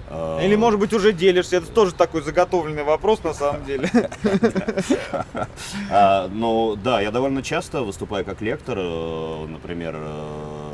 А, 0.08 0.40
Или, 0.40 0.54
может 0.54 0.78
быть, 0.78 0.92
уже 0.92 1.12
делишься? 1.12 1.56
Это 1.56 1.66
тоже 1.66 1.94
такой 1.94 2.22
заготовленный 2.22 2.84
вопрос 2.84 3.22
на 3.24 3.34
самом 3.34 3.64
деле. 3.64 3.90
А, 5.90 6.28
ну 6.28 6.76
да, 6.76 7.00
я 7.00 7.10
довольно 7.10 7.42
часто 7.42 7.82
выступаю 7.82 8.24
как 8.24 8.40
лектор, 8.40 8.78
э, 8.78 9.46
например, 9.46 9.94
э, 9.96 10.65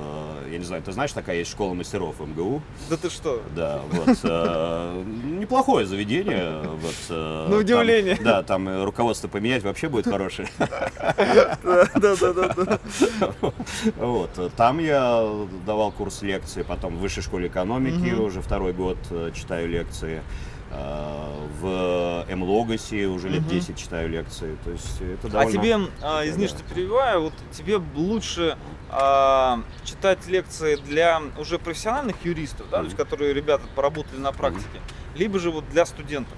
я 0.53 0.59
не 0.59 0.65
знаю, 0.65 0.83
ты 0.83 0.93
знаешь, 0.93 1.13
такая 1.13 1.37
есть 1.39 1.51
школа 1.51 1.75
мастеров 1.75 2.21
МГУ, 2.21 2.63
Да 2.91 2.97
ты 2.97 3.11
что? 3.11 3.43
да, 3.57 3.81
вот, 3.91 4.19
э, 4.23 5.05
неплохое 5.25 5.87
заведение, 5.87 6.61
вот. 6.63 6.95
э, 7.09 7.47
На 7.49 7.57
удивление. 7.57 8.17
там- 8.17 8.25
да, 8.25 8.43
там 8.43 8.69
э, 8.69 8.85
руководство 8.85 9.29
поменять 9.29 9.63
вообще 9.63 9.89
будет 9.89 10.07
хорошее. 10.07 10.49
Да-да-да. 10.59 12.79
Вот, 13.97 14.31
э, 14.39 14.51
там 14.57 14.79
я 14.79 15.29
давал 15.67 15.93
курс 15.93 16.23
лекций, 16.23 16.65
потом 16.65 16.97
в 16.97 17.01
высшей 17.01 17.23
школе 17.23 17.49
экономики 17.49 18.13
уже 18.13 18.41
второй 18.43 18.73
год 18.73 18.99
читаю 19.35 19.69
лекции. 19.69 20.23
В 21.61 22.25
МЛОГОСе 22.35 23.07
уже 23.07 23.29
лет 23.29 23.47
10 23.47 23.77
читаю 23.77 24.09
лекции. 24.09 24.57
То 24.65 24.71
есть 24.71 25.01
это 25.03 25.27
А 25.27 25.31
довольно... 25.31 25.53
тебе, 25.53 25.77
а, 26.01 26.27
извини, 26.27 26.49
что 26.49 26.63
перебиваю, 26.63 27.25
вот 27.25 27.33
тебе 27.53 27.79
лучше 27.95 28.57
читать 29.84 30.26
лекции 30.26 30.76
для 30.76 31.22
уже 31.38 31.59
профессиональных 31.59 32.16
юристов, 32.24 32.66
да, 32.70 32.78
то 32.78 32.84
есть, 32.84 32.97
которые 32.97 33.32
ребята 33.32 33.64
поработали 33.74 34.18
на 34.18 34.32
практике, 34.32 34.80
либо 35.14 35.38
же 35.38 35.51
вот 35.51 35.68
для 35.70 35.86
студентов. 35.86 36.36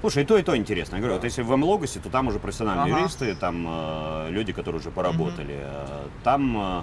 Слушай, 0.00 0.22
и 0.22 0.26
то, 0.26 0.38
и 0.38 0.42
то 0.42 0.56
интересно. 0.56 0.96
Я 0.96 1.00
говорю, 1.00 1.16
вот 1.16 1.24
если 1.24 1.42
в 1.42 1.56
МЛОГОСе, 1.56 1.98
то 2.00 2.08
там 2.08 2.28
уже 2.28 2.38
профессиональные 2.38 2.92
Ага. 2.92 3.00
юристы, 3.00 3.34
там 3.34 3.66
э, 3.68 4.28
люди, 4.30 4.52
которые 4.52 4.80
уже 4.80 4.90
поработали. 4.92 5.56
Э, 5.60 6.06
Там 6.22 6.56
э, 6.56 6.82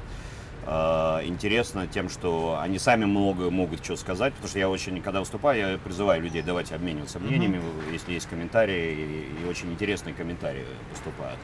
э, 0.68 1.26
интересно 1.26 1.88
тем, 1.88 2.10
что 2.10 2.60
они 2.62 2.78
сами 2.78 3.06
много 3.06 3.50
могут 3.52 3.84
что 3.86 3.96
сказать, 3.96 4.34
потому 4.34 4.50
что 4.50 4.60
я 4.60 4.70
очень, 4.70 5.02
когда 5.02 5.22
выступаю, 5.22 5.72
я 5.72 5.78
призываю 5.78 6.22
людей 6.24 6.42
давайте 6.42 6.76
обмениваться 6.76 7.20
мнениями, 7.20 7.62
если 7.90 8.12
есть 8.12 8.28
комментарии, 8.28 9.32
и, 9.40 9.44
и 9.46 9.50
очень 9.50 9.72
интересные 9.72 10.14
комментарии 10.14 10.66
поступают. 10.92 11.40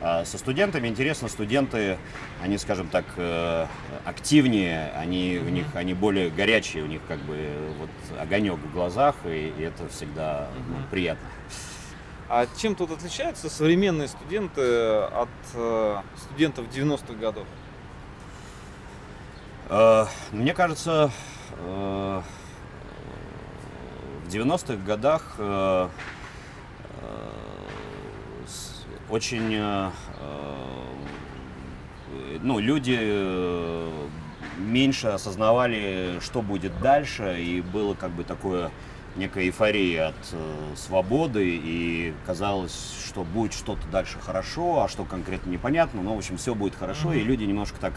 А 0.00 0.24
со 0.24 0.38
студентами 0.38 0.86
интересно, 0.86 1.28
студенты, 1.28 1.98
они, 2.40 2.56
скажем 2.58 2.88
так, 2.88 3.04
э, 3.16 3.66
активнее, 4.04 4.92
они, 4.96 5.40
у 5.44 5.48
них, 5.48 5.66
они 5.74 5.92
более 5.92 6.30
горячие, 6.30 6.84
у 6.84 6.86
них 6.86 7.00
как 7.08 7.18
бы 7.20 7.36
вот 7.78 7.90
огонек 8.20 8.54
в 8.54 8.72
глазах, 8.72 9.16
и, 9.24 9.52
и 9.58 9.62
это 9.62 9.88
всегда 9.88 10.46
ну, 10.68 10.76
приятно. 10.90 11.26
А 12.28 12.46
чем 12.58 12.76
тут 12.76 12.92
отличаются 12.92 13.50
современные 13.50 14.06
студенты 14.06 14.60
от 14.62 15.28
э, 15.54 15.96
студентов 16.16 16.66
90-х 16.68 17.14
годов? 17.14 17.46
Э, 19.68 20.04
Мне 20.30 20.54
кажется, 20.54 21.10
в 21.60 22.22
90-х 24.28 24.76
годах 24.84 25.34
очень 29.10 29.54
э, 29.54 29.90
э, 30.20 30.68
ну, 32.42 32.58
люди 32.58 32.96
э, 33.00 33.90
меньше 34.58 35.08
осознавали, 35.08 36.18
что 36.20 36.42
будет 36.42 36.78
дальше, 36.80 37.40
и 37.40 37.60
было 37.60 37.94
как 37.94 38.10
бы 38.10 38.24
такое 38.24 38.70
некая 39.16 39.44
эйфория 39.44 40.08
от 40.08 40.14
э, 40.32 40.74
свободы, 40.76 41.44
и 41.46 42.12
казалось, 42.26 42.96
что 43.06 43.24
будет 43.24 43.52
что-то 43.52 43.86
дальше 43.88 44.18
хорошо, 44.20 44.82
а 44.82 44.88
что 44.88 45.04
конкретно 45.04 45.50
непонятно, 45.50 46.02
но, 46.02 46.14
в 46.14 46.18
общем, 46.18 46.36
все 46.36 46.54
будет 46.54 46.74
хорошо, 46.74 47.12
и 47.12 47.20
люди 47.22 47.44
немножко 47.44 47.78
так 47.80 47.94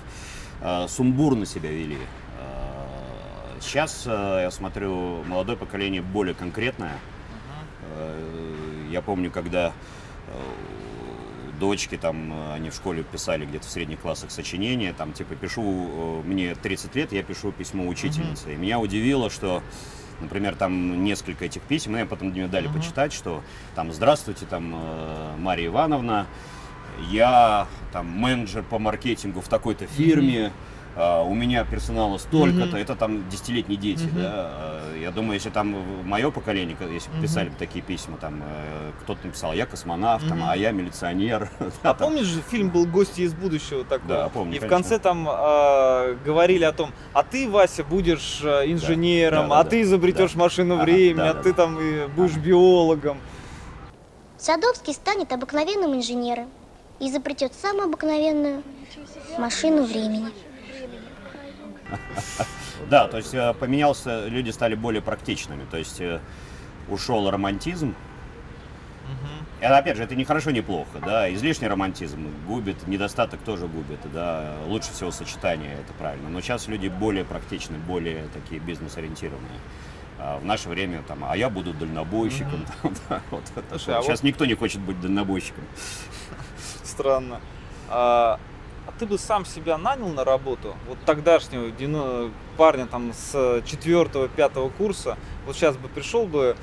э, 0.61 0.87
сумбурно 0.87 1.45
себя 1.45 1.69
вели. 1.69 1.97
Э, 2.39 3.57
Сейчас 3.59 4.03
э, 4.07 4.39
я 4.43 4.49
смотрю, 4.51 5.23
молодое 5.23 5.57
поколение 5.57 6.01
более 6.01 6.33
конкретное. 6.33 6.93
Э, 7.95 8.87
Я 8.89 9.01
помню, 9.01 9.29
когда 9.29 9.67
э, 9.67 9.71
дочки 11.61 11.95
там, 11.95 12.33
э, 12.33 12.53
они 12.55 12.71
в 12.71 12.75
школе 12.75 13.03
писали 13.03 13.45
где-то 13.45 13.67
в 13.67 13.69
средних 13.69 13.99
классах 13.99 14.31
сочинения, 14.31 14.93
там 14.97 15.13
типа 15.13 15.35
пишу, 15.35 15.61
э, 15.63 16.21
мне 16.27 16.55
30 16.55 16.95
лет, 16.95 17.13
я 17.13 17.21
пишу 17.23 17.51
письмо 17.51 17.87
учительнице. 17.87 18.53
И 18.53 18.57
меня 18.57 18.79
удивило, 18.79 19.29
что 19.29 19.63
Например, 20.19 20.55
там 20.55 21.03
несколько 21.03 21.45
этих 21.45 21.63
писем, 21.63 21.93
мне 21.93 22.05
потом 22.05 22.27
мне 22.27 22.47
дали 22.47 22.67
почитать, 22.67 23.11
что 23.11 23.41
там 23.73 23.91
«Здравствуйте, 23.91 24.45
там 24.45 24.71
э, 24.75 25.35
Мария 25.39 25.65
Ивановна, 25.65 26.27
я 27.09 27.67
там 27.91 28.05
менеджер 28.05 28.61
по 28.61 28.77
маркетингу 28.77 29.41
в 29.41 29.47
такой-то 29.47 29.87
фирме, 29.87 30.51
а, 30.95 31.23
у 31.23 31.33
меня 31.33 31.63
персонала 31.63 32.17
столько-то, 32.17 32.77
это 32.77 32.95
там 32.95 33.27
десятилетние 33.29 33.77
дети, 33.79 34.07
да. 34.13 34.49
А, 34.53 34.97
Я 35.01 35.11
думаю, 35.11 35.33
если 35.35 35.49
там 35.49 35.75
мое 36.05 36.29
поколение, 36.31 36.77
если 36.93 37.09
бы 37.11 37.21
писали 37.21 37.49
бы 37.49 37.55
такие 37.57 37.83
письма, 37.83 38.17
там 38.17 38.43
э, 38.43 38.91
кто-то 39.01 39.25
написал, 39.25 39.51
я 39.53 39.65
космонавт, 39.65 40.27
там, 40.27 40.43
а 40.43 40.55
я 40.55 40.71
милиционер. 40.71 41.49
А 41.83 41.93
помнишь 41.95 42.25
же 42.25 42.41
фильм 42.41 42.69
был 42.69 42.85
«Гости 42.85 43.21
из 43.21 43.33
будущего» 43.33 43.83
такой? 43.83 44.07
Да, 44.07 44.29
помню, 44.29 44.55
И 44.55 44.59
в 44.59 44.61
конечно. 44.61 44.75
конце 44.89 44.99
там 44.99 45.27
э, 45.27 46.17
говорили 46.23 46.63
о 46.65 46.71
том, 46.71 46.91
а 47.13 47.23
ты, 47.23 47.49
Вася, 47.49 47.83
будешь 47.83 48.41
э, 48.43 48.71
инженером, 48.71 49.49
Да, 49.49 49.55
да, 49.55 49.59
а 49.61 49.63
да. 49.63 49.69
ты 49.71 49.81
изобретешь 49.81 50.33
Да. 50.33 50.39
машину 50.39 50.75
времени, 50.77 51.17
да, 51.17 51.29
а 51.31 51.33
ты 51.33 51.49
да. 51.51 51.55
там 51.55 51.79
и 51.79 52.07
будешь 52.07 52.37
биологом. 52.37 53.17
Садовский 54.37 54.93
станет 54.93 55.31
обыкновенным 55.33 55.95
инженером 55.95 56.47
и 56.99 57.09
изобретет 57.09 57.53
самую 57.53 57.85
обыкновенную 57.85 58.63
машину 59.37 59.83
времени. 59.83 60.27
Да, 62.89 63.07
то 63.07 63.17
есть 63.17 63.33
э, 63.33 63.53
поменялся, 63.53 64.27
люди 64.27 64.49
стали 64.49 64.75
более 64.75 65.01
практичными, 65.01 65.65
то 65.69 65.77
есть 65.77 66.01
э, 66.01 66.19
ушел 66.89 67.29
романтизм. 67.29 67.95
И 69.59 69.65
опять 69.65 69.95
же, 69.95 70.03
это 70.03 70.15
не 70.15 70.25
хорошо, 70.25 70.49
не 70.49 70.61
плохо, 70.61 70.99
да, 71.05 71.31
излишний 71.31 71.67
романтизм 71.67 72.27
губит, 72.47 72.87
недостаток 72.87 73.41
тоже 73.41 73.67
губит, 73.67 73.99
да, 74.11 74.55
лучше 74.67 74.91
всего 74.91 75.11
сочетание, 75.11 75.73
это 75.73 75.93
правильно. 75.99 76.29
Но 76.29 76.41
сейчас 76.41 76.67
люди 76.67 76.87
более 76.87 77.23
практичны, 77.23 77.77
более 77.77 78.23
такие 78.33 78.59
бизнес-ориентированные. 78.59 79.59
А 80.17 80.39
в 80.39 80.45
наше 80.45 80.69
время 80.69 81.03
там, 81.07 81.23
а 81.23 81.37
я 81.37 81.49
буду 81.49 81.73
дальнобойщиком, 81.73 82.65
да, 83.09 83.21
вот 83.31 83.43
это 83.55 83.75
а 83.75 83.79
сейчас 83.79 84.07
вот- 84.07 84.23
никто 84.23 84.45
не 84.45 84.55
хочет 84.55 84.81
быть 84.81 84.99
дальнобойщиком. 84.99 85.63
Странно. 86.83 87.39
А, 87.89 88.39
а 88.95 88.99
ты 88.99 89.05
бы 89.05 89.17
сам 89.17 89.45
себя 89.45 89.77
нанял 89.77 90.09
на 90.09 90.23
работу? 90.23 90.75
Вот 90.87 90.97
тогдашнего 91.05 92.31
парня 92.57 92.85
там 92.87 93.13
с 93.13 93.61
четвертого, 93.65 94.27
пятого 94.27 94.69
курса, 94.69 95.17
вот 95.45 95.55
сейчас 95.55 95.77
бы 95.77 95.87
пришел 95.87 96.25
бы 96.25 96.55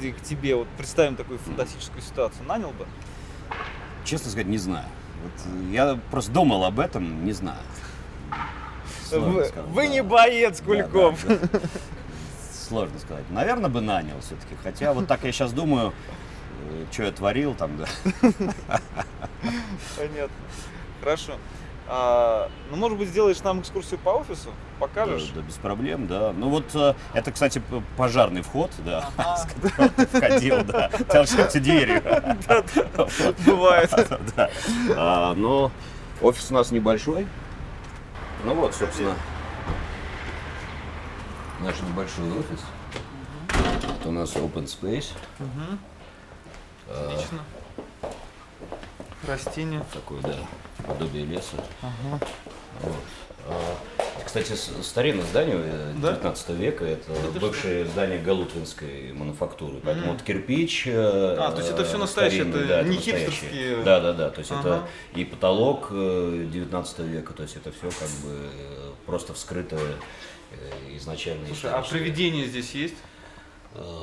к- 0.00 0.20
тебе, 0.22 0.56
вот 0.56 0.68
представим 0.76 1.16
такую 1.16 1.38
фантастическую 1.38 2.02
ситуацию, 2.02 2.44
нанял 2.46 2.70
бы? 2.70 2.86
Честно 4.04 4.30
сказать, 4.30 4.46
не 4.48 4.58
знаю. 4.58 4.86
Вот, 5.22 5.32
э, 5.46 5.72
я 5.72 5.98
просто 6.10 6.30
думал 6.32 6.64
об 6.64 6.80
этом, 6.80 7.24
не 7.24 7.32
знаю. 7.32 7.58
Сложно 9.08 9.28
Вы, 9.30 9.44
сказать, 9.44 9.68
вы 9.70 9.82
да. 9.82 9.88
не 9.88 10.02
боец, 10.02 10.58
Да, 10.60 10.64
Кульков. 10.64 11.24
да, 11.26 11.36
да. 11.52 11.60
сложно 12.68 12.98
сказать. 12.98 13.24
Наверное, 13.30 13.70
бы 13.70 13.80
нанял 13.80 14.18
все-таки. 14.20 14.54
Хотя 14.62 14.92
вот 14.92 15.06
так 15.06 15.22
я 15.24 15.32
сейчас 15.32 15.52
думаю, 15.52 15.92
что 16.90 17.04
я 17.04 17.12
творил 17.12 17.54
там, 17.54 17.76
да. 17.76 17.86
Понятно. 19.96 20.36
Хорошо. 21.00 21.34
А, 21.86 22.50
ну, 22.70 22.76
может 22.76 22.96
быть, 22.96 23.08
сделаешь 23.08 23.42
нам 23.42 23.60
экскурсию 23.60 23.98
по 24.00 24.10
офису? 24.10 24.50
Покажешь? 24.78 25.28
Да, 25.34 25.40
да, 25.40 25.46
без 25.46 25.54
проблем, 25.54 26.06
да. 26.06 26.32
Ну 26.32 26.48
вот 26.48 26.64
э, 26.74 26.94
это, 27.12 27.30
кстати, 27.30 27.60
пожарный 27.96 28.42
вход, 28.42 28.70
да, 28.78 29.10
с 29.36 29.46
которого 29.46 29.88
ты 29.90 30.06
входил, 30.06 30.64
да. 30.64 30.88
Толкнете 30.88 31.60
дверью. 31.60 32.02
Бывает. 33.46 33.90
Да. 34.36 34.50
А, 34.96 35.34
Но 35.34 35.70
офис 36.22 36.50
у 36.50 36.54
нас 36.54 36.70
небольшой. 36.70 37.26
Ну 38.44 38.54
вот, 38.54 38.74
собственно, 38.74 39.14
наш 41.60 41.74
небольшой 41.80 42.30
офис. 42.30 42.64
Это 44.00 44.08
у 44.08 44.12
нас 44.12 44.34
open 44.34 44.64
space. 44.64 45.12
Отлично. 46.90 47.38
Растения. 49.26 49.84
Такое, 49.92 50.20
да, 50.22 50.34
подобие 50.86 51.24
леса. 51.26 51.56
Вот. 52.82 52.94
А, 53.46 53.76
Кстати, 54.24 54.52
старинное 54.82 55.24
здание 55.26 55.56
э, 55.62 55.92
Да? 56.00 56.12
19 56.12 56.48
века, 56.50 56.84
это 56.86 57.12
ты 57.32 57.38
бывшее 57.40 57.84
здание 57.84 58.18
Галутвинской 58.18 59.12
мануфактуры. 59.12 59.80
Поэтому 59.84 60.12
вот 60.12 60.22
кирпич. 60.22 60.86
э, 60.86 61.36
А, 61.38 61.50
то 61.52 61.58
есть 61.58 61.70
это 61.70 61.84
всё 61.84 61.96
э, 61.96 62.00
настоящее, 62.00 62.48
это 62.48 62.66
да, 62.66 62.82
не 62.82 62.96
настоящий. 62.96 63.26
хипстерские- 63.30 63.82
Да, 63.84 64.00
да, 64.00 64.12
да. 64.14 64.30
То 64.30 64.38
есть 64.40 64.50
Ага. 64.50 64.60
это 64.60 64.88
и 65.20 65.24
потолок 65.24 65.88
э, 65.90 66.46
19 66.50 66.98
века, 67.00 67.32
то 67.34 67.42
есть 67.42 67.56
это 67.56 67.70
все 67.70 67.90
как 67.90 68.08
бы 68.24 68.34
просто 69.06 69.34
вскрытое 69.34 69.92
изначально. 70.96 71.46
Слушай, 71.46 71.70
а 71.72 71.82
привидения 71.82 72.46
здесь 72.46 72.70
есть? 72.74 72.94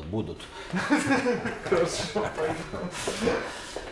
Будут. 0.10 0.38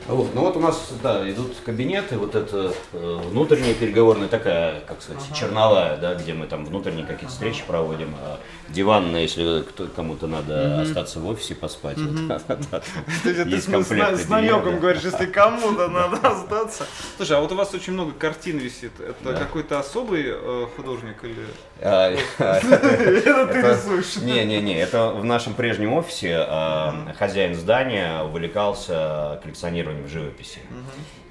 Вот, 0.10 0.34
ну 0.34 0.41
вот 0.41 0.57
у 0.57 0.60
нас, 0.60 0.91
да, 1.03 1.30
идут 1.30 1.55
кабинеты, 1.64 2.18
вот 2.18 2.34
это 2.34 2.74
э, 2.93 3.20
внутренняя 3.30 3.76
переговорная 3.76 4.28
такая, 4.28 4.82
как 4.82 5.01
сказать, 5.01 5.22
черновая, 5.36 5.97
да, 5.97 6.16
где 6.16 6.34
мы 6.34 6.47
там 6.47 6.66
внутренние 6.66 7.05
какие-то 7.05 7.32
встречи 7.32 7.64
проводим, 7.66 8.16
а 8.22 8.39
диванная, 8.70 9.22
если 9.22 9.64
кому-то 9.95 10.26
надо 10.28 10.82
остаться 10.82 11.20
в 11.20 11.28
офисе 11.28 11.53
поспать. 11.53 11.97
вот, 11.99 12.28
да, 12.28 12.41
да, 12.47 12.82
есть 13.24 13.49
ты 13.49 13.62
с, 13.62 13.66
комплект 13.66 14.20
с 14.20 14.30
намеком 14.30 14.80
говоришь, 14.80 15.03
если 15.03 15.26
кому-то 15.28 15.88
надо 15.89 16.18
остаться. 16.28 16.86
Слушай, 17.18 17.38
а 17.38 17.41
вот 17.41 17.51
у 17.51 17.55
вас 17.55 17.74
очень 17.74 17.93
много 17.93 18.12
картин 18.12 18.57
висит. 18.57 18.99
Это 18.99 19.34
Да. 19.34 19.34
какой-то 19.34 19.80
особый 19.80 20.24
э, 20.26 20.66
художник 20.76 21.24
или... 21.24 21.45
А, 21.82 22.10
Это 22.39 23.47
ты 23.47 23.62
рисуешь? 23.62 24.16
Не-не-не, 24.18 24.80
это 24.80 25.12
в 25.12 25.24
нашем 25.24 25.53
прежнем 25.53 25.93
офисе 25.93 26.45
э, 26.47 27.14
хозяин 27.18 27.55
здания 27.55 28.24
увлекался 28.24 29.39
коллекционированием 29.41 29.98
живописи. 30.07 30.59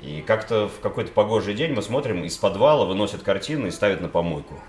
И 0.03 0.23
как-то 0.23 0.69
в 0.69 0.81
какой-то 0.81 1.13
погожий 1.13 1.55
день 1.55 1.73
мы 1.73 1.83
смотрим, 1.83 2.25
из 2.25 2.37
подвала 2.37 2.85
выносят 2.85 3.23
картины 3.23 3.69
и 3.69 3.71
ставят 3.71 4.01
на 4.01 4.09
помойку. 4.09 4.61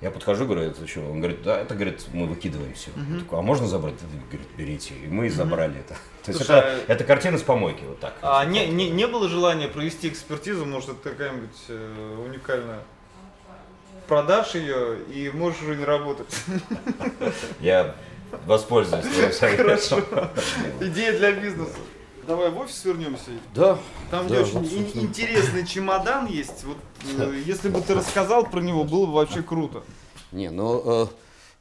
Я 0.00 0.10
подхожу, 0.10 0.44
говорю, 0.44 0.62
это 0.62 0.86
что? 0.86 1.00
Он 1.00 1.18
говорит, 1.18 1.42
да, 1.42 1.58
это, 1.60 1.74
говорит, 1.74 2.04
мы 2.12 2.26
выкидываем 2.26 2.74
все. 2.74 2.90
Я 3.10 3.20
такой, 3.20 3.38
а 3.38 3.42
можно 3.42 3.66
забрать? 3.66 3.94
Это, 3.94 4.06
говорит, 4.30 4.48
берите. 4.56 4.94
И 4.94 5.06
мы 5.06 5.30
забрали 5.30 5.80
это. 5.80 5.94
То 6.24 6.32
есть 6.32 6.44
Слушай, 6.44 6.58
это, 6.58 6.92
это 6.92 7.04
картина 7.04 7.38
с 7.38 7.42
помойки, 7.42 7.82
вот 7.84 7.98
так. 7.98 8.14
А 8.22 8.44
не, 8.44 8.66
не, 8.68 8.90
не 8.90 9.06
было 9.06 9.28
желания 9.28 9.68
провести 9.68 10.08
экспертизу, 10.08 10.66
может, 10.66 10.90
это 10.90 11.10
какая-нибудь 11.10 11.56
э, 11.68 12.24
уникальная? 12.26 12.80
Продашь 14.06 14.54
ее 14.54 14.98
и 15.04 15.30
можешь 15.30 15.62
уже 15.62 15.76
не 15.76 15.84
работать. 15.84 16.34
Я 17.60 17.94
воспользуюсь 18.46 19.04
твоим 19.38 19.78
советом. 19.78 20.28
Идея 20.80 21.18
для 21.18 21.32
бизнеса. 21.32 21.78
Давай 22.28 22.50
в 22.50 22.58
офис 22.58 22.84
вернемся. 22.84 23.30
Да, 23.54 23.78
Там, 24.10 24.26
где 24.26 24.34
Да, 24.34 24.42
очень 24.42 24.58
вот, 24.58 24.96
интересный 24.96 25.66
чемодан 25.66 26.26
есть. 26.26 26.62
Вот, 26.64 26.76
э, 27.18 27.42
если 27.46 27.70
бы 27.70 27.80
ты 27.80 27.94
рассказал 27.94 28.44
про 28.44 28.60
него, 28.60 28.84
было 28.84 29.06
бы 29.06 29.14
вообще 29.14 29.42
круто. 29.42 29.82
Не, 30.30 30.50
ну, 30.50 31.06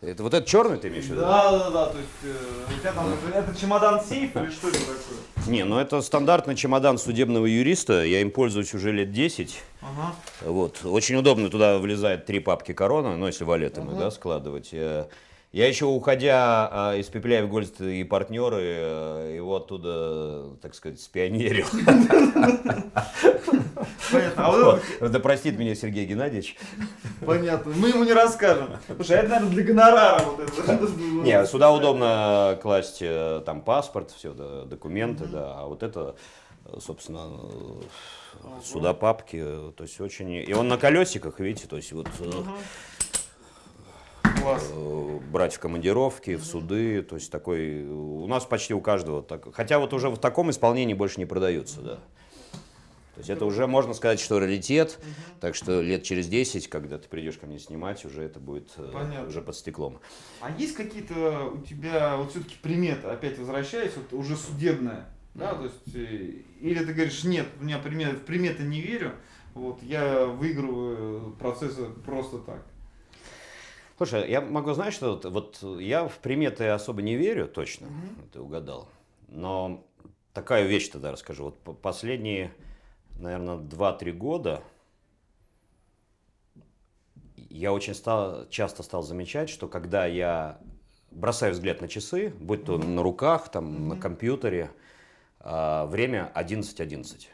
э, 0.02 0.08
это 0.10 0.24
вот 0.24 0.34
этот 0.34 0.46
черный 0.46 0.78
ты 0.78 0.90
имеешь 0.90 1.06
в 1.06 1.12
виду? 1.12 1.22
Да, 1.22 1.52
да, 1.58 1.70
да. 1.70 1.86
То 1.86 1.98
есть 1.98 2.10
э, 2.24 2.36
у 2.76 2.80
тебя 2.82 2.92
там 2.92 3.08
это, 3.08 3.38
это 3.38 3.58
чемодан 3.58 4.02
сейф 4.04 4.36
или 4.36 4.50
что 4.52 4.68
это 4.68 4.80
такое? 4.80 5.48
Не, 5.48 5.64
ну 5.64 5.80
это 5.80 6.02
стандартный 6.02 6.58
чемодан 6.58 6.98
судебного 6.98 7.46
юриста. 7.46 8.04
Я 8.04 8.20
им 8.20 8.30
пользуюсь 8.30 8.74
уже 8.74 8.92
лет 8.92 9.14
10. 9.14 9.58
Ага. 9.82 10.16
Вот. 10.42 10.84
Очень 10.84 11.16
удобно, 11.16 11.50
туда 11.50 11.78
влезает 11.78 12.26
три 12.26 12.42
папки 12.42 12.74
корона, 12.74 13.16
ну 13.16 13.28
если 13.28 13.46
валетами, 13.46 13.98
да, 13.98 14.12
складывать. 14.12 14.74
Э, 15.52 15.58
Я 15.58 15.68
еще, 15.68 15.86
уходя 15.86 16.70
а, 16.72 16.96
из 16.96 17.08
Пепеляев 17.08 17.50
Гольд 17.50 17.80
и 17.82 18.04
партнеры, 18.04 18.62
э, 18.62 19.34
его 19.38 19.56
оттуда, 19.56 20.56
так 20.62 20.76
сказать, 20.76 21.00
спионерил. 21.00 21.68
Понятно. 24.12 24.82
А. 25.02 25.08
Да 25.10 25.20
простит 25.20 25.58
меня 25.58 25.76
Сергей 25.76 26.06
Геннадьевич. 26.06 26.56
понятно. 27.26 27.74
Мы 27.76 27.90
ему 27.90 28.04
не 28.04 28.14
расскажем. 28.14 28.70
Слушай, 28.96 29.18
а 29.18 29.20
это, 29.20 29.30
наверное, 29.30 29.52
для 29.52 29.64
гонорара 29.64 30.24
вот 30.24 30.40
это. 30.40 30.88
Не, 31.24 31.46
сюда 31.46 31.72
удобно 31.72 32.58
класть 32.62 33.00
э, 33.02 33.42
там 33.46 33.62
паспорт, 33.62 34.12
все, 34.12 34.34
документы, 34.34 35.26
да, 35.26 35.60
а 35.60 35.66
вот 35.68 35.84
это, 35.84 36.16
э, 36.66 36.78
собственно, 36.80 37.30
э, 38.44 38.48
сюда 38.64 38.94
папки, 38.94 39.38
э, 39.42 39.72
то 39.76 39.84
есть 39.84 40.00
очень... 40.00 40.34
И 40.34 40.54
он 40.54 40.68
на 40.68 40.78
колесиках, 40.78 41.40
видите, 41.40 41.68
то 41.68 41.76
есть 41.78 41.92
вот 41.92 42.08
э, 42.20 42.32
Класс. 44.48 44.70
э, 44.72 45.20
брать 45.32 45.56
в 45.56 45.60
командировки, 45.60 46.36
в 46.36 46.44
суды, 46.44 47.02
то 47.02 47.16
есть 47.16 47.32
такой... 47.32 47.86
У 47.86 48.28
нас 48.28 48.46
почти 48.46 48.74
у 48.74 48.82
каждого 48.82 49.22
так. 49.22 49.54
Хотя 49.54 49.80
вот 49.80 49.94
уже 49.94 50.10
в 50.10 50.18
таком 50.18 50.50
исполнении 50.52 50.94
больше 50.94 51.20
не 51.20 51.26
продаются, 51.26 51.82
да. 51.82 52.00
То 53.18 53.22
есть 53.22 53.30
это 53.32 53.46
уже 53.46 53.66
можно 53.66 53.96
сказать, 53.96 54.20
что 54.20 54.40
раритет, 54.40 55.00
так 55.42 55.56
что 55.56 55.82
лет 55.82 56.04
через 56.04 56.28
10, 56.28 56.68
когда 56.68 57.00
ты 57.00 57.10
придешь 57.10 57.38
ко 57.38 57.48
мне 57.48 57.58
снимать, 57.58 58.06
уже 58.06 58.22
это 58.22 58.40
будет 58.40 58.70
э, 58.78 58.92
Понятно. 58.94 59.28
уже 59.28 59.42
под 59.42 59.56
стеклом. 59.56 60.00
А 60.40 60.52
есть 60.52 60.76
какие-то 60.76 61.52
у 61.52 61.58
тебя 61.64 62.16
вот 62.18 62.30
все-таки 62.30 62.56
приметы, 62.62 63.08
опять 63.08 63.40
возвращаясь, 63.40 63.94
вот 63.96 64.14
уже 64.14 64.36
судебная, 64.36 65.10
да, 65.34 65.56
то 65.56 65.64
есть, 65.64 65.96
э, 65.96 66.44
или 66.62 66.86
ты 66.86 66.94
говоришь, 66.94 67.24
нет, 67.24 67.48
у 67.60 67.64
меня 67.64 67.80
примет, 67.80 68.20
в 68.20 68.22
приметы 68.22 68.62
не 68.62 68.82
верю, 68.82 69.14
вот, 69.56 69.82
я 69.82 70.28
выигрываю 70.28 71.32
процессы 71.40 71.86
просто 72.06 72.38
так. 72.38 72.64
Слушай, 73.98 74.30
я 74.30 74.42
могу 74.42 74.74
знать, 74.74 74.94
что 74.94 75.14
вот, 75.14 75.26
вот 75.62 75.80
я 75.82 76.08
в 76.08 76.20
приметы 76.20 76.68
особо 76.68 77.02
не 77.02 77.16
верю, 77.16 77.48
точно, 77.48 77.88
ты 78.32 78.40
угадал. 78.40 78.88
Но 79.28 79.84
такая 80.34 80.66
вещь 80.68 80.90
тогда 80.90 81.12
расскажу. 81.12 81.46
Вот 81.46 81.60
по- 81.60 81.74
последние, 81.74 82.54
наверное, 83.18 83.58
2-3 83.58 84.12
года 84.12 84.62
я 87.50 87.74
очень 87.74 87.96
стал, 87.96 88.48
часто 88.50 88.84
стал 88.84 89.02
замечать, 89.02 89.50
что 89.50 89.68
когда 89.68 90.06
я 90.06 90.60
бросаю 91.10 91.54
взгляд 91.54 91.82
на 91.82 91.88
часы, 91.88 92.30
будь 92.40 92.66
то 92.66 92.78
на 92.78 93.02
руках, 93.02 93.50
там, 93.50 93.88
на 93.88 93.98
компьютере, 93.98 94.70
а, 95.40 95.88
время 95.88 96.32
11.11. 96.36 97.30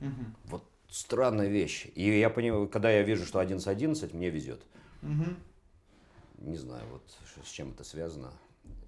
Мгм. 0.00 0.34
Вот 0.44 0.64
странная 0.88 1.48
вещь. 1.48 1.86
И 1.94 2.18
я 2.18 2.30
понимаю, 2.30 2.66
когда 2.66 2.90
я 2.90 3.02
вижу, 3.02 3.26
что 3.26 3.40
11.11, 3.40 4.14
мне 4.14 4.30
везет. 4.30 4.62
Мгм. 5.02 5.36
Не 6.40 6.56
знаю, 6.56 6.82
вот 6.90 7.02
с 7.44 7.50
чем 7.50 7.70
это 7.70 7.84
связано. 7.84 8.32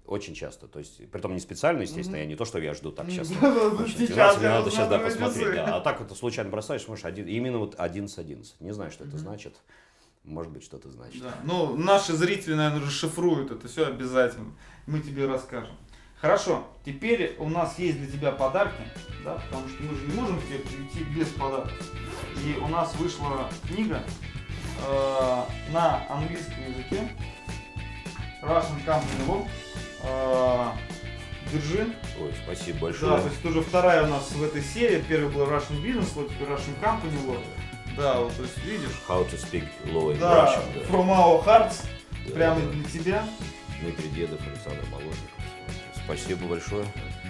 Очень 0.05 0.33
часто. 0.33 0.67
То 0.67 0.79
есть, 0.79 1.09
притом 1.11 1.33
не 1.33 1.39
специально, 1.39 1.81
естественно, 1.81 2.17
я 2.17 2.25
не 2.25 2.35
то, 2.35 2.43
что 2.43 2.59
я 2.59 2.73
жду 2.73 2.91
так 2.91 3.05
сейчас. 3.09 3.29
Сейчас 3.29 4.41
я 4.41 4.59
надо 4.59 4.69
сейчас 4.69 4.89
да, 4.89 4.99
посмотреть. 4.99 5.59
А 5.59 5.79
так 5.79 6.01
это 6.01 6.13
случайно 6.15 6.49
бросаешь, 6.49 6.81
смотришь, 6.81 7.05
один, 7.05 7.27
именно 7.27 7.59
вот 7.59 7.75
11.11. 7.75 8.45
Не 8.59 8.71
знаю, 8.73 8.91
что 8.91 9.05
это 9.05 9.17
значит. 9.17 9.55
Может 10.23 10.51
быть, 10.51 10.63
что-то 10.63 10.89
значит. 10.89 11.21
Да. 11.21 11.35
Ну, 11.43 11.75
наши 11.75 12.13
зрители, 12.13 12.53
наверное, 12.53 12.85
расшифруют 12.85 13.51
это 13.51 13.67
все 13.67 13.87
обязательно. 13.87 14.53
Мы 14.87 14.99
тебе 14.99 15.27
расскажем. 15.27 15.75
Хорошо, 16.19 16.65
теперь 16.85 17.35
у 17.37 17.49
нас 17.49 17.77
есть 17.77 17.97
для 17.97 18.09
тебя 18.09 18.31
подарки, 18.31 18.81
да, 19.25 19.35
потому 19.35 19.67
что 19.67 19.83
мы 19.83 19.93
же 19.93 20.07
не 20.07 20.13
можем 20.13 20.41
тебе 20.43 20.59
прийти 20.59 21.03
без 21.13 21.27
подарков. 21.27 21.73
И 22.45 22.57
у 22.59 22.67
нас 22.69 22.95
вышла 22.95 23.49
книга 23.67 24.01
э, 24.87 25.43
на 25.71 26.05
английском 26.09 26.55
языке 26.69 27.07
Russian 28.41 28.85
Company 28.85 29.27
Law. 29.27 29.47
Э, 30.03 30.71
держи. 31.51 31.87
Ой, 32.19 32.33
спасибо 32.43 32.77
Да, 32.79 32.85
большое. 32.85 33.17
то 33.21 33.27
есть 33.27 33.39
это 33.39 33.47
уже 33.49 33.61
вторая 33.61 34.03
у 34.03 34.07
нас 34.07 34.31
в 34.31 34.43
этой 34.43 34.61
серии. 34.61 35.01
Первый 35.07 35.29
был 35.31 35.43
Russian 35.43 35.81
Business 35.81 36.15
Law, 36.15 36.29
теперь 36.29 36.47
Russian 36.47 36.79
Company 36.81 37.27
Law. 37.27 37.39
Да, 37.97 38.19
вот, 38.21 38.35
то 38.35 38.41
есть 38.43 38.57
видишь. 38.65 38.89
How 39.07 39.23
to 39.29 39.37
speak 39.37 39.65
law 39.85 40.11
in 40.11 40.17
Да, 40.19 40.45
Russian. 40.45 40.73
да. 40.73 40.81
from 40.89 41.09
our 41.09 41.45
hearts, 41.45 41.85
Да, 42.27 42.33
прямо 42.33 42.59
да. 42.59 42.67
для 42.71 42.83
тебя. 42.89 43.23
Дмитрий 43.81 44.09
Дедов, 44.09 44.39
Александр 44.47 44.83
Моложников. 44.89 45.29
Спасибо 46.05 46.45
большое. 46.47 46.85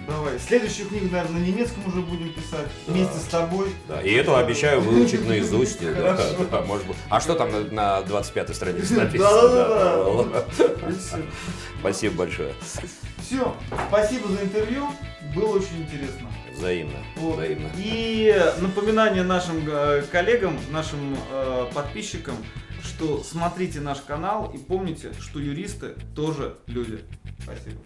Давай. 0.06 0.38
Следующую 0.38 0.88
книгу, 0.88 1.06
наверное, 1.10 1.40
на 1.40 1.44
немецком 1.44 1.86
уже 1.86 2.00
будем 2.00 2.32
писать. 2.32 2.68
Вместе 2.86 3.18
с 3.18 3.24
тобой. 3.24 3.68
Да, 3.88 4.00
и 4.02 4.12
эту 4.12 4.36
обещаю 4.36 4.80
выучить 4.80 5.26
наизусть. 5.26 5.80
да, 5.80 6.18
да, 6.50 6.60
может 6.62 6.86
быть. 6.86 6.96
А 7.08 7.20
что 7.20 7.34
там 7.34 7.50
на, 7.50 7.60
на 7.60 8.06
25-й 8.06 8.54
странице 8.54 8.94
написано? 8.94 9.30
Да-да-да. 9.30 10.44
Да. 10.56 11.22
Спасибо 11.80 12.16
большое. 12.16 12.54
Все. 13.22 13.54
Спасибо 13.88 14.28
за 14.28 14.42
интервью. 14.42 14.88
Было 15.34 15.56
очень 15.56 15.82
интересно. 15.82 16.28
Взаимно. 16.56 16.98
Вот. 17.16 17.36
Взаимно. 17.36 17.68
И 17.76 18.34
напоминание 18.60 19.22
нашим 19.22 19.64
э, 19.66 20.02
коллегам, 20.12 20.58
нашим 20.70 21.16
э, 21.30 21.66
подписчикам, 21.74 22.36
что 22.82 23.22
смотрите 23.22 23.80
наш 23.80 24.00
канал 24.00 24.52
и 24.54 24.58
помните, 24.58 25.12
что 25.20 25.40
юристы 25.40 25.94
тоже 26.14 26.56
люди. 26.66 27.00
Спасибо. 27.42 27.80